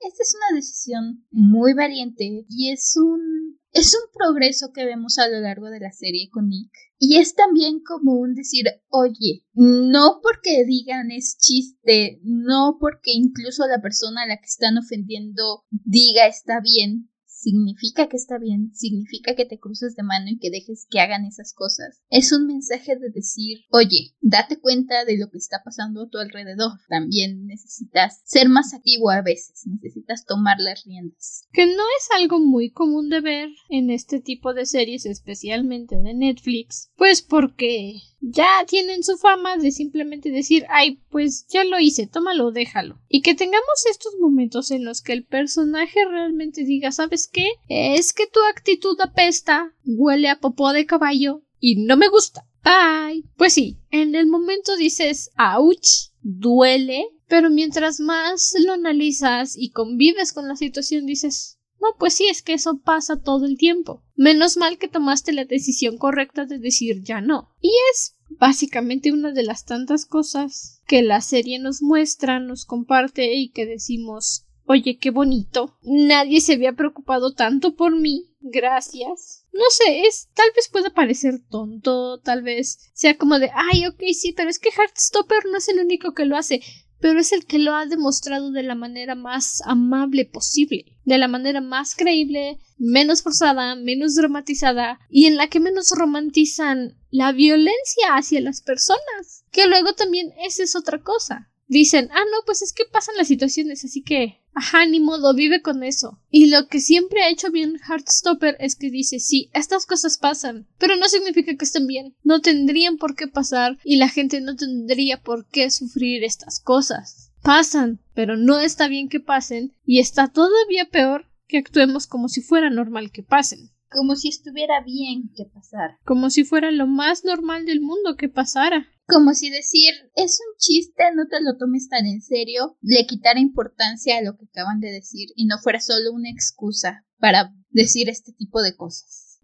Esta 0.00 0.22
es 0.22 0.34
una 0.36 0.56
decisión 0.56 1.26
muy 1.30 1.74
valiente 1.74 2.44
y 2.48 2.72
es 2.72 2.96
un 2.96 3.58
es 3.74 3.92
un 3.94 4.08
progreso 4.12 4.72
que 4.72 4.84
vemos 4.84 5.18
a 5.18 5.28
lo 5.28 5.40
largo 5.40 5.68
de 5.68 5.80
la 5.80 5.90
serie 5.90 6.30
con 6.30 6.48
Nick. 6.48 6.70
Y 6.96 7.16
es 7.16 7.34
también 7.34 7.80
como 7.82 8.14
un 8.14 8.34
decir, 8.34 8.66
oye, 8.88 9.44
no 9.52 10.20
porque 10.22 10.64
digan 10.64 11.10
es 11.10 11.36
chiste, 11.38 12.20
no 12.22 12.78
porque 12.80 13.10
incluso 13.12 13.66
la 13.66 13.82
persona 13.82 14.22
a 14.22 14.26
la 14.28 14.36
que 14.36 14.46
están 14.46 14.78
ofendiendo 14.78 15.64
diga 15.70 16.28
está 16.28 16.60
bien, 16.62 17.10
significa 17.44 18.08
que 18.08 18.16
está 18.16 18.38
bien, 18.38 18.72
significa 18.74 19.34
que 19.36 19.44
te 19.44 19.58
cruces 19.58 19.94
de 19.96 20.02
mano 20.02 20.26
y 20.28 20.38
que 20.38 20.50
dejes 20.50 20.86
que 20.90 21.00
hagan 21.00 21.26
esas 21.26 21.52
cosas. 21.52 22.00
Es 22.08 22.32
un 22.32 22.46
mensaje 22.46 22.96
de 22.96 23.10
decir, 23.10 23.58
oye, 23.70 24.14
date 24.20 24.58
cuenta 24.58 25.04
de 25.04 25.18
lo 25.18 25.30
que 25.30 25.38
está 25.38 25.62
pasando 25.62 26.02
a 26.02 26.08
tu 26.08 26.18
alrededor. 26.18 26.72
También 26.88 27.46
necesitas 27.46 28.22
ser 28.24 28.48
más 28.48 28.72
activo 28.72 29.10
a 29.10 29.22
veces, 29.22 29.66
necesitas 29.66 30.24
tomar 30.24 30.56
las 30.58 30.84
riendas. 30.84 31.46
Que 31.52 31.66
no 31.66 31.82
es 31.98 32.08
algo 32.18 32.40
muy 32.40 32.70
común 32.70 33.10
de 33.10 33.20
ver 33.20 33.50
en 33.68 33.90
este 33.90 34.20
tipo 34.20 34.54
de 34.54 34.64
series, 34.64 35.04
especialmente 35.04 35.96
de 35.96 36.14
Netflix, 36.14 36.90
pues 36.96 37.20
porque 37.20 38.00
ya 38.26 38.64
tienen 38.66 39.02
su 39.02 39.16
fama 39.18 39.56
de 39.56 39.70
simplemente 39.70 40.30
decir, 40.30 40.64
ay, 40.70 41.00
pues 41.10 41.46
ya 41.48 41.64
lo 41.64 41.78
hice, 41.78 42.06
tómalo, 42.06 42.52
déjalo. 42.52 42.98
Y 43.08 43.22
que 43.22 43.34
tengamos 43.34 43.86
estos 43.90 44.14
momentos 44.20 44.70
en 44.70 44.84
los 44.84 45.02
que 45.02 45.12
el 45.12 45.24
personaje 45.24 46.04
realmente 46.08 46.64
diga, 46.64 46.90
¿sabes 46.92 47.28
qué? 47.28 47.46
Es 47.68 48.12
que 48.12 48.26
tu 48.26 48.40
actitud 48.50 48.98
apesta, 49.00 49.74
huele 49.84 50.28
a 50.28 50.40
popó 50.40 50.72
de 50.72 50.86
caballo 50.86 51.42
y 51.60 51.76
no 51.84 51.96
me 51.96 52.08
gusta. 52.08 52.46
Bye. 52.62 53.24
Pues 53.36 53.52
sí, 53.52 53.78
en 53.90 54.14
el 54.14 54.26
momento 54.26 54.76
dices, 54.76 55.30
ouch, 55.38 56.10
duele, 56.22 57.06
pero 57.28 57.50
mientras 57.50 58.00
más 58.00 58.54
lo 58.64 58.72
analizas 58.72 59.54
y 59.56 59.70
convives 59.70 60.32
con 60.32 60.48
la 60.48 60.56
situación 60.56 61.04
dices, 61.04 61.53
no, 61.84 61.98
pues 61.98 62.14
sí, 62.14 62.26
es 62.28 62.42
que 62.42 62.54
eso 62.54 62.80
pasa 62.82 63.20
todo 63.20 63.44
el 63.44 63.58
tiempo. 63.58 64.02
Menos 64.16 64.56
mal 64.56 64.78
que 64.78 64.88
tomaste 64.88 65.32
la 65.32 65.44
decisión 65.44 65.98
correcta 65.98 66.46
de 66.46 66.58
decir 66.58 67.02
ya 67.02 67.20
no. 67.20 67.50
Y 67.60 67.70
es 67.92 68.16
básicamente 68.30 69.12
una 69.12 69.32
de 69.32 69.42
las 69.42 69.64
tantas 69.64 70.06
cosas 70.06 70.80
que 70.86 71.02
la 71.02 71.20
serie 71.20 71.58
nos 71.58 71.82
muestra, 71.82 72.40
nos 72.40 72.64
comparte 72.64 73.34
y 73.34 73.50
que 73.50 73.66
decimos 73.66 74.46
Oye, 74.66 74.96
qué 74.98 75.10
bonito. 75.10 75.76
Nadie 75.82 76.40
se 76.40 76.54
había 76.54 76.72
preocupado 76.72 77.34
tanto 77.34 77.74
por 77.74 77.94
mí. 77.94 78.30
Gracias. 78.40 79.46
No 79.52 79.64
sé, 79.68 80.06
es 80.06 80.30
tal 80.34 80.48
vez 80.56 80.68
pueda 80.68 80.90
parecer 80.90 81.40
tonto, 81.50 82.18
tal 82.20 82.42
vez 82.42 82.78
sea 82.92 83.16
como 83.16 83.38
de, 83.38 83.50
ay, 83.54 83.86
ok, 83.86 84.02
sí, 84.12 84.32
pero 84.32 84.50
es 84.50 84.58
que 84.58 84.70
Heartstopper 84.70 85.44
no 85.50 85.58
es 85.58 85.68
el 85.68 85.80
único 85.80 86.12
que 86.12 86.24
lo 86.24 86.36
hace 86.36 86.60
pero 87.04 87.20
es 87.20 87.32
el 87.32 87.44
que 87.44 87.58
lo 87.58 87.74
ha 87.74 87.84
demostrado 87.84 88.50
de 88.50 88.62
la 88.62 88.74
manera 88.74 89.14
más 89.14 89.60
amable 89.66 90.24
posible, 90.24 90.96
de 91.04 91.18
la 91.18 91.28
manera 91.28 91.60
más 91.60 91.94
creíble, 91.94 92.58
menos 92.78 93.20
forzada, 93.20 93.74
menos 93.74 94.14
dramatizada 94.14 94.98
y 95.10 95.26
en 95.26 95.36
la 95.36 95.48
que 95.48 95.60
menos 95.60 95.90
romantizan 95.94 96.96
la 97.10 97.32
violencia 97.32 98.16
hacia 98.16 98.40
las 98.40 98.62
personas, 98.62 99.44
que 99.52 99.66
luego 99.66 99.92
también 99.92 100.32
esa 100.46 100.62
es 100.62 100.76
otra 100.76 101.02
cosa 101.02 101.50
dicen, 101.66 102.08
ah, 102.12 102.24
no, 102.30 102.38
pues 102.46 102.62
es 102.62 102.72
que 102.72 102.84
pasan 102.90 103.16
las 103.16 103.28
situaciones, 103.28 103.84
así 103.84 104.02
que, 104.02 104.40
ajá, 104.54 104.86
ni 104.86 105.00
modo, 105.00 105.34
vive 105.34 105.62
con 105.62 105.82
eso. 105.82 106.20
Y 106.30 106.46
lo 106.46 106.68
que 106.68 106.80
siempre 106.80 107.22
ha 107.22 107.30
hecho 107.30 107.50
bien 107.50 107.78
Heartstopper 107.88 108.56
es 108.60 108.76
que 108.76 108.90
dice, 108.90 109.18
sí, 109.20 109.50
estas 109.52 109.86
cosas 109.86 110.18
pasan, 110.18 110.66
pero 110.78 110.96
no 110.96 111.08
significa 111.08 111.56
que 111.56 111.64
estén 111.64 111.86
bien. 111.86 112.14
No 112.22 112.40
tendrían 112.40 112.96
por 112.96 113.16
qué 113.16 113.28
pasar 113.28 113.78
y 113.84 113.96
la 113.96 114.08
gente 114.08 114.40
no 114.40 114.56
tendría 114.56 115.20
por 115.20 115.46
qué 115.48 115.70
sufrir 115.70 116.24
estas 116.24 116.60
cosas. 116.60 117.32
Pasan, 117.42 118.00
pero 118.14 118.36
no 118.36 118.58
está 118.58 118.88
bien 118.88 119.08
que 119.08 119.20
pasen 119.20 119.74
y 119.84 120.00
está 120.00 120.28
todavía 120.28 120.88
peor 120.90 121.26
que 121.46 121.58
actuemos 121.58 122.06
como 122.06 122.28
si 122.28 122.40
fuera 122.40 122.70
normal 122.70 123.10
que 123.12 123.22
pasen. 123.22 123.70
Como 123.90 124.16
si 124.16 124.28
estuviera 124.28 124.82
bien 124.82 125.30
que 125.36 125.44
pasara. 125.44 126.00
Como 126.04 126.30
si 126.30 126.42
fuera 126.42 126.72
lo 126.72 126.86
más 126.86 127.24
normal 127.24 127.64
del 127.64 127.80
mundo 127.80 128.16
que 128.16 128.28
pasara. 128.28 128.88
Como 129.06 129.34
si 129.34 129.50
decir, 129.50 129.92
es 130.16 130.40
un 130.40 130.56
chiste, 130.58 131.04
no 131.14 131.26
te 131.28 131.40
lo 131.42 131.58
tomes 131.58 131.88
tan 131.88 132.06
en 132.06 132.22
serio, 132.22 132.78
le 132.80 133.06
quitara 133.06 133.38
importancia 133.38 134.16
a 134.16 134.22
lo 134.22 134.36
que 134.36 134.46
acaban 134.46 134.80
de 134.80 134.90
decir 134.90 135.28
y 135.36 135.46
no 135.46 135.58
fuera 135.58 135.80
solo 135.80 136.12
una 136.12 136.30
excusa 136.30 137.04
para 137.18 137.54
decir 137.70 138.08
este 138.08 138.32
tipo 138.32 138.62
de 138.62 138.74
cosas. 138.76 139.40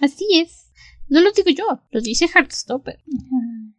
Así 0.00 0.26
es. 0.40 0.70
No 1.08 1.20
lo 1.20 1.30
digo 1.30 1.50
yo, 1.50 1.82
lo 1.90 2.00
dice 2.00 2.26
Heartstopper. 2.26 3.00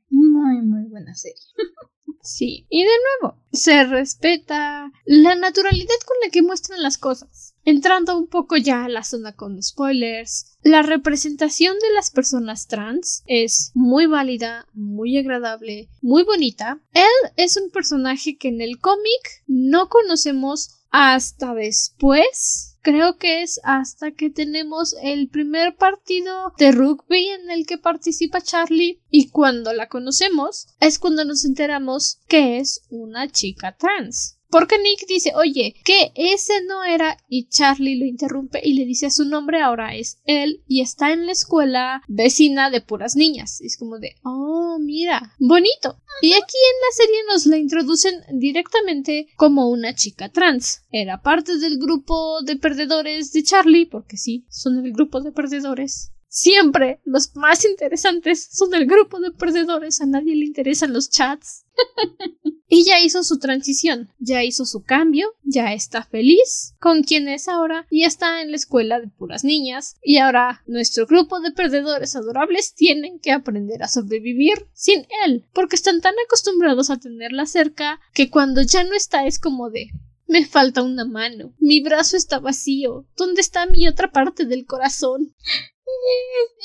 Muy, 0.10 0.62
muy 0.62 0.88
buena 0.90 1.14
serie. 1.14 1.44
sí. 2.22 2.68
Y 2.70 2.84
de 2.84 2.90
nuevo, 3.22 3.44
se 3.52 3.84
respeta 3.84 4.92
la 5.06 5.36
naturalidad 5.36 5.96
con 6.06 6.18
la 6.24 6.32
que 6.32 6.42
muestran 6.42 6.82
las 6.82 6.98
cosas. 6.98 7.56
Entrando 7.68 8.18
un 8.18 8.28
poco 8.28 8.56
ya 8.56 8.86
a 8.86 8.88
la 8.88 9.04
zona 9.04 9.34
con 9.34 9.62
spoilers, 9.62 10.58
la 10.64 10.84
representación 10.84 11.78
de 11.80 11.94
las 11.96 12.12
personas 12.12 12.68
trans 12.68 13.24
es 13.28 13.72
muy 13.74 14.06
válida, 14.06 14.66
muy 14.74 15.18
agradable, 15.18 15.90
muy 16.02 16.24
bonita. 16.24 16.80
Él 16.94 17.32
es 17.36 17.58
un 17.58 17.70
personaje 17.70 18.38
que 18.38 18.48
en 18.48 18.62
el 18.62 18.80
cómic 18.80 19.44
no 19.48 19.90
conocemos 19.90 20.78
hasta 20.92 21.54
después. 21.56 22.78
Creo 22.84 23.18
que 23.18 23.42
es 23.42 23.60
hasta 23.66 24.12
que 24.12 24.30
tenemos 24.30 24.96
el 25.04 25.28
primer 25.28 25.76
partido 25.76 26.54
de 26.58 26.72
rugby 26.72 27.28
en 27.28 27.52
el 27.52 27.66
que 27.66 27.78
participa 27.78 28.40
Charlie 28.40 29.02
y 29.12 29.30
cuando 29.30 29.74
la 29.74 29.90
conocemos 29.90 30.70
es 30.80 31.00
cuando 31.00 31.26
nos 31.26 31.44
enteramos 31.44 32.20
que 32.30 32.60
es 32.60 32.86
una 32.90 33.30
chica 33.30 33.76
trans. 33.76 34.37
Porque 34.50 34.78
Nick 34.80 35.06
dice, 35.08 35.34
oye, 35.36 35.76
que 35.84 36.12
ese 36.16 36.64
no 36.64 36.84
era, 36.84 37.18
y 37.28 37.50
Charlie 37.50 37.98
lo 37.98 38.06
interrumpe 38.06 38.62
y 38.64 38.74
le 38.74 38.86
dice 38.86 39.12
su 39.12 39.26
nombre 39.26 39.62
ahora 39.62 39.96
es 39.96 40.22
él 40.26 40.64
y 40.68 40.82
está 40.82 41.12
en 41.12 41.26
la 41.26 41.34
escuela 41.34 42.02
vecina 42.08 42.70
de 42.70 42.82
puras 42.82 43.16
niñas. 43.16 43.62
Es 43.62 43.78
como 43.78 44.00
de, 44.00 44.16
oh, 44.24 44.78
mira, 44.80 45.34
bonito. 45.40 46.00
Y 46.22 46.34
aquí 46.34 46.58
en 46.58 46.80
la 46.82 47.06
serie 47.06 47.20
nos 47.32 47.46
la 47.46 47.58
introducen 47.58 48.16
directamente 48.40 49.28
como 49.36 49.70
una 49.70 49.94
chica 49.94 50.30
trans. 50.30 50.82
Era 50.92 51.22
parte 51.22 51.58
del 51.58 51.78
grupo 51.78 52.42
de 52.42 52.56
perdedores 52.56 53.32
de 53.34 53.44
Charlie, 53.44 53.86
porque 53.86 54.18
sí, 54.18 54.46
son 54.50 54.84
el 54.86 54.94
grupo 54.94 55.22
de 55.22 55.32
perdedores. 55.32 56.12
Siempre 56.30 57.00
los 57.06 57.36
más 57.36 57.66
interesantes 57.66 58.48
son 58.52 58.74
el 58.74 58.86
grupo 58.86 59.20
de 59.20 59.32
perdedores, 59.32 60.02
a 60.02 60.06
nadie 60.06 60.36
le 60.36 60.46
interesan 60.46 60.94
los 60.94 61.10
chats. 61.10 61.66
y 62.68 62.84
ya 62.84 63.00
hizo 63.00 63.24
su 63.24 63.40
transición, 63.40 64.10
ya 64.20 64.44
hizo 64.44 64.66
su 64.66 64.84
cambio, 64.84 65.34
ya 65.44 65.74
está 65.74 66.04
feliz 66.04 66.76
con 66.80 67.04
quien 67.04 67.28
es 67.30 67.48
ahora 67.48 67.88
y 67.90 68.04
está 68.04 68.42
en 68.42 68.52
la 68.52 68.58
escuela 68.58 69.00
de 69.00 69.08
puras 69.08 69.44
niñas. 69.44 69.96
Y 70.04 70.18
ahora 70.18 70.63
nuestro 70.68 71.06
grupo 71.06 71.40
de 71.40 71.52
perdedores 71.52 72.16
adorables 72.16 72.74
tienen 72.76 73.20
que 73.20 73.32
aprender 73.32 73.84
a 73.84 73.88
sobrevivir 73.88 74.68
sin 74.74 75.06
él, 75.26 75.46
porque 75.54 75.76
están 75.78 76.02
tan 76.02 76.16
acostumbrados 76.26 76.90
a 76.90 76.98
tenerla 76.98 77.46
cerca 77.46 78.00
que 78.13 78.30
cuando 78.30 78.62
ya 78.62 78.84
no 78.84 78.94
está 78.94 79.26
es 79.26 79.40
como 79.40 79.70
de 79.70 79.92
me 80.28 80.46
falta 80.46 80.84
una 80.84 81.06
mano. 81.06 81.54
Mi 81.58 81.82
brazo 81.82 82.18
está 82.18 82.40
vacío. 82.40 83.08
¿Dónde 83.16 83.40
está 83.40 83.66
mi 83.66 83.88
otra 83.88 84.12
parte 84.12 84.46
del 84.46 84.66
corazón? 84.66 85.34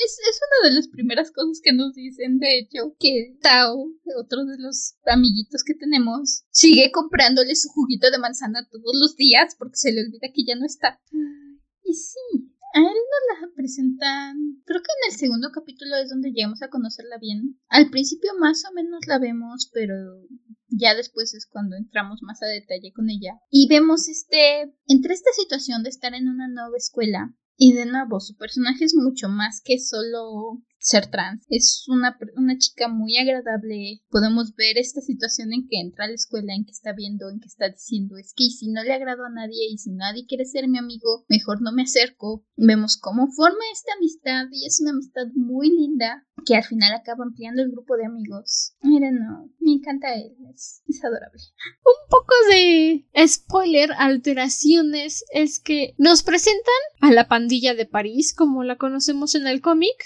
Es, 0.05 0.19
es, 0.19 0.41
una 0.41 0.69
de 0.69 0.75
las 0.77 0.89
primeras 0.89 1.31
cosas 1.31 1.61
que 1.63 1.73
nos 1.73 1.95
dicen, 1.95 2.39
de 2.39 2.59
hecho, 2.59 2.97
que 2.99 3.37
Tao, 3.41 3.87
otro 4.19 4.45
de 4.45 4.59
los 4.59 4.97
amiguitos 5.07 5.63
que 5.65 5.75
tenemos, 5.75 6.45
sigue 6.51 6.91
comprándole 6.91 7.55
su 7.55 7.69
juguito 7.69 8.11
de 8.11 8.19
manzana 8.19 8.67
todos 8.71 8.97
los 8.99 9.17
días 9.17 9.55
porque 9.59 9.77
se 9.77 9.93
le 9.93 10.03
olvida 10.03 10.33
que 10.35 10.45
ya 10.45 10.57
no 10.57 10.67
está. 10.67 11.01
Y 11.85 11.95
sí, 11.95 12.53
a 12.75 12.81
él 12.81 12.87
nos 12.87 13.41
la 13.41 13.55
presentan, 13.55 14.63
creo 14.65 14.81
que 14.81 14.91
en 15.03 15.13
el 15.13 15.19
segundo 15.19 15.51
capítulo 15.53 15.97
es 15.97 16.11
donde 16.11 16.33
llegamos 16.33 16.63
a 16.63 16.71
conocerla 16.71 17.19
bien. 17.19 17.61
Al 17.69 17.91
principio 17.91 18.33
más 18.39 18.65
o 18.69 18.75
menos 18.75 19.07
la 19.07 19.19
vemos, 19.19 19.71
pero 19.73 19.95
ya 20.69 20.95
después 20.95 21.35
es 21.35 21.47
cuando 21.47 21.77
entramos 21.77 22.23
más 22.23 22.43
a 22.43 22.47
detalle 22.47 22.93
con 22.93 23.11
ella. 23.11 23.39
Y 23.51 23.69
vemos 23.69 24.09
este, 24.09 24.75
entre 24.87 25.15
esta 25.15 25.31
situación 25.37 25.83
de 25.83 25.91
estar 25.91 26.15
en 26.15 26.29
una 26.29 26.49
nueva 26.49 26.77
escuela 26.77 27.37
Y 27.65 27.75
de 27.75 27.87
nuevo, 27.87 28.19
su 28.19 28.35
personaje 28.37 28.87
es 28.87 28.97
mucho 28.97 29.29
más 29.29 29.63
que 29.65 29.79
solo 29.79 30.59
ser 30.83 31.07
trans. 31.07 31.45
Es 31.49 31.85
una, 31.89 32.19
una 32.37 32.59
chica 32.59 32.89
muy 32.89 33.17
agradable. 33.17 34.03
Podemos 34.11 34.55
ver 34.55 34.77
esta 34.79 35.01
situación 35.01 35.53
en 35.53 35.67
que 35.69 35.81
entra 35.81 36.05
a 36.05 36.09
la 36.09 36.15
escuela, 36.15 36.55
en 36.55 36.65
que 36.65 36.73
está 36.73 36.93
viendo, 36.93 37.31
en 37.31 37.41
que 37.41 37.47
está 37.47 37.69
diciendo, 37.71 38.17
es 38.19 38.35
que 38.37 38.45
si 38.45 38.69
no 38.71 38.83
le 38.83 38.93
agrado 38.93 39.25
a 39.25 39.31
nadie 39.31 39.69
y 39.71 39.79
si 39.79 39.91
nadie 39.93 40.27
quiere 40.27 40.45
ser 40.45 40.69
mi 40.69 40.79
amigo, 40.79 41.25
mejor 41.29 41.63
no 41.63 41.73
me 41.73 41.83
acerco. 41.83 42.45
Vemos 42.57 42.99
cómo 42.99 43.29
forma 43.29 43.65
esta 43.73 43.93
amistad 43.97 44.47
y 44.51 44.67
es 44.67 44.81
una 44.81 44.91
amistad 44.91 45.27
muy 45.35 45.71
linda 45.71 46.27
que 46.45 46.57
al 46.57 46.65
final 46.65 46.93
acaba 46.93 47.25
ampliando 47.25 47.63
el 47.63 47.71
grupo 47.71 47.97
de 47.97 48.07
amigos. 48.07 48.75
Miren, 48.83 49.15
no, 49.21 49.49
me 49.61 49.73
encanta 49.73 50.15
él, 50.15 50.35
es, 50.53 50.83
es 50.89 51.05
adorable. 51.05 51.41
Un 51.85 52.09
poco 52.11 52.35
de 52.51 53.07
spoiler, 53.27 53.91
alteraciones, 53.97 55.25
es 55.33 55.61
que 55.61 55.95
nos 55.99 56.23
presentan 56.23 56.63
a 57.01 57.13
la 57.13 57.29
pandilla 57.29 57.75
de 57.75 57.87
París, 57.87 58.35
como 58.35 58.65
la 58.65 58.77
conocemos 58.77 59.35
en 59.35 59.47
el 59.47 59.61
cómic, 59.61 59.97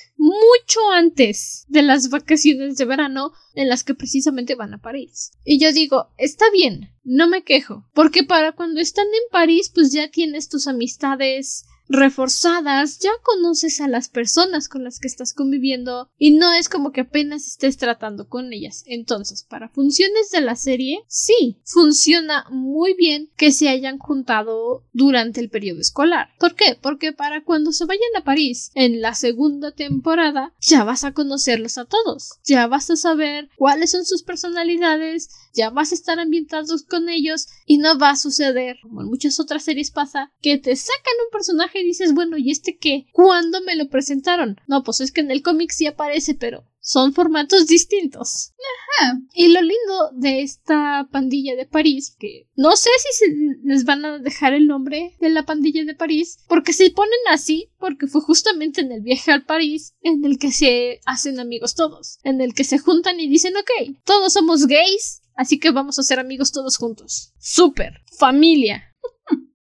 mucho 0.66 0.80
antes 0.92 1.64
de 1.68 1.82
las 1.82 2.10
vacaciones 2.10 2.76
de 2.76 2.84
verano 2.84 3.32
en 3.54 3.68
las 3.68 3.84
que 3.84 3.94
precisamente 3.94 4.56
van 4.56 4.74
a 4.74 4.82
París. 4.82 5.30
Y 5.44 5.60
yo 5.60 5.72
digo, 5.72 6.08
está 6.18 6.46
bien, 6.50 6.90
no 7.04 7.28
me 7.28 7.44
quejo, 7.44 7.84
porque 7.94 8.24
para 8.24 8.50
cuando 8.50 8.80
están 8.80 9.06
en 9.06 9.30
París, 9.30 9.70
pues 9.72 9.92
ya 9.92 10.10
tienes 10.10 10.48
tus 10.48 10.66
amistades 10.66 11.66
reforzadas, 11.88 12.98
ya 12.98 13.10
conoces 13.22 13.80
a 13.80 13.88
las 13.88 14.08
personas 14.08 14.68
con 14.68 14.84
las 14.84 14.98
que 14.98 15.08
estás 15.08 15.32
conviviendo 15.32 16.10
y 16.18 16.32
no 16.32 16.52
es 16.52 16.68
como 16.68 16.92
que 16.92 17.02
apenas 17.02 17.46
estés 17.46 17.76
tratando 17.76 18.28
con 18.28 18.52
ellas. 18.52 18.84
Entonces, 18.86 19.44
para 19.44 19.68
funciones 19.68 20.30
de 20.30 20.40
la 20.40 20.56
serie, 20.56 21.04
sí, 21.06 21.58
funciona 21.64 22.46
muy 22.50 22.94
bien 22.94 23.30
que 23.36 23.52
se 23.52 23.68
hayan 23.68 23.98
juntado 23.98 24.84
durante 24.92 25.40
el 25.40 25.50
periodo 25.50 25.80
escolar. 25.80 26.28
¿Por 26.38 26.54
qué? 26.54 26.78
Porque 26.80 27.12
para 27.12 27.44
cuando 27.44 27.72
se 27.72 27.84
vayan 27.84 28.02
a 28.16 28.24
París 28.24 28.70
en 28.74 29.00
la 29.00 29.14
segunda 29.14 29.72
temporada, 29.72 30.54
ya 30.60 30.84
vas 30.84 31.04
a 31.04 31.12
conocerlos 31.12 31.78
a 31.78 31.84
todos, 31.84 32.38
ya 32.44 32.66
vas 32.66 32.90
a 32.90 32.96
saber 32.96 33.48
cuáles 33.56 33.90
son 33.90 34.04
sus 34.04 34.22
personalidades, 34.22 35.28
ya 35.54 35.70
vas 35.70 35.92
a 35.92 35.94
estar 35.94 36.18
ambientados 36.18 36.84
con 36.84 37.08
ellos 37.08 37.46
y 37.64 37.78
no 37.78 37.98
va 37.98 38.10
a 38.10 38.16
suceder, 38.16 38.76
como 38.82 39.02
en 39.02 39.08
muchas 39.08 39.40
otras 39.40 39.64
series 39.64 39.90
pasa, 39.90 40.32
que 40.40 40.58
te 40.58 40.76
sacan 40.76 41.14
un 41.24 41.30
personaje 41.30 41.75
y 41.76 41.84
dices, 41.84 42.14
bueno, 42.14 42.36
¿y 42.36 42.50
este 42.50 42.78
qué? 42.78 43.06
¿Cuándo 43.12 43.60
me 43.62 43.76
lo 43.76 43.88
presentaron? 43.88 44.60
No, 44.66 44.82
pues 44.82 45.00
es 45.00 45.12
que 45.12 45.20
en 45.20 45.30
el 45.30 45.42
cómic 45.42 45.70
sí 45.72 45.86
aparece, 45.86 46.34
pero 46.34 46.64
son 46.80 47.12
formatos 47.12 47.66
distintos. 47.66 48.52
Ajá. 49.00 49.18
Y 49.34 49.48
lo 49.48 49.60
lindo 49.60 50.10
de 50.14 50.42
esta 50.42 51.08
pandilla 51.10 51.56
de 51.56 51.66
París, 51.66 52.14
que 52.18 52.48
no 52.54 52.76
sé 52.76 52.90
si 52.98 53.26
se 53.26 53.36
les 53.64 53.84
van 53.84 54.04
a 54.04 54.18
dejar 54.18 54.54
el 54.54 54.66
nombre 54.66 55.16
de 55.20 55.30
la 55.30 55.44
pandilla 55.44 55.84
de 55.84 55.94
París, 55.94 56.38
porque 56.48 56.72
se 56.72 56.90
ponen 56.90 57.18
así, 57.30 57.70
porque 57.78 58.06
fue 58.06 58.20
justamente 58.20 58.80
en 58.80 58.92
el 58.92 59.00
viaje 59.02 59.32
al 59.32 59.44
París 59.44 59.94
en 60.00 60.24
el 60.24 60.38
que 60.38 60.52
se 60.52 61.00
hacen 61.06 61.40
amigos 61.40 61.74
todos, 61.74 62.18
en 62.22 62.40
el 62.40 62.54
que 62.54 62.64
se 62.64 62.78
juntan 62.78 63.18
y 63.18 63.28
dicen, 63.28 63.54
ok, 63.56 63.96
todos 64.04 64.32
somos 64.32 64.66
gays, 64.66 65.22
Así 65.36 65.60
que 65.60 65.70
vamos 65.70 65.98
a 65.98 66.02
ser 66.02 66.18
amigos 66.18 66.50
todos 66.50 66.78
juntos. 66.78 67.34
Súper. 67.38 68.00
Familia. 68.18 68.94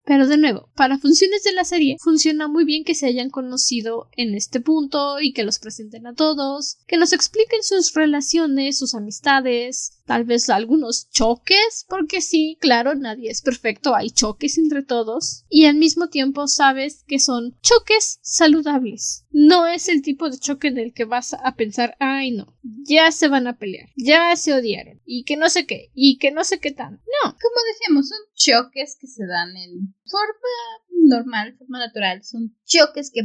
Pero 0.05 0.27
de 0.27 0.37
nuevo, 0.37 0.69
para 0.75 0.99
funciones 0.99 1.45
de 1.45 1.53
la 1.53 1.65
serie, 1.65 1.97
funciona 2.01 2.49
muy 2.49 2.65
bien 2.65 2.83
que 2.83 2.95
se 2.95 3.07
hayan 3.07 3.31
conocido 3.31 4.09
en 4.17 4.35
este 4.35 4.61
punto 4.61 5.21
y 5.21 5.33
que 5.33 5.45
los 5.45 5.61
presenten 5.61 6.07
a 6.07 6.15
todos, 6.15 6.79
que 6.89 6.97
nos 6.97 7.13
expliquen 7.13 7.63
sus 7.63 7.95
relaciones, 7.95 8.79
sus 8.79 8.95
amistades, 8.95 10.02
tal 10.13 10.25
vez 10.25 10.51
algunos 10.51 11.09
choques, 11.09 11.87
porque 11.89 12.21
sí, 12.21 12.59
claro, 12.61 12.95
nadie 12.95 13.31
es 13.31 13.41
perfecto, 13.41 13.95
hay 13.95 14.11
choques 14.11 14.59
entre 14.59 14.83
todos, 14.83 15.47
y 15.49 15.65
al 15.65 15.77
mismo 15.77 16.11
tiempo 16.11 16.49
sabes 16.49 17.03
que 17.07 17.19
son 17.19 17.57
choques 17.63 18.19
saludables. 18.21 19.25
No 19.31 19.67
es 19.67 19.89
el 19.89 20.03
tipo 20.03 20.29
de 20.29 20.39
choque 20.39 20.69
en 20.69 20.77
el 20.77 20.93
que 20.93 21.07
vas 21.07 21.33
a 21.33 21.57
pensar, 21.57 21.97
ay 21.99 22.33
no, 22.33 22.55
ya 22.63 23.11
se 23.11 23.29
van 23.29 23.47
a 23.47 23.57
pelear, 23.57 23.89
ya 23.97 24.37
se 24.37 24.53
odiaron, 24.53 25.01
y 25.07 25.25
que 25.25 25.39
no 25.39 25.49
sé 25.49 25.65
qué, 25.65 25.91
y 25.95 26.19
que 26.19 26.31
no 26.31 26.45
sé 26.45 26.61
qué 26.61 26.73
tan. 26.73 27.01
No, 27.25 27.31
como 27.31 27.57
decíamos, 27.73 28.11
son 28.11 28.19
choques 28.35 28.99
que 29.01 29.07
se 29.07 29.25
dan 29.25 29.57
en 29.57 29.95
forma 30.05 30.83
normal, 30.91 31.57
forma 31.57 31.79
natural, 31.79 32.23
son 32.23 32.55
choques 32.67 33.11
que, 33.11 33.23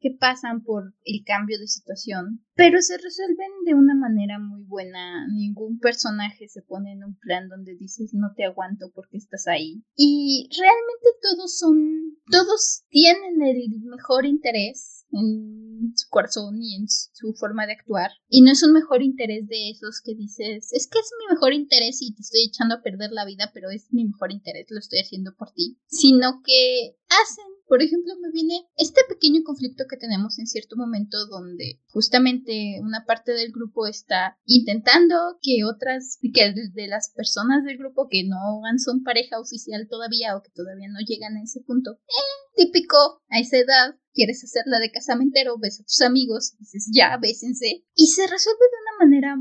que 0.00 0.10
pasan 0.18 0.62
por 0.62 0.94
el 1.04 1.24
cambio 1.24 1.58
de 1.58 1.66
situación, 1.66 2.44
pero 2.54 2.80
se 2.82 2.96
resuelven 2.96 3.50
de 3.64 3.74
una 3.74 3.94
manera 3.94 4.38
muy 4.38 4.62
buena. 4.64 5.26
Ningún 5.28 5.78
personaje 5.78 6.48
se 6.48 6.62
pone 6.62 6.92
en 6.92 7.04
un 7.04 7.16
plan 7.16 7.48
donde 7.48 7.76
dices 7.76 8.14
no 8.14 8.32
te 8.36 8.44
aguanto 8.44 8.90
porque 8.94 9.16
estás 9.16 9.46
ahí. 9.46 9.82
Y 9.96 10.48
realmente 10.58 11.18
todos 11.22 11.58
son, 11.58 12.18
todos 12.30 12.84
tienen 12.88 13.42
el 13.42 13.80
mejor 13.84 14.26
interés 14.26 15.06
en 15.12 15.92
su 15.96 16.08
corazón 16.10 16.62
y 16.62 16.76
en 16.76 16.86
su 16.88 17.34
forma 17.34 17.66
de 17.66 17.72
actuar. 17.72 18.10
Y 18.28 18.42
no 18.42 18.52
es 18.52 18.62
un 18.62 18.72
mejor 18.72 19.02
interés 19.02 19.46
de 19.48 19.70
esos 19.70 20.00
que 20.02 20.14
dices, 20.14 20.72
es 20.72 20.88
que 20.88 20.98
es 20.98 21.10
mi 21.18 21.34
mejor 21.34 21.52
interés 21.52 22.02
y 22.02 22.14
te 22.14 22.22
estoy 22.22 22.46
echando 22.48 22.76
a 22.76 22.82
perder 22.82 23.12
la 23.12 23.24
vida, 23.24 23.50
pero 23.54 23.70
es 23.70 23.92
mi 23.92 24.04
mejor 24.04 24.32
interés, 24.32 24.66
lo 24.70 24.78
estoy 24.78 25.00
haciendo 25.00 25.34
por 25.36 25.52
ti. 25.52 25.78
Sino 25.86 26.42
que 26.44 26.96
hacen 27.08 27.57
por 27.68 27.82
ejemplo, 27.82 28.14
me 28.20 28.30
viene 28.32 28.66
este 28.76 29.02
pequeño 29.08 29.42
conflicto 29.44 29.84
que 29.88 29.96
tenemos 29.96 30.38
en 30.38 30.46
cierto 30.46 30.76
momento 30.76 31.26
donde 31.26 31.80
justamente 31.88 32.80
una 32.80 33.04
parte 33.04 33.32
del 33.32 33.52
grupo 33.52 33.86
está 33.86 34.38
intentando 34.46 35.38
que 35.42 35.64
otras, 35.64 36.18
que 36.32 36.52
de 36.52 36.88
las 36.88 37.12
personas 37.14 37.64
del 37.64 37.78
grupo 37.78 38.08
que 38.08 38.24
no 38.24 38.60
son 38.78 39.02
pareja 39.02 39.38
oficial 39.38 39.86
todavía 39.88 40.36
o 40.36 40.42
que 40.42 40.50
todavía 40.50 40.88
no 40.88 41.00
llegan 41.06 41.36
a 41.36 41.42
ese 41.42 41.60
punto, 41.60 41.98
eh, 42.08 42.56
típico 42.56 43.22
a 43.28 43.38
esa 43.38 43.58
edad, 43.58 43.96
quieres 44.12 44.42
hacerla 44.42 44.80
de 44.80 44.90
casamentero, 44.90 45.58
ves 45.58 45.80
a 45.80 45.84
tus 45.84 46.00
amigos 46.00 46.56
dices 46.58 46.90
ya, 46.92 47.16
bésense. 47.18 47.84
Y 47.94 48.06
se 48.08 48.26
resuelve 48.26 48.58
de 48.60 48.82
una 48.82 49.04
manera 49.04 49.36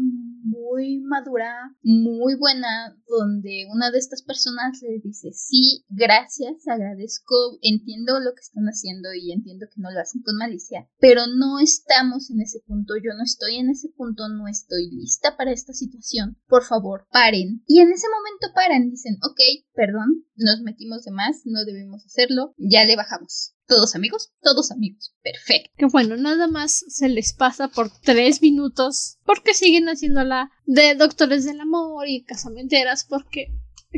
muy 0.70 1.00
madura, 1.00 1.76
muy 1.82 2.36
buena, 2.36 2.98
donde 3.08 3.68
una 3.74 3.92
de 3.92 4.00
estas 4.00 4.22
personas 4.22 4.82
le 4.82 5.00
dice 5.00 5.32
sí, 5.34 5.86
gracias, 5.90 6.68
agradezco, 6.68 7.36
entiendo 7.62 8.20
lo 8.20 8.34
que 8.34 8.42
están 8.42 8.66
haciendo 8.66 9.10
y 9.14 9.32
entiendo 9.32 9.68
que 9.74 9.82
no 9.82 9.92
lo 9.92 10.00
hacen 10.00 10.22
con 10.24 10.38
malicia, 10.38 10.88
pero 11.00 11.22
no 11.28 11.60
estamos 11.60 12.30
en 12.30 12.42
ese 12.42 12.60
punto, 12.66 12.96
yo 12.98 13.14
no 13.18 13.24
estoy 13.24 13.58
en 13.58 13.70
ese 13.70 13.90
punto, 13.90 14.28
no 14.28 14.48
estoy 14.48 14.90
lista 14.92 15.38
para 15.38 15.52
esta 15.52 15.74
situación, 15.74 16.38
por 16.48 16.64
favor, 16.64 17.08
paren. 17.12 17.64
Y 17.68 17.80
en 17.80 17.92
ese 17.92 18.08
momento 18.10 18.54
paran, 18.54 18.90
dicen, 18.90 19.18
ok, 19.24 19.40
perdón, 19.74 20.26
nos 20.36 20.62
metimos 20.62 21.04
de 21.04 21.12
más, 21.12 21.42
no 21.46 21.66
debemos 21.66 22.06
hacerlo, 22.06 22.54
ya 22.58 22.84
le 22.86 22.96
bajamos. 22.96 23.54
¿Todos 23.68 23.96
amigos? 23.96 24.32
Todos 24.42 24.72
amigos. 24.72 25.14
Perfecto. 25.22 25.72
Que 25.78 25.88
bueno, 25.88 26.16
nada 26.16 26.48
más 26.48 26.86
se 26.88 27.10
les 27.10 27.34
pasa 27.34 27.68
por 27.68 27.90
tres 28.02 28.42
minutos 28.42 29.18
porque 29.26 29.54
siguen 29.54 29.88
haciéndola 29.88 30.52
de 30.68 30.94
doctores 30.94 31.46
del 31.46 31.60
amor 31.60 32.08
y 32.08 32.22
casamenteras 32.22 33.04
porque 33.04 33.52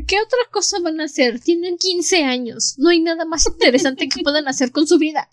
¿Qué 0.06 0.16
otra 0.20 0.38
cosa 0.52 0.78
van 0.80 1.00
a 1.00 1.04
hacer? 1.04 1.40
Tienen 1.40 1.76
15 1.76 2.22
años. 2.22 2.74
No 2.78 2.90
hay 2.90 3.00
nada 3.00 3.24
más 3.24 3.46
interesante 3.46 4.08
que 4.08 4.22
puedan 4.22 4.46
hacer 4.46 4.70
con 4.70 4.86
su 4.86 4.98
vida. 4.98 5.28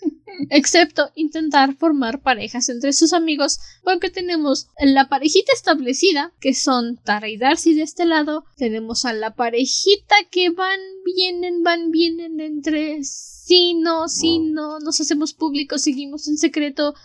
Excepto 0.50 1.12
intentar 1.16 1.76
formar 1.76 2.22
parejas 2.22 2.68
entre 2.70 2.92
sus 2.94 3.14
amigos, 3.14 3.60
porque 3.84 4.10
tenemos 4.10 4.68
la 4.80 5.10
parejita 5.10 5.54
establecida, 5.54 6.34
que 6.40 6.54
son 6.54 6.98
Tara 6.98 7.30
y 7.30 7.38
Darcy 7.38 7.76
de 7.76 7.84
este 7.84 8.06
lado. 8.06 8.46
Tenemos 8.56 9.06
a 9.06 9.14
la 9.14 9.36
parejita 9.36 10.16
que 10.32 10.50
van, 10.50 10.80
vienen, 11.06 11.62
van, 11.64 11.92
vienen 11.92 12.40
entre 12.40 13.04
sí, 13.04 13.76
no, 13.76 14.10
sí, 14.10 14.40
no, 14.40 14.80
nos 14.80 15.00
hacemos 15.00 15.34
públicos, 15.34 15.84
seguimos 15.84 16.28
en 16.28 16.38
secreto 16.38 16.96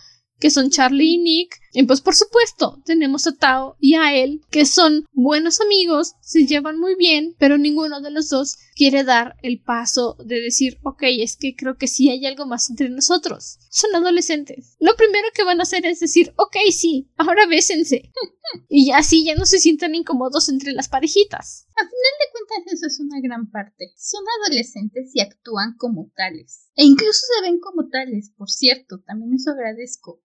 que 0.43 0.49
son 0.49 0.69
Charlie 0.69 1.13
y 1.13 1.17
Nick. 1.19 1.61
Y 1.71 1.83
pues 1.83 2.01
por 2.01 2.15
supuesto, 2.15 2.77
tenemos 2.83 3.25
a 3.27 3.31
Tao 3.31 3.77
y 3.79 3.93
a 3.93 4.13
él, 4.13 4.41
que 4.51 4.65
son 4.65 5.05
buenos 5.13 5.61
amigos, 5.61 6.15
se 6.19 6.45
llevan 6.45 6.77
muy 6.77 6.95
bien, 6.95 7.33
pero 7.39 7.57
ninguno 7.57 8.01
de 8.01 8.11
los 8.11 8.27
dos 8.27 8.57
quiere 8.75 9.03
dar 9.03 9.35
el 9.41 9.61
paso 9.61 10.17
de 10.23 10.39
decir, 10.39 10.79
ok, 10.83 11.03
es 11.19 11.37
que 11.37 11.55
creo 11.55 11.77
que 11.77 11.87
sí 11.87 12.09
hay 12.09 12.25
algo 12.25 12.45
más 12.45 12.69
entre 12.69 12.89
nosotros. 12.89 13.59
Son 13.69 13.95
adolescentes. 13.95 14.75
Lo 14.79 14.95
primero 14.95 15.27
que 15.33 15.43
van 15.43 15.59
a 15.59 15.63
hacer 15.63 15.85
es 15.85 15.99
decir, 15.99 16.33
ok, 16.37 16.55
sí, 16.71 17.11
ahora 17.17 17.45
bésense. 17.45 18.11
y 18.69 18.91
así 18.91 19.25
ya 19.25 19.35
no 19.35 19.45
se 19.45 19.59
sientan 19.59 19.95
incómodos 19.95 20.49
entre 20.49 20.71
las 20.71 20.89
parejitas. 20.89 21.67
A 21.75 21.81
final 21.81 21.91
de 21.91 22.31
cuentas 22.31 22.73
eso 22.73 22.87
es 22.87 22.99
una 22.99 23.19
gran 23.21 23.49
parte. 23.49 23.93
Son 23.97 24.23
adolescentes 24.41 25.11
y 25.13 25.21
actúan 25.21 25.75
como 25.77 26.11
tales. 26.15 26.69
E 26.75 26.83
incluso 26.83 27.21
se 27.35 27.41
ven 27.41 27.59
como 27.59 27.89
tales, 27.89 28.31
por 28.35 28.49
cierto, 28.49 29.01
también 29.05 29.33
eso 29.33 29.51
agradezco. 29.51 30.21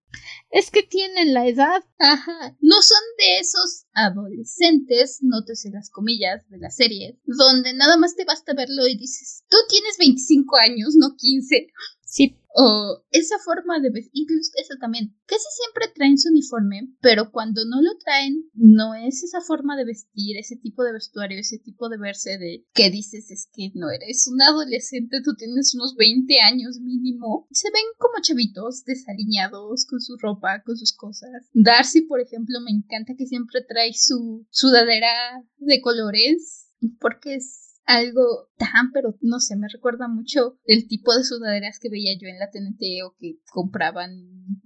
Es 0.51 0.71
que 0.71 0.83
tienen 0.83 1.35
la 1.35 1.47
edad. 1.47 1.85
Ajá. 1.99 2.57
No 2.61 2.81
son 2.81 3.03
de 3.19 3.39
esos 3.41 3.87
adolescentes, 3.99 5.19
nótese 5.23 5.71
las 5.71 5.91
comillas 5.91 6.49
de 6.49 6.59
la 6.59 6.71
serie, 6.71 7.19
donde 7.25 7.75
nada 7.75 7.97
más 7.97 8.15
te 8.15 8.25
basta 8.25 8.55
verlo 8.55 8.87
y 8.87 8.97
dices, 8.97 9.45
tú 9.49 9.57
tienes 9.69 9.97
25 9.99 10.57
años, 10.57 10.95
no 10.97 11.17
15. 11.17 11.67
Sí. 12.09 12.39
O 12.61 13.05
esa 13.11 13.39
forma 13.39 13.79
de 13.79 13.91
vestir, 13.91 14.11
incluso 14.15 14.51
eso 14.57 14.75
también. 14.81 15.15
Casi 15.27 15.45
siempre 15.55 15.93
traen 15.95 16.19
su 16.19 16.31
uniforme, 16.31 16.89
pero 17.01 17.31
cuando 17.31 17.65
no 17.67 17.83
lo 17.83 17.97
traen, 17.99 18.51
no 18.55 18.95
es 18.95 19.23
esa 19.23 19.41
forma 19.43 19.77
de 19.77 19.85
vestir, 19.85 20.37
ese 20.39 20.57
tipo 20.57 20.83
de 20.83 20.93
vestuario, 20.93 21.39
ese 21.39 21.59
tipo 21.59 21.89
de 21.89 21.99
verse 21.99 22.39
de 22.39 22.65
que 22.75 22.91
dices 22.91 23.31
es 23.31 23.49
que 23.53 23.71
no 23.75 23.91
eres 23.91 24.27
un 24.27 24.41
adolescente, 24.43 25.21
tú 25.23 25.35
tienes 25.37 25.75
unos 25.75 25.95
20 25.97 26.41
años 26.41 26.81
mínimo. 26.81 27.47
Se 27.53 27.71
ven 27.71 27.85
como 27.99 28.23
chavitos 28.23 28.85
desaliñados 28.85 29.87
con 29.87 30.01
su 30.01 30.17
ropa, 30.17 30.63
con 30.65 30.77
sus 30.77 30.95
cosas. 30.97 31.31
Darcy, 31.53 32.03
por 32.03 32.21
ejemplo, 32.21 32.59
me 32.61 32.73
encanta 32.73 33.15
que 33.17 33.27
siempre 33.27 33.61
trae 33.69 33.93
su 33.93 34.47
sudadera 34.51 35.45
de 35.59 35.81
colores 35.83 36.73
porque 36.99 37.35
es 37.35 37.68
algo 37.89 38.51
tan, 38.59 38.93
pero 38.93 39.17
no 39.23 39.41
sé, 39.41 39.57
me 39.57 39.67
recuerda 39.73 40.09
mucho 40.09 40.59
el 40.65 40.87
tipo 40.87 41.15
de 41.17 41.25
sudaderas 41.25 41.79
que 41.81 41.89
veía 41.89 42.13
yo 42.21 42.29
en 42.29 42.39
la 42.39 42.51
TNT 42.51 43.03
o 43.05 43.17
que 43.19 43.41
compraban 43.51 44.11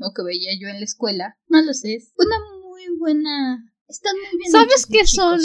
o 0.00 0.12
que 0.12 0.24
veía 0.24 0.50
yo 0.60 0.68
en 0.68 0.80
la 0.80 0.84
escuela. 0.84 1.38
No 1.48 1.62
lo 1.62 1.72
sé, 1.72 1.94
es 1.94 2.12
una 2.18 2.36
muy 2.66 2.98
buena... 2.98 3.64
Están 3.86 4.14
muy 4.16 4.38
bien. 4.38 4.50
¿Sabes 4.50 4.86
qué 4.86 5.06
son? 5.06 5.38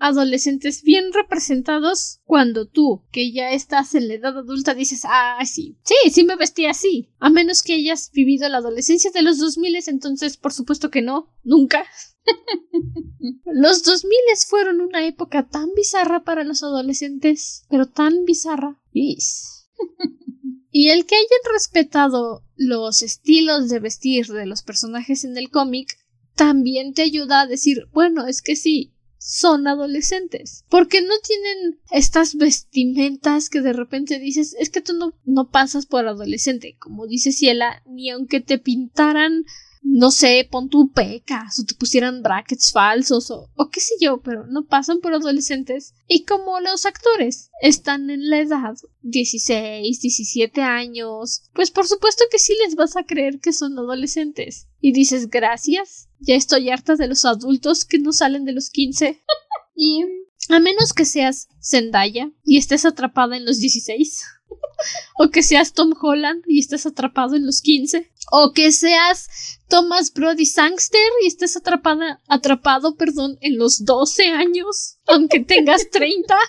Adolescentes 0.00 0.82
bien 0.82 1.12
representados 1.12 2.20
cuando 2.24 2.66
tú, 2.66 3.02
que 3.12 3.32
ya 3.32 3.52
estás 3.52 3.94
en 3.94 4.08
la 4.08 4.14
edad 4.14 4.36
adulta, 4.36 4.74
dices, 4.74 5.02
ah, 5.04 5.38
sí, 5.44 5.76
sí, 5.84 5.94
sí 6.10 6.24
me 6.24 6.36
vestí 6.36 6.66
así. 6.66 7.10
A 7.20 7.28
menos 7.28 7.62
que 7.62 7.74
hayas 7.74 8.10
vivido 8.12 8.48
la 8.48 8.58
adolescencia 8.58 9.10
de 9.12 9.22
los 9.22 9.38
2000, 9.38 9.76
entonces 9.86 10.38
por 10.38 10.52
supuesto 10.52 10.90
que 10.90 11.02
no, 11.02 11.32
nunca. 11.44 11.84
los 13.44 13.82
2000 13.82 14.10
fueron 14.48 14.80
una 14.80 15.06
época 15.06 15.46
tan 15.46 15.68
bizarra 15.76 16.24
para 16.24 16.44
los 16.44 16.62
adolescentes, 16.62 17.66
pero 17.68 17.86
tan 17.86 18.24
bizarra. 18.24 18.80
y 20.72 20.88
el 20.88 21.04
que 21.04 21.14
hayan 21.14 21.52
respetado 21.52 22.42
los 22.56 23.02
estilos 23.02 23.68
de 23.68 23.80
vestir 23.80 24.26
de 24.28 24.46
los 24.46 24.62
personajes 24.62 25.24
en 25.24 25.36
el 25.36 25.50
cómic 25.50 25.98
también 26.34 26.94
te 26.94 27.02
ayuda 27.02 27.42
a 27.42 27.46
decir, 27.46 27.86
bueno, 27.92 28.26
es 28.26 28.40
que 28.40 28.56
sí, 28.56 28.94
son 29.20 29.68
adolescentes. 29.68 30.64
Porque 30.68 31.02
no 31.02 31.14
tienen 31.22 31.78
estas 31.90 32.34
vestimentas 32.34 33.50
que 33.50 33.60
de 33.60 33.74
repente 33.74 34.18
dices, 34.18 34.56
es 34.58 34.70
que 34.70 34.80
tú 34.80 34.94
no, 34.94 35.12
no 35.24 35.50
pasas 35.50 35.86
por 35.86 36.08
adolescente, 36.08 36.76
como 36.78 37.06
dice 37.06 37.30
Ciela, 37.30 37.82
ni 37.86 38.10
aunque 38.10 38.40
te 38.40 38.58
pintaran 38.58 39.44
no 39.82 40.10
sé, 40.10 40.46
pon 40.50 40.68
tu 40.68 40.92
pecas 40.92 41.58
o 41.58 41.64
te 41.64 41.74
pusieran 41.74 42.22
brackets 42.22 42.70
falsos 42.70 43.30
o, 43.30 43.48
o, 43.56 43.70
qué 43.70 43.80
sé 43.80 43.94
yo, 43.98 44.20
pero 44.20 44.46
no 44.46 44.66
pasan 44.66 45.00
por 45.00 45.14
adolescentes. 45.14 45.94
Y 46.06 46.24
como 46.24 46.60
los 46.60 46.84
actores 46.84 47.50
están 47.62 48.10
en 48.10 48.28
la 48.28 48.40
edad 48.40 48.74
16, 49.02 50.00
17 50.00 50.60
años, 50.60 51.44
pues 51.54 51.70
por 51.70 51.86
supuesto 51.86 52.24
que 52.30 52.38
sí 52.38 52.54
les 52.64 52.74
vas 52.74 52.96
a 52.96 53.04
creer 53.04 53.40
que 53.40 53.52
son 53.52 53.78
adolescentes. 53.78 54.68
Y 54.80 54.92
dices, 54.92 55.30
gracias, 55.30 56.09
ya 56.20 56.34
estoy 56.34 56.70
harta 56.70 56.96
de 56.96 57.08
los 57.08 57.24
adultos 57.24 57.84
que 57.84 57.98
no 57.98 58.12
salen 58.12 58.44
de 58.44 58.52
los 58.52 58.70
15. 58.70 59.22
y 59.74 60.04
a 60.48 60.60
menos 60.60 60.92
que 60.92 61.04
seas 61.04 61.48
Zendaya 61.62 62.30
y 62.44 62.58
estés 62.58 62.84
atrapada 62.84 63.36
en 63.36 63.44
los 63.44 63.58
16. 63.58 64.24
o 65.18 65.30
que 65.30 65.42
seas 65.42 65.72
Tom 65.72 65.92
Holland 66.00 66.42
y 66.46 66.60
estés 66.60 66.86
atrapado 66.86 67.36
en 67.36 67.46
los 67.46 67.60
15. 67.60 68.10
O 68.32 68.52
que 68.52 68.72
seas 68.72 69.28
Thomas 69.68 70.12
Brody 70.12 70.46
Sangster 70.46 71.00
y 71.22 71.26
estés 71.26 71.56
atrapada, 71.56 72.22
atrapado, 72.28 72.96
perdón, 72.96 73.38
en 73.40 73.58
los 73.58 73.84
12 73.84 74.24
años, 74.26 74.98
aunque 75.06 75.40
tengas 75.40 75.88
30. 75.90 76.34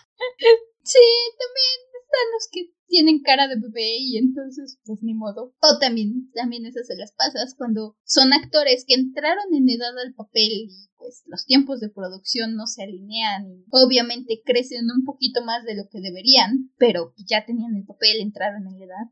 Sí, 0.84 0.97
también 1.38 1.91
están 2.01 2.32
los 2.34 2.47
que 2.51 2.74
tienen 2.92 3.22
cara 3.22 3.48
de 3.48 3.56
bebé 3.56 3.98
y 4.00 4.18
entonces 4.18 4.78
pues 4.86 5.02
ni 5.02 5.14
modo. 5.14 5.56
O 5.62 5.80
también, 5.80 6.30
también 6.34 6.66
esas 6.66 6.88
se 6.88 6.96
las 6.98 7.14
pasas 7.14 7.56
cuando 7.58 7.96
son 8.04 8.34
actores 8.34 8.84
que 8.86 8.96
entraron 8.96 9.46
en 9.54 9.70
edad 9.70 9.98
al 9.98 10.14
papel 10.14 10.68
y 10.68 10.89
pues 10.98 11.24
los 11.26 11.46
tiempos 11.46 11.80
de 11.80 11.89
producción 11.89 12.56
no 12.56 12.68
se 12.68 12.84
alinean 12.84 13.50
y 13.50 13.66
obviamente 13.72 14.42
crecen 14.46 14.86
un 14.96 15.04
poquito 15.06 15.44
más 15.44 15.64
de 15.64 15.76
lo 15.76 15.88
que 15.89 16.02
deberían, 16.02 16.70
pero 16.78 17.14
ya 17.18 17.46
tenían 17.46 17.76
el 17.76 17.86
papel, 17.86 18.20
entraron 18.20 18.68
en 18.68 18.78
la 18.78 18.86
edad. 18.86 19.06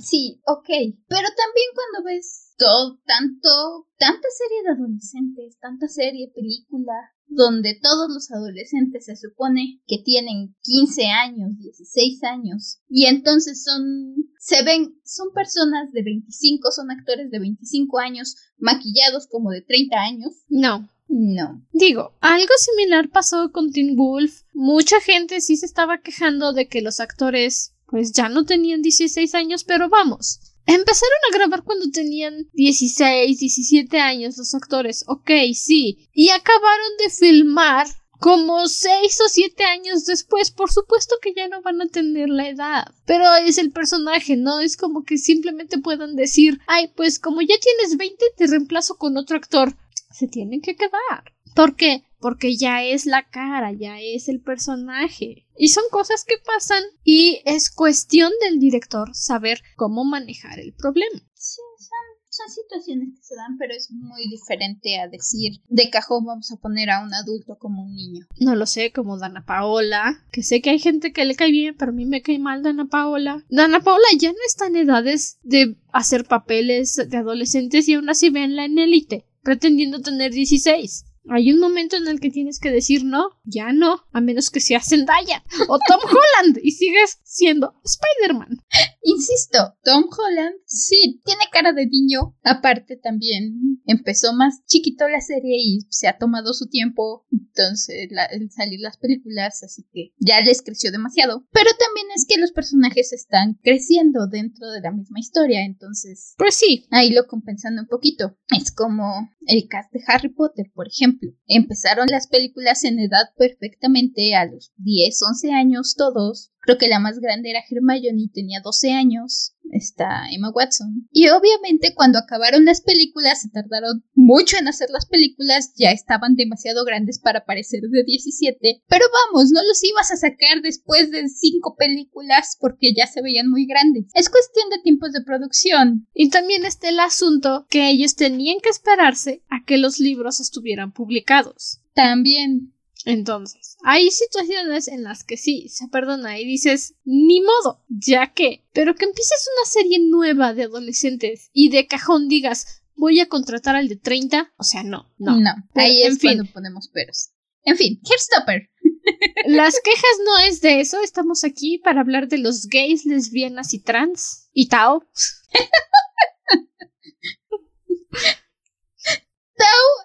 Sí, 0.00 0.40
ok. 0.46 0.68
Pero 1.08 1.28
también 1.34 1.68
cuando 1.74 2.06
ves 2.06 2.54
todo, 2.56 3.00
tanto, 3.04 3.88
tanta 3.98 4.28
serie 4.30 4.62
de 4.62 4.70
adolescentes, 4.70 5.58
tanta 5.58 5.88
serie, 5.88 6.32
película, 6.34 6.94
donde 7.28 7.78
todos 7.80 8.08
los 8.12 8.30
adolescentes 8.30 9.06
se 9.06 9.16
supone 9.16 9.80
que 9.86 9.98
tienen 9.98 10.54
15 10.62 11.06
años, 11.06 11.58
16 11.58 12.22
años, 12.24 12.78
y 12.88 13.06
entonces 13.06 13.64
son, 13.64 14.14
se 14.38 14.62
ven, 14.62 14.98
son 15.04 15.32
personas 15.34 15.92
de 15.92 16.02
25, 16.02 16.70
son 16.72 16.90
actores 16.90 17.30
de 17.30 17.38
25 17.38 17.98
años, 17.98 18.36
maquillados 18.58 19.26
como 19.26 19.50
de 19.50 19.62
30 19.62 19.96
años. 19.96 20.32
No. 20.48 20.88
No. 21.08 21.64
Digo, 21.72 22.16
algo 22.20 22.52
similar 22.58 23.08
pasó 23.10 23.52
con 23.52 23.70
Teen 23.70 23.94
Wolf. 23.94 24.42
Mucha 24.52 25.00
gente 25.00 25.40
sí 25.40 25.56
se 25.56 25.66
estaba 25.66 26.00
quejando 26.00 26.52
de 26.52 26.66
que 26.66 26.82
los 26.82 26.98
actores 26.98 27.76
pues 27.86 28.12
ya 28.12 28.28
no 28.28 28.44
tenían 28.44 28.82
16 28.82 29.34
años, 29.36 29.62
pero 29.62 29.88
vamos, 29.88 30.40
Empezaron 30.66 31.18
a 31.30 31.36
grabar 31.36 31.62
cuando 31.62 31.90
tenían 31.90 32.48
16, 32.52 33.38
17 33.38 33.98
años 34.00 34.36
los 34.36 34.54
actores, 34.54 35.04
ok, 35.06 35.30
sí. 35.54 36.08
Y 36.12 36.30
acabaron 36.30 36.96
de 36.98 37.10
filmar 37.10 37.86
como 38.18 38.66
6 38.66 39.20
o 39.24 39.28
7 39.28 39.64
años 39.64 40.04
después. 40.06 40.50
Por 40.50 40.72
supuesto 40.72 41.16
que 41.22 41.34
ya 41.34 41.48
no 41.48 41.62
van 41.62 41.80
a 41.80 41.86
tener 41.86 42.28
la 42.28 42.48
edad. 42.48 42.86
Pero 43.04 43.34
es 43.36 43.58
el 43.58 43.72
personaje, 43.72 44.36
¿no? 44.36 44.60
Es 44.60 44.76
como 44.76 45.04
que 45.04 45.18
simplemente 45.18 45.78
puedan 45.78 46.16
decir, 46.16 46.58
ay, 46.66 46.88
pues 46.96 47.18
como 47.18 47.42
ya 47.42 47.54
tienes 47.60 47.96
20, 47.96 48.24
te 48.36 48.46
reemplazo 48.46 48.96
con 48.96 49.16
otro 49.16 49.36
actor. 49.36 49.76
Se 50.10 50.26
tienen 50.26 50.60
que 50.62 50.76
quedar. 50.76 51.32
¿Por 51.54 51.76
qué? 51.76 52.05
Porque 52.18 52.56
ya 52.56 52.82
es 52.82 53.06
la 53.06 53.28
cara, 53.28 53.72
ya 53.72 54.00
es 54.00 54.28
el 54.28 54.40
personaje. 54.40 55.46
Y 55.58 55.68
son 55.68 55.84
cosas 55.90 56.24
que 56.24 56.36
pasan 56.44 56.82
y 57.04 57.40
es 57.44 57.70
cuestión 57.70 58.32
del 58.42 58.58
director 58.58 59.14
saber 59.14 59.60
cómo 59.76 60.04
manejar 60.04 60.58
el 60.58 60.74
problema. 60.74 61.20
Sí, 61.34 61.60
son, 61.78 62.50
situaciones 62.50 63.14
que 63.16 63.22
se 63.22 63.34
dan, 63.34 63.56
pero 63.56 63.72
es 63.74 63.90
muy 63.90 64.28
diferente 64.28 65.00
a 65.00 65.08
decir 65.08 65.62
de 65.68 65.88
cajón 65.88 66.26
vamos 66.26 66.52
a 66.52 66.56
poner 66.56 66.90
a 66.90 67.02
un 67.02 67.14
adulto 67.14 67.56
como 67.58 67.82
un 67.82 67.94
niño. 67.94 68.26
No 68.38 68.54
lo 68.54 68.66
sé, 68.66 68.92
como 68.92 69.18
Dana 69.18 69.46
Paola, 69.46 70.22
que 70.32 70.42
sé 70.42 70.60
que 70.60 70.68
hay 70.68 70.78
gente 70.78 71.14
que 71.14 71.24
le 71.24 71.34
cae 71.34 71.50
bien, 71.50 71.74
pero 71.78 71.92
a 71.92 71.94
mí 71.94 72.04
me 72.04 72.20
cae 72.20 72.38
mal 72.38 72.62
Dana 72.62 72.88
Paola. 72.88 73.42
Dana 73.48 73.80
Paola 73.80 74.04
ya 74.18 74.32
no 74.32 74.38
está 74.46 74.66
en 74.66 74.76
edades 74.76 75.38
de 75.44 75.78
hacer 75.92 76.24
papeles 76.24 76.96
de 76.96 77.16
adolescentes 77.16 77.88
y 77.88 77.94
aún 77.94 78.10
así 78.10 78.28
la 78.30 78.66
en 78.66 78.78
élite, 78.78 79.24
pretendiendo 79.42 80.02
tener 80.02 80.32
16. 80.32 81.05
Hay 81.28 81.52
un 81.52 81.60
momento 81.60 81.96
en 81.96 82.08
el 82.08 82.20
que 82.20 82.30
tienes 82.30 82.60
que 82.60 82.70
decir 82.70 83.04
no, 83.04 83.30
ya 83.44 83.72
no, 83.72 84.02
a 84.12 84.20
menos 84.20 84.50
que 84.50 84.60
seas 84.60 84.88
Zendaya 84.88 85.42
o 85.68 85.78
Tom 85.88 86.00
Holland 86.04 86.58
y 86.62 86.72
sigues 86.72 87.18
siendo 87.24 87.74
Spider-Man. 87.84 88.58
Insisto, 89.02 89.76
Tom 89.82 90.04
Holland 90.04 90.56
sí 90.64 91.20
tiene 91.24 91.42
cara 91.52 91.72
de 91.72 91.86
niño. 91.86 92.36
Aparte 92.42 92.96
también 92.96 93.80
empezó 93.86 94.32
más 94.32 94.64
chiquito 94.66 95.08
la 95.08 95.20
serie 95.20 95.56
y 95.58 95.80
se 95.90 96.08
ha 96.08 96.18
tomado 96.18 96.52
su 96.52 96.66
tiempo. 96.68 97.24
Entonces, 97.30 98.08
la, 98.10 98.28
salir 98.50 98.80
las 98.80 98.98
películas, 98.98 99.62
así 99.62 99.86
que 99.92 100.12
ya 100.18 100.40
les 100.40 100.62
creció 100.62 100.90
demasiado. 100.90 101.46
Pero 101.52 101.70
también 101.78 102.06
es 102.14 102.26
que 102.28 102.38
los 102.38 102.52
personajes 102.52 103.12
están 103.12 103.58
creciendo 103.62 104.26
dentro 104.26 104.70
de 104.70 104.80
la 104.80 104.92
misma 104.92 105.20
historia. 105.20 105.64
Entonces, 105.64 106.34
pues 106.36 106.54
sí, 106.54 106.86
ahí 106.90 107.10
lo 107.10 107.26
compensando 107.26 107.82
un 107.82 107.88
poquito. 107.88 108.36
Es 108.48 108.72
como 108.72 109.30
el 109.46 109.68
cast 109.68 109.92
de 109.92 110.02
Harry 110.06 110.28
Potter, 110.28 110.66
por 110.74 110.88
ejemplo. 110.88 111.15
Empezaron 111.46 112.06
las 112.10 112.26
películas 112.28 112.84
en 112.84 112.98
edad 112.98 113.30
perfectamente 113.36 114.34
a 114.34 114.44
los 114.46 114.72
10, 114.76 115.22
11 115.22 115.52
años 115.52 115.94
todos 115.96 116.52
Creo 116.66 116.78
que 116.78 116.88
la 116.88 116.98
más 116.98 117.20
grande 117.20 117.50
era 117.50 117.62
Hermione, 117.70 118.28
tenía 118.34 118.60
12 118.60 118.92
años. 118.92 119.52
Está 119.70 120.26
Emma 120.32 120.50
Watson. 120.50 121.08
Y 121.12 121.28
obviamente 121.28 121.94
cuando 121.94 122.18
acabaron 122.18 122.64
las 122.64 122.80
películas, 122.80 123.42
se 123.42 123.50
tardaron 123.50 124.04
mucho 124.14 124.56
en 124.56 124.66
hacer 124.66 124.90
las 124.90 125.06
películas, 125.06 125.72
ya 125.76 125.92
estaban 125.92 126.34
demasiado 126.34 126.84
grandes 126.84 127.20
para 127.20 127.44
parecer 127.44 127.82
de 127.82 128.02
17. 128.02 128.82
Pero 128.88 129.04
vamos, 129.32 129.50
no 129.52 129.60
los 129.62 129.82
ibas 129.84 130.10
a 130.10 130.16
sacar 130.16 130.60
después 130.60 131.12
de 131.12 131.28
5 131.28 131.76
películas 131.76 132.56
porque 132.60 132.92
ya 132.96 133.06
se 133.06 133.22
veían 133.22 133.48
muy 133.48 133.66
grandes. 133.66 134.06
Es 134.14 134.28
cuestión 134.28 134.68
de 134.70 134.82
tiempos 134.82 135.12
de 135.12 135.22
producción. 135.22 136.08
Y 136.14 136.30
también 136.30 136.64
está 136.64 136.88
el 136.88 136.98
asunto 136.98 137.66
que 137.70 137.90
ellos 137.90 138.16
tenían 138.16 138.58
que 138.60 138.70
esperarse 138.70 139.44
a 139.48 139.64
que 139.64 139.78
los 139.78 140.00
libros 140.00 140.40
estuvieran 140.40 140.92
publicados. 140.92 141.80
También. 141.94 142.75
Entonces, 143.06 143.76
hay 143.84 144.10
situaciones 144.10 144.88
en 144.88 145.04
las 145.04 145.22
que 145.22 145.36
sí, 145.36 145.68
se 145.68 145.86
perdona 145.86 146.40
y 146.40 146.44
dices, 146.44 146.96
ni 147.04 147.40
modo, 147.40 147.84
ya 147.88 148.32
que, 148.32 148.66
pero 148.72 148.96
que 148.96 149.04
empieces 149.04 149.48
una 149.56 149.70
serie 149.70 150.00
nueva 150.00 150.54
de 150.54 150.64
adolescentes 150.64 151.50
y 151.52 151.70
de 151.70 151.86
cajón 151.86 152.26
digas, 152.26 152.82
voy 152.96 153.20
a 153.20 153.28
contratar 153.28 153.76
al 153.76 153.88
de 153.88 153.94
30, 153.94 154.52
o 154.56 154.64
sea, 154.64 154.82
no, 154.82 155.14
no. 155.18 155.38
No, 155.38 155.54
ahí 155.76 156.02
es 156.02 156.18
cuando 156.18 156.46
ponemos 156.52 156.88
peros. 156.88 157.30
En 157.62 157.76
fin, 157.76 158.00
Hairstopper. 158.02 158.70
Las 159.46 159.80
quejas 159.84 160.18
no 160.24 160.38
es 160.48 160.60
de 160.60 160.80
eso, 160.80 161.00
estamos 161.00 161.44
aquí 161.44 161.78
para 161.78 162.00
hablar 162.00 162.26
de 162.26 162.38
los 162.38 162.66
gays, 162.66 163.06
lesbianas 163.06 163.72
y 163.72 163.84
trans. 163.84 164.48
Y 164.52 164.66
Tao. 164.66 165.08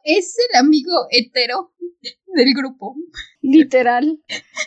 Es 0.04 0.36
el 0.50 0.60
amigo 0.60 1.08
hetero 1.10 1.74
del 2.36 2.54
grupo. 2.54 2.96
Literal. 3.42 4.22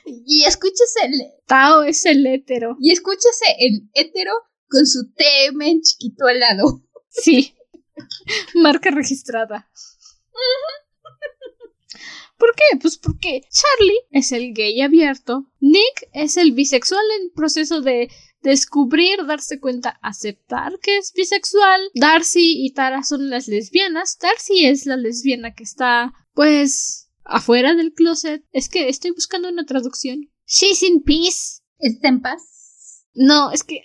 Y 0.05 0.45
escúchese 0.45 1.07
el. 1.07 1.13
Tao 1.47 1.83
es 1.83 2.05
el 2.07 2.27
hetero. 2.27 2.77
Y 2.81 2.93
escúchese 2.93 3.45
el 3.59 3.89
hetero 3.95 4.33
con 4.69 4.87
su 4.87 5.13
TM 5.13 5.81
chiquito 5.83 6.27
al 6.27 6.41
lado. 6.41 6.83
Sí. 7.09 7.55
Marca 8.55 8.91
registrada. 8.91 9.71
¿Por 12.37 12.55
qué? 12.57 12.77
Pues 12.81 12.99
porque 12.99 13.43
Charlie 13.49 14.01
es 14.11 14.33
el 14.33 14.53
gay 14.53 14.81
abierto, 14.81 15.47
Nick 15.61 16.09
es 16.13 16.37
el 16.37 16.53
bisexual 16.53 17.05
en 17.21 17.33
proceso 17.33 17.81
de 17.81 18.11
descubrir, 18.45 19.27
darse 19.27 19.59
cuenta, 19.59 19.99
aceptar 20.03 20.79
que 20.81 20.99
es 20.99 21.13
bisexual. 21.13 21.81
Darcy 21.95 22.65
y 22.65 22.73
Tara 22.73 23.03
son 23.03 23.31
las 23.31 23.49
lesbianas. 23.49 24.19
Darcy 24.19 24.67
es 24.67 24.87
la 24.87 24.97
lesbiana 24.97 25.55
que 25.55 25.65
está, 25.65 26.13
pues, 26.35 27.11
afuera 27.25 27.75
del 27.75 27.93
closet. 27.93 28.45
Es 28.53 28.69
que 28.69 28.89
estoy 28.89 29.11
buscando 29.11 29.49
una 29.49 29.65
traducción. 29.65 30.31
She's 30.47 30.83
in 30.83 31.03
peace. 31.03 31.63
¿Está 31.79 32.09
en 32.09 32.21
paz? 32.21 32.43
No, 33.15 33.51
es 33.53 33.63
que 33.63 33.83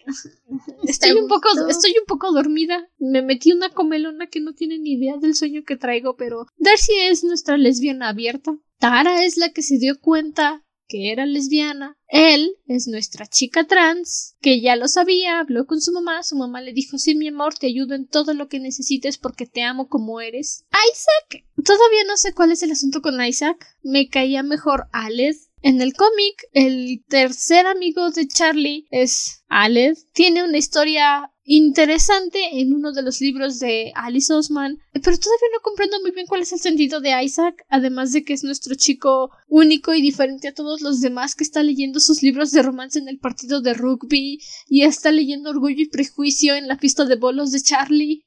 estoy 0.87 1.11
un 1.11 1.27
poco, 1.27 1.49
estoy 1.69 1.91
un 1.91 2.05
poco 2.05 2.31
dormida. 2.31 2.89
Me 2.97 3.21
metí 3.21 3.51
una 3.51 3.69
comelona 3.69 4.27
que 4.27 4.41
no 4.41 4.53
tiene 4.53 4.77
ni 4.77 4.93
idea 4.93 5.17
del 5.17 5.35
sueño 5.35 5.63
que 5.65 5.77
traigo, 5.77 6.15
pero 6.17 6.47
Darcy 6.57 6.93
es 6.99 7.23
nuestra 7.23 7.57
lesbiana 7.57 8.09
abierta. 8.09 8.57
Tara 8.79 9.23
es 9.23 9.37
la 9.37 9.49
que 9.51 9.61
se 9.61 9.77
dio 9.77 9.99
cuenta 9.99 10.65
que 10.89 11.11
era 11.11 11.25
lesbiana. 11.25 11.95
Él 12.07 12.57
es 12.67 12.87
nuestra 12.87 13.27
chica 13.27 13.65
trans, 13.65 14.35
que 14.41 14.59
ya 14.59 14.75
lo 14.75 14.87
sabía, 14.87 15.39
habló 15.39 15.67
con 15.67 15.79
su 15.79 15.93
mamá, 15.93 16.23
su 16.23 16.35
mamá 16.35 16.59
le 16.61 16.73
dijo, 16.73 16.97
sí, 16.97 17.13
mi 17.15 17.27
amor, 17.27 17.53
te 17.53 17.67
ayudo 17.67 17.93
en 17.93 18.07
todo 18.07 18.33
lo 18.33 18.49
que 18.49 18.59
necesites 18.59 19.19
porque 19.19 19.45
te 19.45 19.61
amo 19.61 19.87
como 19.87 20.19
eres. 20.19 20.65
Isaac. 20.91 21.45
Todavía 21.63 22.03
no 22.07 22.17
sé 22.17 22.33
cuál 22.33 22.51
es 22.51 22.63
el 22.63 22.71
asunto 22.71 23.01
con 23.01 23.23
Isaac. 23.23 23.65
Me 23.83 24.09
caía 24.09 24.41
mejor 24.41 24.87
Alex. 24.91 25.48
En 25.61 25.81
el 25.81 25.93
cómic, 25.93 26.45
el 26.53 27.03
tercer 27.09 27.67
amigo 27.67 28.11
de 28.11 28.27
Charlie 28.27 28.87
es 28.91 29.43
Alex. 29.49 30.07
Tiene 30.13 30.43
una 30.43 30.57
historia 30.57 31.31
interesante 31.43 32.61
en 32.61 32.73
uno 32.73 32.93
de 32.93 33.01
los 33.01 33.19
libros 33.19 33.59
de 33.59 33.91
Alice 33.95 34.31
Osman, 34.31 34.77
pero 34.93 35.17
todavía 35.17 35.47
no 35.51 35.61
comprendo 35.61 35.99
muy 36.01 36.11
bien 36.11 36.27
cuál 36.27 36.43
es 36.43 36.53
el 36.53 36.59
sentido 36.59 37.01
de 37.01 37.21
Isaac, 37.23 37.65
además 37.67 38.13
de 38.13 38.23
que 38.23 38.33
es 38.33 38.43
nuestro 38.43 38.75
chico 38.75 39.31
único 39.47 39.93
y 39.93 40.01
diferente 40.01 40.47
a 40.47 40.53
todos 40.53 40.81
los 40.81 41.01
demás 41.01 41.35
que 41.35 41.43
está 41.43 41.61
leyendo 41.63 41.99
sus 41.99 42.21
libros 42.21 42.51
de 42.51 42.61
romance 42.61 42.99
en 42.99 43.09
el 43.09 43.19
partido 43.19 43.61
de 43.61 43.73
rugby 43.73 44.39
y 44.67 44.83
está 44.83 45.11
leyendo 45.11 45.49
Orgullo 45.49 45.81
y 45.81 45.89
Prejuicio 45.89 46.55
en 46.55 46.67
la 46.67 46.77
pista 46.77 47.03
de 47.05 47.15
bolos 47.15 47.51
de 47.51 47.61
Charlie. 47.61 48.25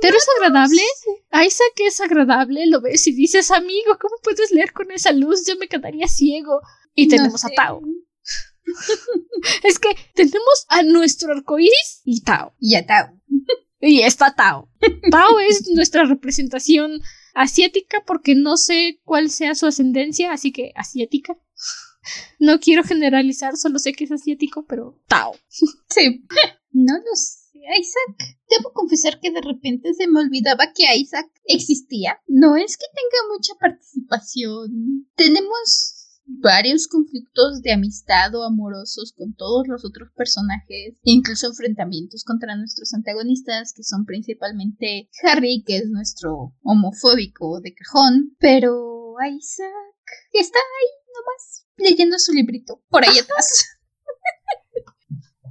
Pero 0.00 0.16
es 0.16 0.26
agradable. 0.36 0.82
Isaac 1.32 1.72
es 1.78 2.00
agradable, 2.00 2.66
lo 2.66 2.80
ves 2.80 3.06
y 3.06 3.12
dices, 3.12 3.50
amigo, 3.50 3.98
¿cómo 4.00 4.14
puedes 4.22 4.50
leer 4.50 4.72
con 4.72 4.90
esa 4.90 5.12
luz? 5.12 5.46
Yo 5.46 5.56
me 5.56 5.68
quedaría 5.68 6.08
ciego. 6.08 6.60
Y 6.94 7.08
tenemos 7.08 7.44
a 7.44 7.50
Tao. 7.50 7.82
es 9.62 9.78
que 9.78 9.96
tenemos 10.14 10.66
a 10.68 10.82
nuestro 10.82 11.32
arcoíris 11.32 12.02
y 12.04 12.22
Tao. 12.22 12.54
Y 12.58 12.74
a 12.74 12.86
Tao. 12.86 13.20
y 13.80 14.00
está 14.00 14.34
Tao. 14.34 14.70
Tao 15.10 15.38
es 15.40 15.68
nuestra 15.70 16.04
representación 16.04 17.02
asiática 17.34 18.02
porque 18.06 18.34
no 18.34 18.56
sé 18.56 19.00
cuál 19.04 19.30
sea 19.30 19.54
su 19.54 19.66
ascendencia, 19.66 20.32
así 20.32 20.52
que 20.52 20.72
asiática. 20.74 21.38
No 22.38 22.60
quiero 22.60 22.84
generalizar, 22.84 23.56
solo 23.56 23.78
sé 23.78 23.92
que 23.92 24.04
es 24.04 24.12
asiático, 24.12 24.64
pero 24.66 25.00
Tao. 25.08 25.34
Sí. 25.48 26.24
No 26.78 26.92
lo 26.98 27.14
sé. 27.14 27.45
Isaac. 27.78 28.38
Debo 28.48 28.72
confesar 28.72 29.20
que 29.20 29.30
de 29.30 29.40
repente 29.40 29.92
se 29.94 30.06
me 30.06 30.20
olvidaba 30.20 30.72
que 30.74 30.84
Isaac 30.96 31.26
existía. 31.44 32.20
No 32.26 32.56
es 32.56 32.76
que 32.76 32.86
tenga 32.94 33.34
mucha 33.34 33.54
participación. 33.58 35.08
Tenemos 35.16 35.96
varios 36.26 36.88
conflictos 36.88 37.62
de 37.62 37.72
amistad 37.72 38.34
o 38.34 38.42
amorosos 38.44 39.12
con 39.16 39.34
todos 39.34 39.68
los 39.68 39.84
otros 39.84 40.10
personajes, 40.14 40.94
incluso 41.02 41.46
enfrentamientos 41.46 42.24
contra 42.24 42.56
nuestros 42.56 42.92
antagonistas, 42.94 43.72
que 43.72 43.84
son 43.84 44.04
principalmente 44.04 45.08
Harry, 45.22 45.62
que 45.64 45.78
es 45.78 45.88
nuestro 45.88 46.54
homofóbico 46.62 47.60
de 47.60 47.74
cajón, 47.74 48.36
pero 48.38 49.14
Isaac 49.24 49.70
está 50.32 50.58
ahí 50.58 50.90
nomás 51.14 51.66
leyendo 51.76 52.18
su 52.18 52.32
librito 52.32 52.82
por 52.88 53.04
ahí 53.04 53.18
atrás. 53.18 53.75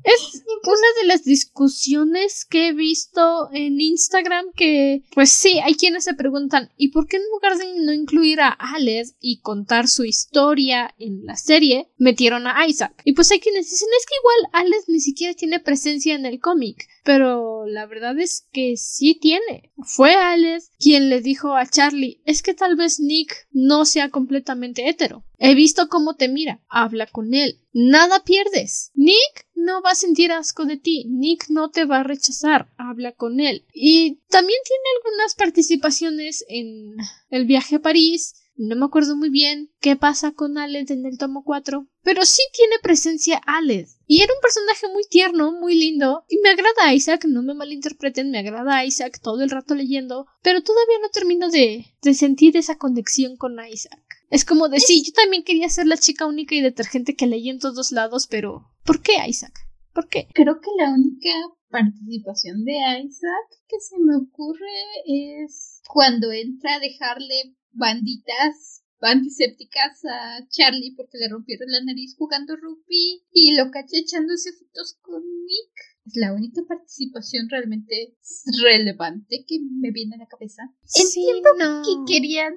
Es 0.05 0.43
una 0.45 1.01
de 1.01 1.07
las 1.07 1.23
discusiones 1.23 2.45
que 2.45 2.67
he 2.67 2.73
visto 2.73 3.49
en 3.51 3.81
Instagram 3.81 4.45
que, 4.55 5.01
pues 5.13 5.31
sí, 5.31 5.59
hay 5.63 5.73
quienes 5.73 6.03
se 6.03 6.13
preguntan, 6.13 6.69
¿y 6.77 6.89
por 6.89 7.07
qué 7.07 7.17
en 7.17 7.23
lugar 7.33 7.57
de 7.57 7.79
no 7.79 7.91
incluir 7.91 8.39
a 8.39 8.49
Alex 8.49 9.15
y 9.19 9.39
contar 9.41 9.87
su 9.87 10.05
historia 10.05 10.93
en 10.99 11.25
la 11.25 11.35
serie, 11.35 11.89
metieron 11.97 12.45
a 12.45 12.67
Isaac? 12.67 13.01
Y 13.03 13.13
pues 13.13 13.31
hay 13.31 13.39
quienes 13.39 13.69
dicen, 13.69 13.87
es 13.97 14.05
que 14.05 14.15
igual 14.21 14.65
Alex 14.65 14.89
ni 14.89 14.99
siquiera 14.99 15.33
tiene 15.33 15.59
presencia 15.59 16.13
en 16.13 16.27
el 16.27 16.39
cómic, 16.39 16.87
pero 17.03 17.65
la 17.65 17.87
verdad 17.87 18.19
es 18.19 18.47
que 18.51 18.77
sí 18.77 19.17
tiene. 19.19 19.71
Fue 19.83 20.13
Alex 20.13 20.71
quien 20.79 21.09
le 21.09 21.21
dijo 21.21 21.55
a 21.55 21.65
Charlie, 21.65 22.21
es 22.25 22.43
que 22.43 22.53
tal 22.53 22.75
vez 22.75 22.99
Nick 22.99 23.47
no 23.51 23.85
sea 23.85 24.09
completamente 24.09 24.87
hetero. 24.87 25.23
He 25.37 25.55
visto 25.55 25.87
cómo 25.89 26.15
te 26.15 26.29
mira. 26.29 26.61
Habla 26.69 27.07
con 27.07 27.33
él. 27.33 27.59
Nada 27.73 28.23
pierdes. 28.23 28.91
Nick 28.93 29.44
no 29.65 29.81
va 29.81 29.91
a 29.91 29.95
sentir 29.95 30.31
asco 30.31 30.65
de 30.65 30.77
ti. 30.77 31.05
Nick 31.09 31.49
no 31.49 31.69
te 31.69 31.85
va 31.85 31.99
a 31.99 32.03
rechazar. 32.03 32.69
Habla 32.77 33.11
con 33.11 33.39
él. 33.39 33.65
Y 33.73 34.19
también 34.29 34.59
tiene 34.63 34.83
algunas 34.97 35.35
participaciones 35.35 36.45
en 36.47 36.95
el 37.29 37.45
viaje 37.45 37.77
a 37.77 37.81
París. 37.81 38.35
No 38.57 38.77
me 38.77 38.85
acuerdo 38.85 39.17
muy 39.17 39.29
bien 39.29 39.69
qué 39.81 39.97
pasa 39.97 40.31
con 40.31 40.57
Alex 40.57 40.89
en 40.89 41.05
el 41.05 41.17
tomo 41.17 41.43
4, 41.43 41.87
pero 42.03 42.23
sí 42.23 42.41
tiene 42.53 42.75
presencia 42.81 43.41
Alex. 43.45 43.97
Y 44.07 44.21
era 44.21 44.33
un 44.33 44.39
personaje 44.39 44.87
muy 44.93 45.03
tierno, 45.09 45.51
muy 45.51 45.75
lindo. 45.75 46.23
Y 46.29 46.37
me 46.37 46.49
agrada 46.49 46.93
Isaac, 46.93 47.25
no 47.25 47.43
me 47.43 47.53
malinterpreten, 47.53 48.31
me 48.31 48.39
agrada 48.39 48.85
Isaac 48.85 49.19
todo 49.21 49.43
el 49.43 49.49
rato 49.49 49.75
leyendo, 49.75 50.27
pero 50.41 50.63
todavía 50.63 50.99
no 51.01 51.09
termino 51.09 51.49
de, 51.49 51.85
de 52.01 52.13
sentir 52.13 52.55
esa 52.55 52.77
conexión 52.77 53.35
con 53.35 53.57
Isaac. 53.67 54.14
Es 54.29 54.45
como 54.45 54.69
de, 54.69 54.79
sí, 54.79 55.03
yo 55.05 55.13
también 55.13 55.43
quería 55.43 55.69
ser 55.69 55.87
la 55.87 55.97
chica 55.97 56.25
única 56.25 56.55
y 56.55 56.61
detergente 56.61 57.15
que 57.15 57.27
leí 57.27 57.49
en 57.49 57.59
todos 57.59 57.91
lados, 57.91 58.27
pero 58.27 58.71
¿por 58.83 59.01
qué 59.01 59.13
Isaac? 59.27 59.53
¿Por 59.93 60.09
qué? 60.09 60.27
Creo 60.33 60.59
que 60.59 60.69
la 60.77 60.91
única 60.91 61.29
participación 61.69 62.63
de 62.65 62.73
Isaac 63.03 63.47
que 63.67 63.79
se 63.79 63.97
me 63.99 64.15
ocurre 64.17 64.65
es 65.05 65.81
cuando 65.87 66.31
entra 66.31 66.75
a 66.75 66.79
dejarle 66.79 67.55
banditas 67.71 68.83
antisépticas 69.01 70.03
a 70.05 70.47
Charlie 70.49 70.95
porque 70.95 71.17
le 71.17 71.29
rompieron 71.29 71.69
la 71.69 71.83
nariz 71.83 72.15
jugando 72.17 72.55
rugby 72.55 73.23
y 73.31 73.55
lo 73.55 73.69
caché 73.71 73.99
echándose 73.99 74.49
ojitos 74.49 74.97
con 75.01 75.21
Nick. 75.21 75.73
Es 76.05 76.15
la 76.15 76.33
única 76.33 76.61
participación 76.67 77.49
realmente 77.49 78.15
relevante 78.61 79.43
que 79.47 79.59
me 79.59 79.91
viene 79.91 80.15
a 80.15 80.19
la 80.19 80.27
cabeza. 80.27 80.63
Entiendo 80.95 81.49
que 81.83 82.13
querían 82.13 82.53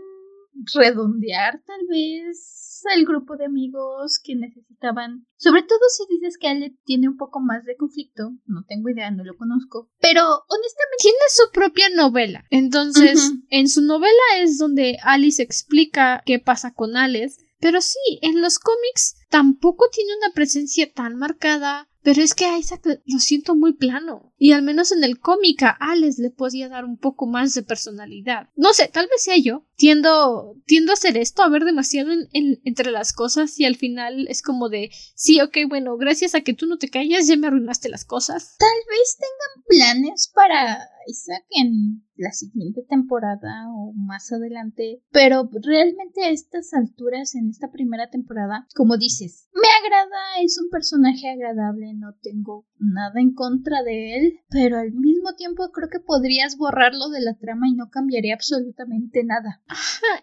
redondear 0.74 1.62
tal 1.66 1.80
vez 1.88 2.82
el 2.94 3.04
grupo 3.04 3.36
de 3.36 3.46
amigos 3.46 4.20
que 4.22 4.36
necesitaban, 4.36 5.26
sobre 5.36 5.62
todo 5.62 5.80
si 5.88 6.04
dices 6.14 6.38
que 6.38 6.48
Ale 6.48 6.76
tiene 6.84 7.08
un 7.08 7.16
poco 7.16 7.40
más 7.40 7.64
de 7.64 7.76
conflicto, 7.76 8.32
no 8.46 8.64
tengo 8.66 8.88
idea, 8.88 9.10
no 9.10 9.24
lo 9.24 9.36
conozco, 9.36 9.90
pero 10.00 10.22
honestamente 10.22 10.96
tiene 11.00 11.18
su 11.28 11.50
propia 11.52 11.88
novela. 11.90 12.44
Entonces, 12.50 13.32
en 13.50 13.68
su 13.68 13.82
novela 13.82 14.22
es 14.38 14.58
donde 14.58 14.96
Alice 15.02 15.42
explica 15.42 16.22
qué 16.24 16.38
pasa 16.38 16.72
con 16.72 16.96
Alex, 16.96 17.38
pero 17.60 17.80
sí, 17.80 18.20
en 18.22 18.40
los 18.40 18.58
cómics 18.58 19.16
tampoco 19.28 19.88
tiene 19.90 20.12
una 20.16 20.32
presencia 20.32 20.90
tan 20.92 21.16
marcada 21.16 21.88
pero 22.02 22.22
es 22.22 22.34
que 22.34 22.46
a 22.46 22.56
Isaac 22.56 22.82
lo 23.04 23.18
siento 23.18 23.54
muy 23.54 23.74
plano. 23.74 24.27
Y 24.38 24.52
al 24.52 24.62
menos 24.62 24.92
en 24.92 25.02
el 25.04 25.18
cómic 25.18 25.62
a 25.64 25.70
Alex 25.70 26.18
le 26.18 26.30
podía 26.30 26.68
dar 26.68 26.84
un 26.84 26.96
poco 26.96 27.26
más 27.26 27.54
de 27.54 27.62
personalidad. 27.62 28.48
No 28.54 28.72
sé, 28.72 28.88
tal 28.88 29.06
vez 29.06 29.22
sea 29.22 29.36
yo. 29.36 29.64
Tiendo, 29.76 30.56
tiendo 30.66 30.90
a 30.90 30.94
hacer 30.94 31.16
esto, 31.16 31.42
a 31.42 31.48
ver 31.48 31.64
demasiado 31.64 32.10
entre 32.32 32.90
las 32.90 33.12
cosas 33.12 33.58
y 33.60 33.64
al 33.64 33.76
final 33.76 34.26
es 34.28 34.42
como 34.42 34.68
de, 34.68 34.90
sí, 35.14 35.40
ok, 35.40 35.56
bueno, 35.68 35.96
gracias 35.96 36.34
a 36.34 36.40
que 36.40 36.54
tú 36.54 36.66
no 36.66 36.78
te 36.78 36.88
callas 36.88 37.28
ya 37.28 37.36
me 37.36 37.46
arruinaste 37.46 37.88
las 37.88 38.04
cosas. 38.04 38.56
Tal 38.58 38.68
vez 38.90 39.18
tengan 39.18 39.64
planes 39.68 40.32
para 40.34 40.78
Isaac 41.06 41.44
en 41.50 42.02
la 42.16 42.32
siguiente 42.32 42.82
temporada 42.88 43.66
o 43.70 43.92
más 43.94 44.32
adelante, 44.32 45.02
pero 45.10 45.48
realmente 45.62 46.24
a 46.24 46.30
estas 46.30 46.74
alturas 46.74 47.34
en 47.34 47.48
esta 47.48 47.70
primera 47.70 48.10
temporada, 48.10 48.66
como 48.74 48.96
dices, 48.96 49.48
me 49.54 49.68
agrada, 49.80 50.42
es 50.42 50.60
un 50.60 50.68
personaje 50.70 51.28
agradable, 51.28 51.94
no 51.94 52.14
tengo 52.20 52.66
nada 52.78 53.20
en 53.20 53.34
contra 53.34 53.82
de 53.82 54.16
él, 54.16 54.27
pero 54.50 54.78
al 54.78 54.92
mismo 54.92 55.34
tiempo 55.34 55.70
creo 55.72 55.88
que 55.90 56.00
podrías 56.00 56.56
borrarlo 56.56 57.08
de 57.10 57.20
la 57.20 57.36
trama 57.36 57.68
y 57.68 57.74
no 57.74 57.90
cambiaría 57.90 58.34
absolutamente 58.34 59.24
nada. 59.24 59.62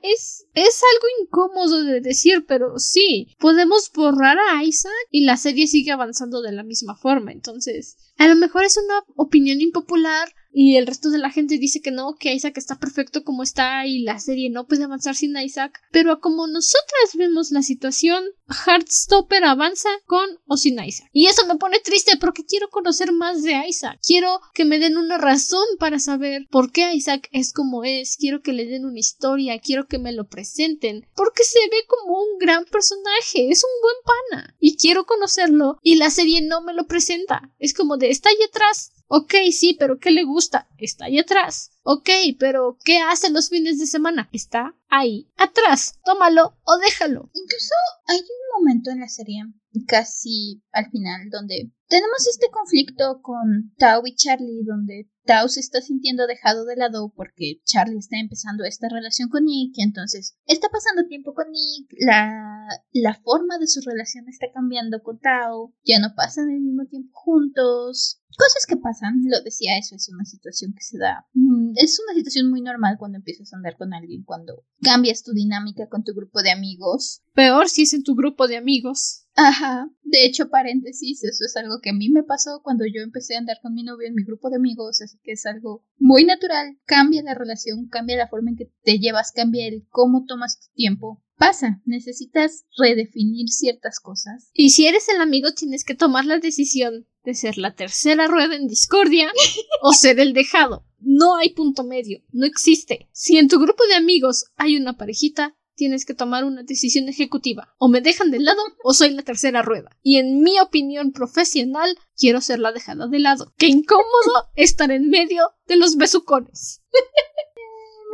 es, 0.02 0.46
es 0.54 0.82
algo 0.94 1.08
incómodo 1.22 1.84
de 1.84 2.02
decir, 2.02 2.46
pero 2.48 2.80
sí, 2.80 3.36
podemos 3.40 3.92
borrar 3.94 4.38
a 4.54 4.64
Isaac 4.64 4.94
y 5.12 5.26
la 5.26 5.38
serie 5.38 5.68
sigue 5.68 5.92
avanzando 5.92 6.42
de 6.42 6.52
la 6.52 6.64
misma 6.64 6.96
forma. 6.96 7.32
Entonces, 7.32 7.98
a 8.18 8.28
lo 8.28 8.36
mejor 8.36 8.64
es 8.64 8.78
una 8.78 9.04
opinión 9.16 9.62
impopular, 9.62 10.30
y 10.58 10.78
el 10.78 10.88
resto 10.88 11.10
de 11.10 11.18
la 11.18 11.32
gente 11.32 11.58
dice 11.58 11.82
que 11.82 11.92
no, 11.92 12.16
que 12.16 12.34
Isaac 12.34 12.58
está 12.58 12.80
perfecto 12.80 13.26
como 13.26 13.44
está 13.44 13.86
y 13.86 14.04
la 14.04 14.20
serie 14.20 14.50
no 14.50 14.68
puede 14.68 14.86
avanzar 14.86 15.14
sin 15.14 15.36
Isaac, 15.38 15.82
pero 15.92 16.22
como 16.22 16.48
nosotras 16.48 17.16
vemos 17.16 17.52
la 17.52 17.62
situación, 17.62 18.24
Heartstopper 18.48 19.44
avanza 19.44 19.90
con 20.06 20.30
o 20.48 20.56
sin 20.56 20.82
Isaac. 20.82 21.10
Y 21.12 21.28
eso 21.28 21.46
me 21.46 21.58
pone 21.58 21.82
triste 21.82 22.16
porque 22.22 22.46
quiero 22.46 22.70
conocer 22.70 23.12
más 23.12 23.44
de 23.44 23.68
Isaac. 23.68 24.00
Quiero 24.02 24.40
que 24.54 24.64
me 24.64 24.80
den 24.80 24.98
una 24.98 25.18
razón 25.18 25.66
para 25.78 26.00
saber 26.00 26.48
por 26.50 26.72
qué 26.72 26.94
Isaac 26.94 27.28
es 27.32 27.52
como 27.52 27.84
es. 27.84 28.16
Quiero 28.18 28.42
que 28.42 28.54
le 28.54 28.66
den 28.66 28.86
una 28.86 29.00
historia. 29.00 29.60
Quiero 29.60 29.88
que 29.88 30.00
me 30.00 30.14
lo 30.14 30.28
presenten. 30.28 31.06
Porque 31.16 31.44
se 31.44 31.60
ve 31.70 31.86
como 31.88 32.20
un 32.20 32.38
gran 32.40 32.66
personaje. 32.66 33.50
Es 33.50 33.64
un 33.64 33.82
buen 33.82 33.96
pana. 34.06 34.56
Y 34.60 34.78
quiero 34.78 35.06
conocerlo. 35.06 35.80
Y 35.82 35.96
la 35.96 36.10
serie 36.10 36.42
no 36.42 36.62
me 36.62 36.74
lo 36.74 36.88
presenta. 36.88 37.52
Es 37.60 37.74
como 37.74 37.98
de 37.98 38.10
está 38.10 38.30
ahí 38.30 38.38
atrás. 38.48 38.92
Ok, 39.08 39.34
sí, 39.52 39.76
pero 39.80 40.00
¿qué 40.00 40.12
le 40.12 40.24
gusta? 40.24 40.68
Está 40.78 41.06
ahí 41.06 41.20
atrás. 41.20 41.72
Ok, 41.84 42.10
pero 42.40 42.78
¿qué 42.84 43.00
hace 43.00 43.30
los 43.30 43.50
fines 43.50 43.80
de 43.80 43.86
semana? 43.86 44.30
Está 44.32 44.76
ahí 44.90 45.30
atrás. 45.38 46.00
Tómalo 46.04 46.58
o 46.64 46.78
déjalo. 46.78 47.30
Incluso 47.34 47.74
hay 48.08 48.20
un 48.20 48.60
momento 48.64 48.90
en 48.90 49.02
la 49.02 49.08
serie, 49.08 49.44
casi 49.86 50.64
al 50.72 50.90
final, 50.90 51.30
donde 51.30 51.72
tenemos 51.88 52.28
este 52.28 52.48
conflicto 52.52 53.22
con 53.22 53.74
Tao 53.78 54.02
y 54.06 54.16
Charlie, 54.16 54.64
donde 54.66 55.10
Tao 55.26 55.48
se 55.48 55.60
está 55.60 55.82
sintiendo 55.82 56.26
dejado 56.28 56.66
de 56.66 56.76
lado 56.76 57.12
porque 57.16 57.62
Charlie 57.64 57.98
está 57.98 58.18
empezando 58.18 58.64
esta 58.64 58.90
relación 58.90 59.30
con 59.30 59.46
Nick 59.46 59.74
y 59.76 59.84
entonces 59.84 60.38
está 60.46 60.70
pasando 60.70 61.08
tiempo 61.08 61.34
con 61.34 61.46
Nick, 61.52 61.94
la, 62.00 62.68
la 62.92 63.16
forma 63.24 63.58
de 63.60 63.68
su 63.68 63.82
relación 63.82 64.28
está 64.28 64.48
cambiando 64.54 65.02
con 65.04 65.20
Tao, 65.20 65.74
ya 65.84 66.00
no 66.00 66.14
pasan 66.16 66.50
el 66.50 66.62
mismo 66.62 66.86
tiempo 66.86 67.12
juntos, 67.14 68.22
cosas 68.36 68.66
que 68.68 68.78
pasan, 68.78 69.22
lo 69.26 69.42
decía, 69.42 69.78
eso 69.78 69.96
es 69.96 70.10
una 70.10 70.26
situación 70.26 70.74
que 70.74 70.84
se 70.84 70.98
da. 70.98 71.28
Mm, 71.34 71.74
es 71.76 72.00
una 72.06 72.16
situación 72.16 72.50
muy 72.50 72.62
normal 72.62 72.98
cuando 72.98 73.18
empiezas 73.18 73.54
a 73.54 73.58
andar 73.58 73.78
con 73.78 73.94
alguien, 73.94 74.24
cuando 74.24 74.66
cambias 74.82 75.24
tu 75.24 75.34
dinámica 75.34 75.88
con 75.88 76.04
tu 76.04 76.14
grupo 76.14 76.42
de 76.42 76.52
amigos. 76.52 77.22
Peor 77.34 77.70
si 77.70 77.84
es 77.84 77.94
en 77.94 78.04
tu 78.04 78.16
grupo 78.16 78.48
de 78.48 78.58
amigos. 78.58 79.25
Ajá. 79.36 79.90
De 80.04 80.26
hecho, 80.26 80.50
paréntesis, 80.50 81.24
eso 81.24 81.46
es 81.46 81.58
algo 81.58 81.80
que 81.82 81.90
a 81.90 81.94
mí 81.94 82.10
me 82.10 82.24
pasó 82.24 82.62
cuando 82.64 82.86
yo 82.86 83.02
empecé 83.02 83.36
a 83.36 83.40
andar 83.40 83.58
con 83.62 83.74
mi 83.74 83.84
novio 83.84 84.08
en 84.08 84.16
mi 84.16 84.24
grupo 84.24 84.50
de 84.50 84.56
amigos, 84.56 85.02
así 85.02 85.18
que 85.24 85.34
es 85.34 85.46
algo 85.46 85.84
muy 85.98 86.24
natural. 86.24 86.78
Cambia 86.86 87.22
la 87.22 87.34
relación, 87.34 87.90
cambia 87.90 88.16
la 88.16 88.30
forma 88.30 88.52
en 88.52 88.56
que 88.56 88.72
te 88.84 88.98
llevas, 88.98 89.34
cambia 89.34 89.68
el 89.68 89.86
cómo 89.90 90.26
tomas 90.26 90.60
tu 90.60 90.74
tiempo. 90.74 91.22
Pasa, 91.38 91.82
necesitas 91.86 92.66
redefinir 92.78 93.50
ciertas 93.50 94.00
cosas. 94.00 94.50
Y 94.54 94.70
si 94.70 94.88
eres 94.88 95.10
el 95.10 95.20
amigo, 95.20 95.52
tienes 95.54 95.84
que 95.84 95.96
tomar 95.96 96.26
la 96.26 96.40
decisión 96.40 97.06
de 97.26 97.34
ser 97.34 97.58
la 97.58 97.76
tercera 97.76 98.28
rueda 98.28 98.56
en 98.56 98.68
discordia 98.68 99.30
o 99.82 99.92
ser 99.92 100.20
el 100.22 100.32
dejado. 100.32 100.86
No 101.00 101.36
hay 101.36 101.50
punto 101.50 101.84
medio, 101.84 102.24
no 102.32 102.46
existe. 102.46 103.10
Si 103.12 103.38
en 103.38 103.50
tu 103.50 103.60
grupo 103.60 103.86
de 103.88 103.96
amigos 103.96 104.46
hay 104.56 104.78
una 104.78 104.96
parejita, 104.96 105.58
tienes 105.76 106.06
que 106.06 106.14
tomar 106.14 106.44
una 106.44 106.64
decisión 106.64 107.08
ejecutiva. 107.10 107.74
O 107.78 107.88
me 107.88 108.02
dejan 108.02 108.32
de 108.32 108.40
lado 108.40 108.62
o 108.84 108.94
soy 108.94 109.12
la 109.12 109.24
tercera 109.24 109.62
rueda. 109.62 109.96
Y 110.02 110.18
en 110.18 110.42
mi 110.42 110.60
opinión 110.60 111.12
profesional, 111.12 111.98
quiero 112.18 112.42
ser 112.42 112.60
la 112.60 112.72
dejada 112.72 113.08
de 113.08 113.20
lado. 113.20 113.54
Qué 113.58 113.68
incómodo 113.68 114.50
estar 114.56 114.92
en 114.92 115.10
medio 115.10 115.44
de 115.68 115.78
los 115.78 115.98
besucones. 115.98 116.82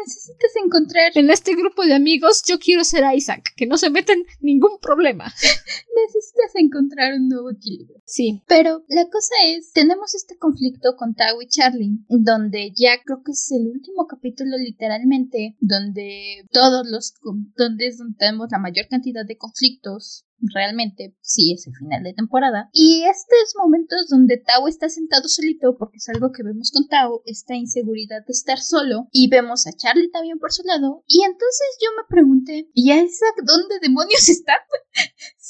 necesitas 0.06 0.52
encontrar. 0.64 1.12
En 1.16 1.30
este 1.30 1.56
grupo 1.56 1.84
de 1.84 1.93
amigos, 1.93 2.43
yo 2.47 2.60
quiero 2.60 2.84
ser 2.84 3.04
Isaac, 3.16 3.54
que 3.56 3.66
no 3.66 3.78
se 3.78 3.89
meten 3.89 4.26
ningún 4.39 4.80
problema. 4.80 5.26
necesitas 6.06 6.52
encontrar 6.56 7.14
un 7.14 7.28
nuevo 7.28 7.52
equilibrio. 7.52 8.02
Sí. 8.06 8.41
Pero 8.47 8.84
la 8.88 9.06
cosa 9.06 9.34
es, 9.45 9.72
tenemos 9.72 10.16
este 10.16 10.38
conflicto 10.38 10.95
con 10.97 11.16
Tao 11.16 11.41
y 11.41 11.47
Charlie, 11.47 11.99
donde 12.10 12.72
ya 12.76 13.02
creo 13.04 13.22
que 13.24 13.32
es 13.32 13.52
el 13.52 13.68
último 13.68 14.08
capítulo 14.08 14.58
literalmente, 14.58 15.56
donde 15.60 16.45
todos 16.52 16.88
los, 16.88 17.14
donde 17.56 17.88
es 17.88 17.97
donde 17.97 18.18
tenemos 18.18 18.49
la 18.52 18.60
mayor 18.60 18.88
cantidad 18.88 19.26
de 19.26 19.38
conflictos 19.38 20.26
realmente 20.54 21.16
sí 21.22 21.54
es 21.54 21.68
el 21.68 21.76
final 21.76 22.04
de 22.04 22.14
temporada. 22.14 22.70
Y 22.74 23.04
estos 23.04 23.56
momentos 23.58 24.08
donde 24.10 24.38
Tao 24.38 24.68
está 24.68 24.89
sentado 24.89 25.28
solito, 25.28 25.78
porque 25.78 25.98
es 25.98 26.10
algo 26.10 26.32
que 26.32 26.44
vemos 26.44 26.72
con 26.72 26.88
Tao, 26.88 27.22
esta 27.26 27.56
inseguridad 27.56 28.26
de 28.26 28.32
estar 28.32 28.60
solo, 28.60 29.08
y 29.12 29.30
vemos 29.30 29.68
a 29.68 29.74
Charlie 29.74 30.12
también 30.12 30.39
por 30.39 30.52
su 30.52 30.64
lado, 30.64 31.04
y 31.08 31.24
entonces 31.24 31.78
yo 31.82 31.89
me 31.98 32.08
pregunté, 32.10 32.70
¿y 32.74 32.92
a 32.92 33.04
Isaac 33.04 33.36
dónde 33.46 33.80
demonios 33.82 34.30
está? 34.30 34.54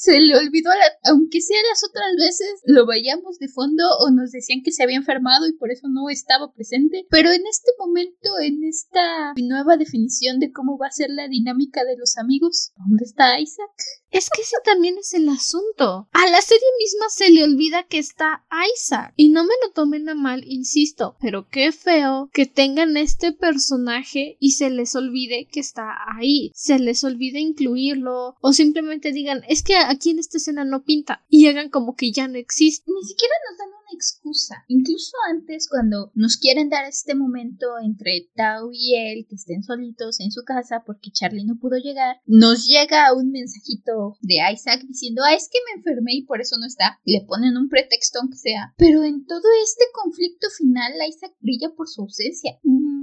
se 0.02 0.20
le 0.20 0.36
olvidó, 0.36 0.70
aunque 1.04 1.40
sea 1.40 1.58
las 1.70 1.84
otras 1.88 2.16
veces, 2.16 2.60
lo 2.64 2.86
veíamos 2.86 3.38
de 3.38 3.46
fondo 3.46 3.84
o 4.00 4.10
nos 4.10 4.32
decían 4.32 4.62
que 4.64 4.72
se 4.72 4.82
había 4.82 4.96
enfermado 4.96 5.46
y 5.46 5.52
por 5.52 5.70
eso 5.70 5.86
no 5.88 6.10
estaba 6.10 6.52
presente, 6.52 7.06
pero 7.08 7.30
en 7.30 7.46
este 7.46 7.70
momento, 7.78 8.30
en 8.42 8.64
esta 8.64 9.32
nueva 9.36 9.76
definición 9.76 10.40
de 10.40 10.50
cómo 10.50 10.76
va 10.76 10.88
a 10.88 10.90
ser 10.90 11.10
la 11.10 11.28
dinámica 11.28 11.84
de 11.84 11.96
los 11.96 12.16
amigos, 12.18 12.72
¿dónde 12.76 13.04
está 13.04 13.38
Isaac? 13.38 13.70
Es 14.10 14.28
que 14.28 14.42
ese 14.42 14.56
también 14.64 14.81
es 14.84 15.14
el 15.14 15.28
asunto. 15.28 16.08
A 16.12 16.26
la 16.26 16.40
serie 16.40 16.66
misma 16.78 17.08
se 17.08 17.30
le 17.30 17.44
olvida 17.44 17.84
que 17.84 17.98
está 17.98 18.44
Isaac. 18.74 19.12
Y 19.16 19.28
no 19.30 19.44
me 19.44 19.54
lo 19.64 19.72
tomen 19.72 20.08
a 20.08 20.14
mal, 20.14 20.44
insisto, 20.46 21.16
pero 21.20 21.48
qué 21.48 21.72
feo 21.72 22.30
que 22.32 22.46
tengan 22.46 22.96
este 22.96 23.32
personaje 23.32 24.36
y 24.40 24.52
se 24.52 24.70
les 24.70 24.94
olvide 24.94 25.48
que 25.50 25.60
está 25.60 25.96
ahí. 26.16 26.50
Se 26.54 26.78
les 26.78 27.04
olvide 27.04 27.40
incluirlo 27.40 28.36
o 28.40 28.52
simplemente 28.52 29.12
digan, 29.12 29.42
es 29.48 29.62
que 29.62 29.76
aquí 29.76 30.10
en 30.10 30.18
esta 30.18 30.38
escena 30.38 30.64
no 30.64 30.82
pinta 30.82 31.24
y 31.28 31.46
hagan 31.46 31.70
como 31.70 31.96
que 31.96 32.12
ya 32.12 32.28
no 32.28 32.38
existe. 32.38 32.90
Ni 32.90 33.06
siquiera 33.06 33.34
nos 33.50 33.58
dan 33.58 33.81
excusa. 33.92 34.64
Incluso 34.68 35.16
antes, 35.30 35.68
cuando 35.68 36.10
nos 36.14 36.36
quieren 36.36 36.68
dar 36.68 36.84
este 36.86 37.14
momento 37.14 37.66
entre 37.82 38.28
Tao 38.34 38.70
y 38.72 38.96
él, 38.96 39.26
que 39.28 39.36
estén 39.36 39.62
solitos 39.62 40.20
en 40.20 40.30
su 40.30 40.42
casa 40.44 40.82
porque 40.84 41.10
Charlie 41.10 41.44
no 41.44 41.58
pudo 41.58 41.76
llegar, 41.76 42.16
nos 42.26 42.66
llega 42.66 43.12
un 43.14 43.30
mensajito 43.30 44.16
de 44.20 44.36
Isaac 44.52 44.82
diciendo, 44.86 45.22
ah, 45.24 45.34
es 45.34 45.48
que 45.50 45.58
me 45.66 45.78
enfermé 45.78 46.14
y 46.14 46.24
por 46.24 46.40
eso 46.40 46.56
no 46.58 46.66
está. 46.66 46.98
Le 47.04 47.24
ponen 47.26 47.56
un 47.56 47.68
pretexto 47.68 48.18
aunque 48.20 48.38
sea. 48.38 48.74
Pero 48.76 49.04
en 49.04 49.26
todo 49.26 49.48
este 49.64 49.84
conflicto 49.92 50.48
final, 50.56 50.92
Isaac 51.08 51.32
brilla 51.40 51.70
por 51.76 51.88
su 51.88 52.02
ausencia. 52.02 52.58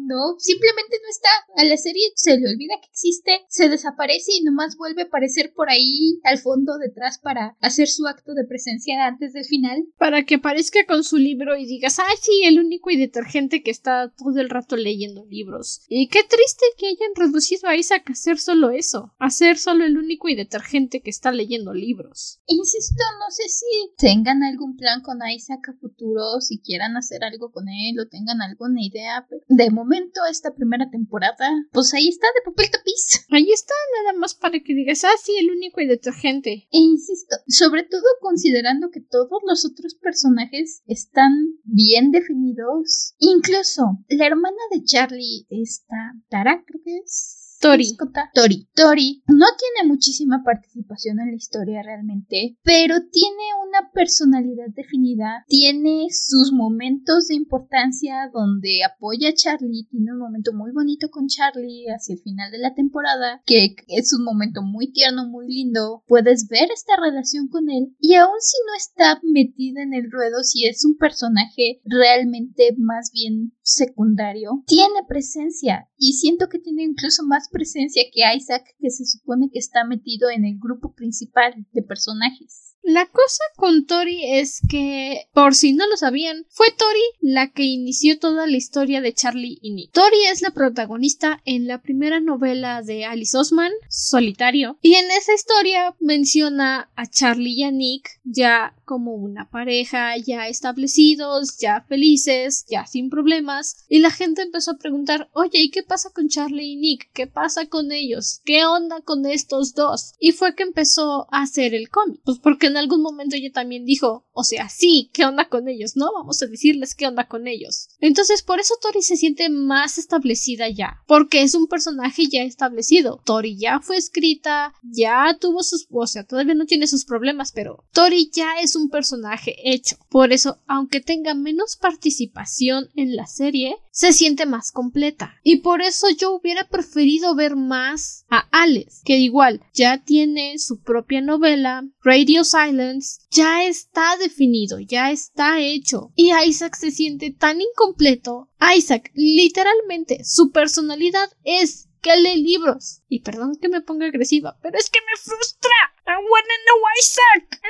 No, 0.09 0.39
simplemente 0.39 0.97
no 1.03 1.09
está. 1.09 1.29
A 1.55 1.63
la 1.65 1.77
serie 1.77 2.01
se 2.15 2.35
le 2.39 2.49
olvida 2.49 2.73
que 2.81 2.89
existe, 2.89 3.45
se 3.47 3.69
desaparece 3.69 4.31
y 4.33 4.43
nomás 4.43 4.75
vuelve 4.75 5.03
a 5.03 5.05
aparecer 5.05 5.53
por 5.53 5.69
ahí 5.69 6.19
al 6.23 6.39
fondo 6.39 6.79
detrás 6.79 7.19
para 7.19 7.55
hacer 7.61 7.87
su 7.87 8.07
acto 8.07 8.33
de 8.33 8.43
presencia 8.43 9.05
antes 9.05 9.33
del 9.33 9.45
final. 9.45 9.85
Para 9.99 10.25
que 10.25 10.35
aparezca 10.35 10.79
con 10.87 11.03
su 11.03 11.17
libro 11.17 11.55
y 11.55 11.67
digas, 11.67 11.99
ay, 11.99 12.15
sí, 12.19 12.41
el 12.43 12.59
único 12.59 12.89
y 12.89 12.97
detergente 12.97 13.61
que 13.61 13.69
está 13.69 14.11
todo 14.17 14.39
el 14.39 14.49
rato 14.49 14.77
leyendo 14.77 15.25
libros. 15.25 15.83
Y 15.87 16.07
qué 16.07 16.23
triste 16.23 16.65
que 16.79 16.87
hayan 16.87 17.13
reducido 17.15 17.69
a 17.69 17.75
Isaac 17.75 18.09
a 18.09 18.13
hacer 18.13 18.39
solo 18.39 18.71
eso, 18.71 19.13
a 19.19 19.29
ser 19.29 19.59
solo 19.59 19.85
el 19.85 19.95
único 19.95 20.27
y 20.27 20.35
detergente 20.35 21.01
que 21.01 21.11
está 21.11 21.31
leyendo 21.31 21.71
libros. 21.71 22.41
Insisto, 22.47 23.03
no 23.19 23.29
sé 23.29 23.47
si 23.47 23.65
tengan 23.97 24.41
algún 24.41 24.75
plan 24.75 25.01
con 25.01 25.19
Isaac 25.29 25.69
a 25.69 25.73
futuro, 25.73 26.41
si 26.41 26.59
quieran 26.59 26.97
hacer 26.97 27.23
algo 27.23 27.51
con 27.51 27.69
él 27.69 27.99
o 27.99 28.07
tengan 28.07 28.41
alguna 28.41 28.83
idea, 28.83 29.27
pero 29.29 29.43
de 29.47 29.69
momento 29.69 29.98
esta 30.29 30.53
primera 30.53 30.89
temporada, 30.89 31.49
pues 31.71 31.93
ahí 31.93 32.07
está 32.07 32.27
de 32.35 32.51
papel 32.51 32.69
tapiz. 32.71 33.25
Ahí 33.31 33.51
está, 33.51 33.73
nada 34.03 34.17
más 34.17 34.33
para 34.33 34.59
que 34.59 34.73
digas, 34.73 35.03
ah, 35.03 35.17
sí, 35.21 35.35
el 35.37 35.51
único 35.51 35.81
y 35.81 35.87
detergente. 35.87 36.67
E 36.71 36.77
insisto, 36.77 37.35
sobre 37.47 37.83
todo 37.83 38.03
considerando 38.21 38.89
que 38.89 39.01
todos 39.01 39.41
los 39.47 39.65
otros 39.65 39.95
personajes 39.95 40.81
están 40.87 41.31
bien 41.63 42.11
definidos. 42.11 43.13
Incluso 43.19 43.99
la 44.09 44.27
hermana 44.27 44.57
de 44.71 44.83
Charlie, 44.83 45.47
está 45.49 46.13
Tara, 46.29 46.63
creo 46.65 46.81
que 46.83 46.97
es. 46.97 47.48
Tori. 47.59 47.97
Tori. 48.33 48.67
Tori 48.73 49.23
no 49.27 49.45
tiene 49.57 49.89
muchísima 49.89 50.43
participación 50.45 51.19
en 51.19 51.31
la 51.31 51.35
historia 51.35 51.83
realmente, 51.83 52.57
pero 52.63 52.95
tiene 53.11 53.43
una 53.67 53.91
personalidad 53.91 54.67
definida, 54.73 55.43
tiene 55.47 56.07
sus 56.09 56.53
momentos 56.53 57.27
de 57.27 57.35
importancia 57.35 58.29
donde 58.33 58.83
apoya 58.85 59.29
a 59.29 59.33
Charlie, 59.33 59.87
tiene 59.89 60.13
un 60.13 60.19
momento 60.19 60.53
muy 60.53 60.71
bonito 60.71 61.09
con 61.09 61.27
Charlie 61.27 61.87
hacia 61.93 62.15
el 62.15 62.21
final 62.21 62.49
de 62.49 62.59
la 62.59 62.73
temporada, 62.73 63.41
que 63.45 63.75
es 63.87 64.13
un 64.13 64.23
momento 64.23 64.61
muy 64.61 64.93
tierno, 64.93 65.27
muy 65.27 65.47
lindo, 65.47 66.03
puedes 66.07 66.47
ver 66.47 66.69
esta 66.73 66.95
relación 66.95 67.49
con 67.49 67.69
él 67.69 67.93
y 67.99 68.15
aun 68.15 68.39
si 68.39 68.57
no 68.67 68.77
está 68.77 69.19
metida 69.23 69.83
en 69.83 69.93
el 69.93 70.09
ruedo, 70.09 70.43
si 70.43 70.65
es 70.65 70.85
un 70.85 70.95
personaje 70.95 71.81
realmente 71.83 72.73
más 72.77 73.11
bien 73.13 73.53
secundario, 73.73 74.63
tiene 74.65 75.03
presencia 75.07 75.89
y 75.97 76.13
siento 76.13 76.47
que 76.49 76.59
tiene 76.59 76.83
incluso 76.83 77.23
más 77.23 77.49
presencia 77.51 78.03
que 78.11 78.21
Isaac, 78.35 78.75
que 78.79 78.89
se 78.89 79.05
supone 79.05 79.49
que 79.51 79.59
está 79.59 79.85
metido 79.85 80.29
en 80.29 80.45
el 80.45 80.57
grupo 80.59 80.93
principal 80.93 81.65
de 81.71 81.83
personajes. 81.83 82.68
La 82.89 83.05
cosa 83.05 83.43
con 83.55 83.85
Tori 83.85 84.39
es 84.39 84.61
que, 84.67 85.27
por 85.31 85.53
si 85.53 85.73
no 85.73 85.87
lo 85.87 85.95
sabían, 85.95 86.47
fue 86.49 86.71
Tori 86.71 87.03
la 87.21 87.51
que 87.51 87.61
inició 87.61 88.17
toda 88.17 88.47
la 88.47 88.57
historia 88.57 88.99
de 88.99 89.13
Charlie 89.13 89.59
y 89.61 89.73
Nick. 89.73 89.91
Tori 89.91 90.25
es 90.31 90.41
la 90.41 90.49
protagonista 90.49 91.39
en 91.45 91.67
la 91.67 91.83
primera 91.83 92.19
novela 92.19 92.81
de 92.81 93.05
Alice 93.05 93.37
Osman, 93.37 93.71
Solitario, 93.89 94.79
y 94.81 94.95
en 94.95 95.05
esa 95.11 95.35
historia 95.35 95.95
menciona 95.99 96.89
a 96.95 97.05
Charlie 97.05 97.59
y 97.59 97.63
a 97.63 97.69
Nick 97.69 98.19
ya 98.23 98.73
como 98.85 99.13
una 99.13 99.47
pareja, 99.51 100.17
ya 100.17 100.47
establecidos, 100.47 101.59
ya 101.59 101.85
felices, 101.87 102.65
ya 102.67 102.87
sin 102.87 103.11
problemas, 103.11 103.85
y 103.87 103.99
la 103.99 104.09
gente 104.09 104.41
empezó 104.41 104.71
a 104.71 104.77
preguntar, 104.79 105.29
oye, 105.33 105.59
¿y 105.59 105.69
qué 105.69 105.83
pasa 105.83 106.09
con 106.09 106.27
Charlie 106.27 106.71
y 106.71 106.75
Nick? 106.75 107.11
¿Qué 107.13 107.27
pasa 107.27 107.67
con 107.67 107.91
ellos? 107.91 108.41
¿Qué 108.45 108.65
onda 108.65 109.01
con 109.01 109.27
estos 109.27 109.75
dos? 109.75 110.13
Y 110.19 110.31
fue 110.31 110.55
que 110.55 110.63
empezó 110.63 111.27
a 111.31 111.43
hacer 111.43 111.75
el 111.75 111.89
cómic, 111.89 112.19
pues 112.25 112.39
porque 112.39 112.71
algún 112.79 113.01
momento 113.01 113.35
ella 113.35 113.51
también 113.51 113.85
dijo, 113.85 114.25
o 114.31 114.43
sea, 114.43 114.69
sí, 114.69 115.09
¿qué 115.13 115.25
onda 115.25 115.47
con 115.49 115.67
ellos? 115.67 115.95
No, 115.95 116.11
vamos 116.13 116.41
a 116.41 116.47
decirles 116.47 116.95
qué 116.95 117.07
onda 117.07 117.27
con 117.27 117.47
ellos. 117.47 117.89
Entonces, 117.99 118.41
por 118.41 118.59
eso 118.59 118.75
Tori 118.81 119.01
se 119.01 119.17
siente 119.17 119.49
más 119.49 119.97
establecida 119.97 120.69
ya, 120.69 121.03
porque 121.07 121.41
es 121.41 121.55
un 121.55 121.67
personaje 121.67 122.27
ya 122.27 122.43
establecido. 122.43 123.21
Tori 123.25 123.57
ya 123.57 123.79
fue 123.79 123.97
escrita, 123.97 124.73
ya 124.81 125.37
tuvo 125.39 125.63
sus, 125.63 125.87
o 125.91 126.07
sea, 126.07 126.23
todavía 126.23 126.55
no 126.55 126.65
tiene 126.65 126.87
sus 126.87 127.05
problemas, 127.05 127.51
pero 127.51 127.85
Tori 127.93 128.31
ya 128.33 128.59
es 128.61 128.75
un 128.75 128.89
personaje 128.89 129.55
hecho. 129.63 129.97
Por 130.09 130.33
eso, 130.33 130.59
aunque 130.67 131.01
tenga 131.01 131.33
menos 131.33 131.75
participación 131.75 132.89
en 132.95 133.15
la 133.15 133.27
serie, 133.27 133.75
se 133.99 134.13
siente 134.13 134.45
más 134.45 134.71
completa. 134.71 135.35
Y 135.43 135.57
por 135.57 135.81
eso 135.81 136.07
yo 136.09 136.31
hubiera 136.31 136.69
preferido 136.69 137.35
ver 137.35 137.57
más 137.57 138.23
a 138.29 138.47
Alex, 138.49 139.01
que 139.03 139.17
igual 139.17 139.59
ya 139.73 140.01
tiene 140.01 140.57
su 140.57 140.79
propia 140.79 141.19
novela, 141.19 141.83
Radio 142.01 142.45
Silence, 142.45 143.19
ya 143.29 143.65
está 143.65 144.15
definido, 144.15 144.79
ya 144.79 145.11
está 145.11 145.59
hecho. 145.59 146.13
Y 146.15 146.31
Isaac 146.33 146.77
se 146.77 146.91
siente 146.91 147.31
tan 147.31 147.59
incompleto. 147.59 148.47
Isaac, 148.73 149.11
literalmente, 149.15 150.23
su 150.23 150.51
personalidad 150.51 151.29
es 151.43 151.89
que 152.01 152.15
lee 152.15 152.41
libros. 152.41 153.01
Y 153.09 153.19
perdón 153.19 153.57
que 153.61 153.67
me 153.67 153.81
ponga 153.81 154.05
agresiva, 154.05 154.57
pero 154.61 154.77
es 154.77 154.89
que 154.89 154.99
me 155.01 155.21
frustra. 155.21 155.71
I 156.09 156.17
wanna 156.17 156.57
know 156.65 156.79
Isaac. 156.97 157.59
I 157.61 157.69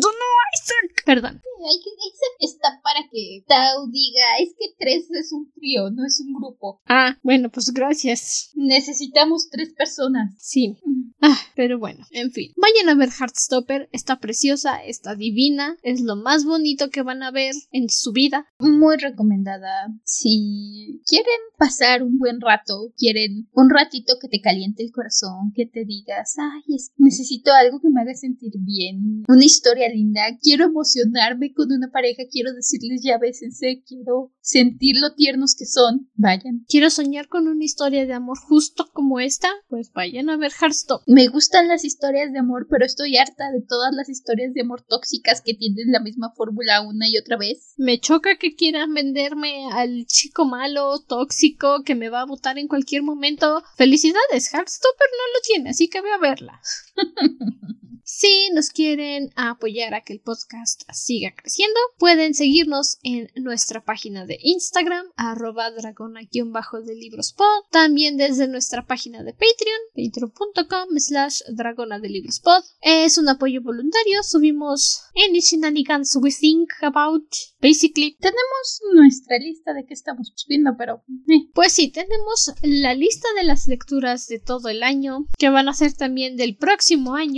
don't, 0.00 0.16
know 0.16 0.34
Isaac. 0.56 1.04
Perdón. 1.04 1.42
Isaac 1.60 2.34
está 2.40 2.80
para 2.82 3.06
que 3.12 3.44
Tao 3.46 3.86
diga, 3.88 4.38
es 4.40 4.54
que 4.58 4.74
tres 4.78 5.10
es 5.10 5.30
un 5.30 5.52
trío, 5.52 5.90
no 5.90 6.06
es 6.06 6.20
un 6.20 6.32
grupo. 6.32 6.80
Ah, 6.86 7.18
bueno, 7.22 7.50
pues 7.50 7.70
gracias. 7.74 8.50
Necesitamos 8.54 9.50
tres 9.50 9.74
personas. 9.74 10.34
Sí. 10.38 10.78
Ah, 11.20 11.38
pero 11.54 11.78
bueno, 11.78 12.06
en 12.12 12.32
fin. 12.32 12.52
Vayan 12.56 12.88
a 12.88 12.94
ver 12.94 13.10
Heartstopper, 13.10 13.90
está 13.92 14.20
preciosa, 14.20 14.82
está 14.82 15.14
divina, 15.14 15.76
es 15.82 16.00
lo 16.00 16.16
más 16.16 16.46
bonito 16.46 16.88
que 16.88 17.02
van 17.02 17.22
a 17.22 17.30
ver 17.30 17.54
en 17.72 17.90
su 17.90 18.12
vida. 18.12 18.46
Muy 18.58 18.96
recomendada. 18.96 19.88
Si 20.04 21.02
quieren 21.04 21.40
pasar 21.58 22.02
un 22.02 22.18
buen 22.18 22.40
rato, 22.40 22.94
quieren 22.96 23.50
un 23.52 23.68
ratito 23.68 24.14
que 24.18 24.28
te 24.28 24.40
caliente 24.40 24.82
el 24.82 24.92
corazón, 24.92 25.52
que 25.54 25.66
te 25.66 25.84
digas, 25.84 26.36
ay, 26.38 26.78
necesito 26.96 27.49
algo 27.52 27.80
que 27.80 27.90
me 27.90 28.00
haga 28.00 28.14
sentir 28.14 28.52
bien, 28.58 29.24
una 29.28 29.44
historia 29.44 29.88
linda, 29.88 30.22
quiero 30.40 30.64
emocionarme 30.64 31.52
con 31.52 31.72
una 31.72 31.90
pareja, 31.90 32.22
quiero 32.30 32.52
decirles 32.52 33.02
ya 33.02 33.18
bésense, 33.18 33.82
quiero 33.86 34.32
sentir 34.40 34.96
lo 35.00 35.14
tiernos 35.14 35.54
que 35.54 35.66
son, 35.66 36.10
vayan. 36.14 36.64
Quiero 36.68 36.90
soñar 36.90 37.28
con 37.28 37.48
una 37.48 37.64
historia 37.64 38.06
de 38.06 38.12
amor 38.12 38.38
justo 38.38 38.90
como 38.92 39.20
esta, 39.20 39.48
pues 39.68 39.92
vayan 39.92 40.30
a 40.30 40.36
ver 40.36 40.52
Hearthstone. 40.52 41.02
Me 41.06 41.28
gustan 41.28 41.68
las 41.68 41.84
historias 41.84 42.32
de 42.32 42.38
amor, 42.38 42.66
pero 42.68 42.84
estoy 42.84 43.16
harta 43.16 43.50
de 43.52 43.62
todas 43.62 43.94
las 43.94 44.08
historias 44.08 44.52
de 44.54 44.62
amor 44.62 44.82
tóxicas 44.82 45.40
que 45.40 45.54
tienen 45.54 45.92
la 45.92 46.00
misma 46.00 46.32
fórmula 46.36 46.82
una 46.82 47.08
y 47.08 47.16
otra 47.18 47.36
vez. 47.36 47.74
Me 47.76 48.00
choca 48.00 48.36
que 48.38 48.54
quieran 48.54 48.94
venderme 48.94 49.66
al 49.72 50.06
chico 50.06 50.44
malo, 50.44 50.98
tóxico, 51.00 51.82
que 51.84 51.94
me 51.94 52.08
va 52.08 52.22
a 52.22 52.26
botar 52.26 52.58
en 52.58 52.68
cualquier 52.68 53.02
momento. 53.02 53.62
Felicidades, 53.76 54.52
Hearthstopper 54.52 55.08
no 55.10 55.32
lo 55.34 55.40
tiene, 55.46 55.70
así 55.70 55.88
que 55.88 56.00
voy 56.00 56.10
a 56.10 56.18
verla. 56.18 56.60
Si 58.12 58.50
nos 58.52 58.70
quieren 58.70 59.30
apoyar 59.36 59.94
a 59.94 60.00
que 60.00 60.12
el 60.12 60.20
podcast 60.20 60.82
siga 60.92 61.32
creciendo, 61.34 61.78
pueden 61.96 62.34
seguirnos 62.34 62.98
en 63.04 63.30
nuestra 63.36 63.84
página 63.84 64.26
de 64.26 64.36
Instagram, 64.42 65.06
arroba 65.16 65.70
dragona-de 65.70 66.94
librospod, 66.96 67.62
también 67.70 68.16
desde 68.16 68.48
nuestra 68.48 68.84
página 68.84 69.22
de 69.22 69.32
Patreon, 69.32 69.80
patreon.com 69.94 70.98
slash 70.98 71.42
dragona 71.54 72.00
de 72.00 72.08
librospod. 72.08 72.64
Es 72.80 73.16
un 73.16 73.28
apoyo 73.28 73.62
voluntario, 73.62 74.24
subimos 74.24 75.02
any 75.14 75.38
shenanigans 75.40 76.16
we 76.20 76.32
think 76.32 76.68
about, 76.82 77.32
basically. 77.60 78.16
Tenemos 78.18 78.82
nuestra 78.92 79.38
lista 79.38 79.72
de 79.72 79.86
qué 79.86 79.94
estamos 79.94 80.34
viendo, 80.48 80.72
pero... 80.76 81.04
Eh. 81.28 81.48
Pues 81.54 81.72
sí, 81.72 81.92
tenemos 81.92 82.52
la 82.62 82.92
lista 82.94 83.28
de 83.36 83.44
las 83.44 83.68
lecturas 83.68 84.26
de 84.26 84.40
todo 84.40 84.68
el 84.68 84.82
año, 84.82 85.26
que 85.38 85.48
van 85.48 85.68
a 85.68 85.74
ser 85.74 85.92
también 85.92 86.36
del 86.36 86.56
próximo 86.56 87.14
año 87.14 87.29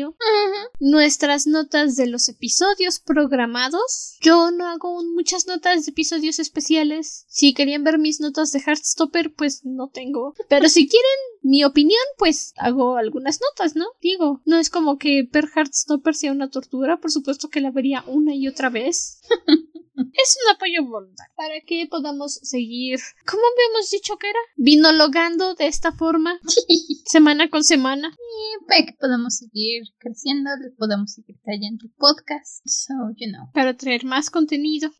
nuestras 0.80 1.46
notas 1.46 1.96
de 1.96 2.06
los 2.06 2.28
episodios 2.28 3.00
programados. 3.00 4.16
Yo 4.20 4.50
no 4.50 4.66
hago 4.66 5.02
muchas 5.04 5.46
notas 5.46 5.84
de 5.84 5.90
episodios 5.90 6.38
especiales. 6.38 7.24
Si 7.28 7.54
querían 7.54 7.84
ver 7.84 7.98
mis 7.98 8.20
notas 8.20 8.52
de 8.52 8.60
Heartstopper, 8.60 9.34
pues 9.34 9.64
no 9.64 9.88
tengo. 9.88 10.34
Pero 10.48 10.68
si 10.68 10.88
quieren 10.88 11.10
mi 11.42 11.64
opinión, 11.64 12.02
pues 12.18 12.52
hago 12.56 12.96
algunas 12.96 13.40
notas, 13.40 13.76
¿no? 13.76 13.86
Digo, 14.00 14.40
no 14.44 14.58
es 14.58 14.70
como 14.70 14.98
que 14.98 15.28
ver 15.30 15.48
Heartstopper 15.54 16.14
sea 16.14 16.32
una 16.32 16.50
tortura, 16.50 17.00
por 17.00 17.10
supuesto 17.10 17.48
que 17.48 17.60
la 17.60 17.70
vería 17.70 18.04
una 18.06 18.34
y 18.34 18.48
otra 18.48 18.70
vez. 18.70 19.20
es 19.94 20.38
un 20.44 20.54
apoyo 20.54 20.84
voluntario 20.84 21.32
para 21.36 21.60
que 21.66 21.86
podamos 21.90 22.34
seguir, 22.42 22.98
como 23.26 23.42
habíamos 23.42 23.90
dicho 23.90 24.16
que 24.16 24.28
era, 24.28 24.38
vinologando 24.56 25.54
de 25.54 25.66
esta 25.66 25.92
forma, 25.92 26.38
semana 27.06 27.48
con 27.50 27.64
semana. 27.64 28.08
Y 28.08 28.64
para 28.66 28.86
que 28.86 28.94
podamos 28.98 29.36
seguir 29.36 29.82
creciendo, 29.98 30.50
podamos 30.78 31.12
seguir 31.12 31.36
trayendo 31.44 31.86
podcast. 31.98 32.66
So, 32.66 32.94
you 33.16 33.30
know. 33.30 33.50
Para 33.52 33.76
traer 33.76 34.04
más 34.04 34.30
contenido. 34.30 34.90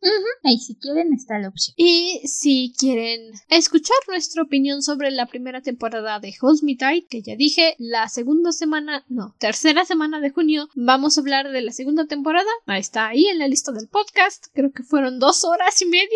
Ahí 0.43 0.57
si 0.57 0.75
quieren 0.75 1.13
está 1.13 1.39
la 1.39 1.49
opción. 1.49 1.73
Y 1.77 2.21
si 2.27 2.73
quieren 2.77 3.31
escuchar 3.49 3.97
nuestra 4.07 4.43
opinión 4.43 4.81
sobre 4.81 5.11
la 5.11 5.25
primera 5.25 5.61
temporada 5.61 6.19
de 6.19 6.33
Hold 6.41 6.63
Me 6.63 6.75
Tight, 6.75 7.07
que 7.09 7.21
ya 7.21 7.35
dije, 7.35 7.75
la 7.79 8.07
segunda 8.09 8.51
semana, 8.51 9.03
no, 9.09 9.35
tercera 9.39 9.85
semana 9.85 10.19
de 10.19 10.29
junio, 10.29 10.69
vamos 10.75 11.17
a 11.17 11.21
hablar 11.21 11.51
de 11.51 11.61
la 11.61 11.71
segunda 11.71 12.05
temporada. 12.05 12.49
Ahí 12.65 12.81
está 12.81 13.07
ahí 13.07 13.25
en 13.25 13.39
la 13.39 13.47
lista 13.47 13.71
del 13.71 13.87
podcast. 13.87 14.47
Creo 14.53 14.71
que 14.71 14.82
fueron 14.83 15.19
dos 15.19 15.43
horas 15.43 15.81
y 15.81 15.85
media 15.85 16.07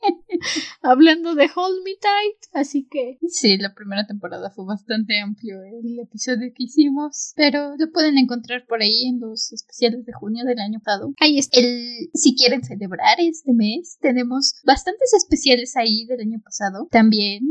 hablando 0.82 1.34
de 1.34 1.48
Hold 1.54 1.84
Me 1.84 1.92
Tight. 2.00 2.52
Así 2.52 2.86
que. 2.90 3.18
Sí, 3.28 3.56
la 3.56 3.74
primera 3.74 4.06
temporada 4.06 4.50
fue 4.50 4.64
bastante 4.64 5.20
amplio 5.20 5.62
el 5.62 5.98
episodio 6.00 6.52
que 6.54 6.64
hicimos. 6.64 7.32
Pero 7.36 7.76
lo 7.78 7.90
pueden 7.92 8.18
encontrar 8.18 8.66
por 8.66 8.82
ahí 8.82 9.06
en 9.06 9.20
los 9.20 9.52
especiales 9.52 10.04
de 10.04 10.12
junio 10.12 10.44
del 10.44 10.58
año 10.58 10.80
pasado. 10.84 11.14
Ahí 11.20 11.38
está. 11.38 11.60
El, 11.60 12.10
si 12.14 12.36
quieren 12.36 12.64
celebrar 12.64 13.20
este 13.20 13.52
mes, 13.52 13.98
tenemos 14.00 14.54
bastantes 14.64 15.12
especiales 15.14 15.76
ahí 15.76 16.06
del 16.06 16.20
año 16.20 16.40
pasado. 16.44 16.88
También. 16.90 17.42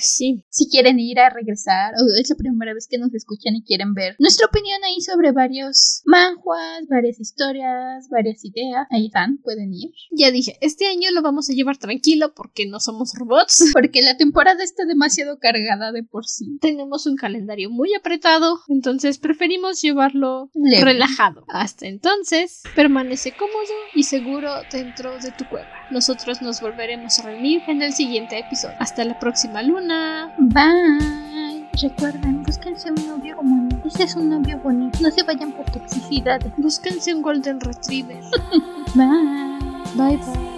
sí. 0.00 0.44
Si 0.50 0.68
quieren 0.68 0.98
ir 0.98 1.18
a 1.20 1.30
regresar, 1.30 1.94
o 1.94 2.20
es 2.20 2.30
la 2.30 2.36
primera 2.36 2.74
vez 2.74 2.86
que 2.88 2.98
nos 2.98 3.14
escuchan 3.14 3.56
y 3.56 3.62
quieren 3.62 3.94
ver 3.94 4.16
nuestra 4.18 4.46
opinión 4.46 4.82
ahí 4.84 5.00
sobre 5.00 5.32
varios 5.32 6.02
manjuas, 6.04 6.86
varias 6.88 7.20
historias, 7.20 8.08
varias 8.10 8.44
ideas, 8.44 8.86
ahí 8.90 9.06
están, 9.06 9.38
pueden 9.38 9.67
Ya 10.10 10.30
dije, 10.30 10.56
este 10.60 10.86
año 10.86 11.10
lo 11.12 11.22
vamos 11.22 11.50
a 11.50 11.52
llevar 11.52 11.76
tranquilo 11.76 12.32
porque 12.34 12.66
no 12.66 12.80
somos 12.80 13.12
robots. 13.14 13.64
Porque 13.72 14.02
la 14.02 14.16
temporada 14.16 14.64
está 14.64 14.84
demasiado 14.84 15.38
cargada 15.38 15.92
de 15.92 16.02
por 16.02 16.26
sí. 16.26 16.58
Tenemos 16.60 17.06
un 17.06 17.16
calendario 17.16 17.70
muy 17.70 17.94
apretado, 17.94 18.60
entonces 18.68 19.18
preferimos 19.18 19.80
llevarlo 19.80 20.50
relajado. 20.54 21.44
Hasta 21.48 21.86
entonces, 21.86 22.62
permanece 22.74 23.32
cómodo 23.32 23.74
y 23.94 24.02
seguro 24.02 24.52
dentro 24.70 25.18
de 25.18 25.30
tu 25.32 25.44
cueva. 25.48 25.68
Nosotros 25.90 26.42
nos 26.42 26.60
volveremos 26.60 27.18
a 27.18 27.22
reunir 27.22 27.62
en 27.68 27.82
el 27.82 27.92
siguiente 27.92 28.38
episodio. 28.38 28.76
Hasta 28.78 29.04
la 29.04 29.18
próxima 29.18 29.62
luna. 29.62 30.34
Bye. 30.38 31.68
Recuerden, 31.80 32.42
búsquense 32.42 32.90
un 32.90 33.06
novio 33.06 33.38
humano. 33.40 33.82
Ese 33.84 34.04
es 34.04 34.16
un 34.16 34.30
novio 34.30 34.58
bonito. 34.58 34.98
No 35.00 35.10
se 35.10 35.22
vayan 35.22 35.52
por 35.52 35.70
toxicidad. 35.70 36.40
Búsquense 36.56 37.14
un 37.14 37.22
Golden 37.22 37.60
Retriever. 37.60 38.22
bye. 38.94 39.57
Bye 39.98 40.16
bye. 40.16 40.48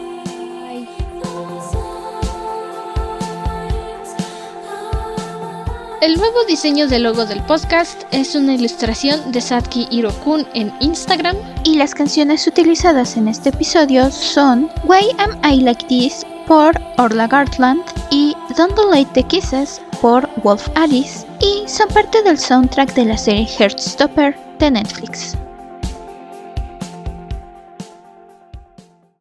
El 6.02 6.16
nuevo 6.16 6.44
diseño 6.48 6.88
del 6.88 7.02
logo 7.02 7.26
del 7.26 7.42
podcast 7.42 8.04
es 8.10 8.34
una 8.34 8.54
ilustración 8.54 9.32
de 9.32 9.40
Satki 9.40 9.86
Hirokun 9.90 10.46
en 10.54 10.72
Instagram. 10.80 11.36
Y 11.64 11.76
las 11.76 11.94
canciones 11.94 12.46
utilizadas 12.46 13.16
en 13.16 13.28
este 13.28 13.50
episodio 13.50 14.10
son 14.10 14.70
Why 14.84 15.08
Am 15.18 15.38
I 15.44 15.60
Like 15.60 15.86
This 15.86 16.24
por 16.46 16.74
Orla 16.96 17.26
Gartland 17.26 17.82
y 18.10 18.34
Don't 18.56 18.74
Delete 18.76 19.10
the 19.12 19.22
Kisses 19.22 19.80
por 20.00 20.28
Wolf 20.42 20.68
Alice 20.74 21.26
y 21.40 21.68
son 21.68 21.88
parte 21.88 22.22
del 22.22 22.38
soundtrack 22.38 22.94
de 22.94 23.04
la 23.04 23.18
serie 23.18 23.46
Heartstopper 23.46 24.34
de 24.58 24.70
Netflix. 24.70 25.36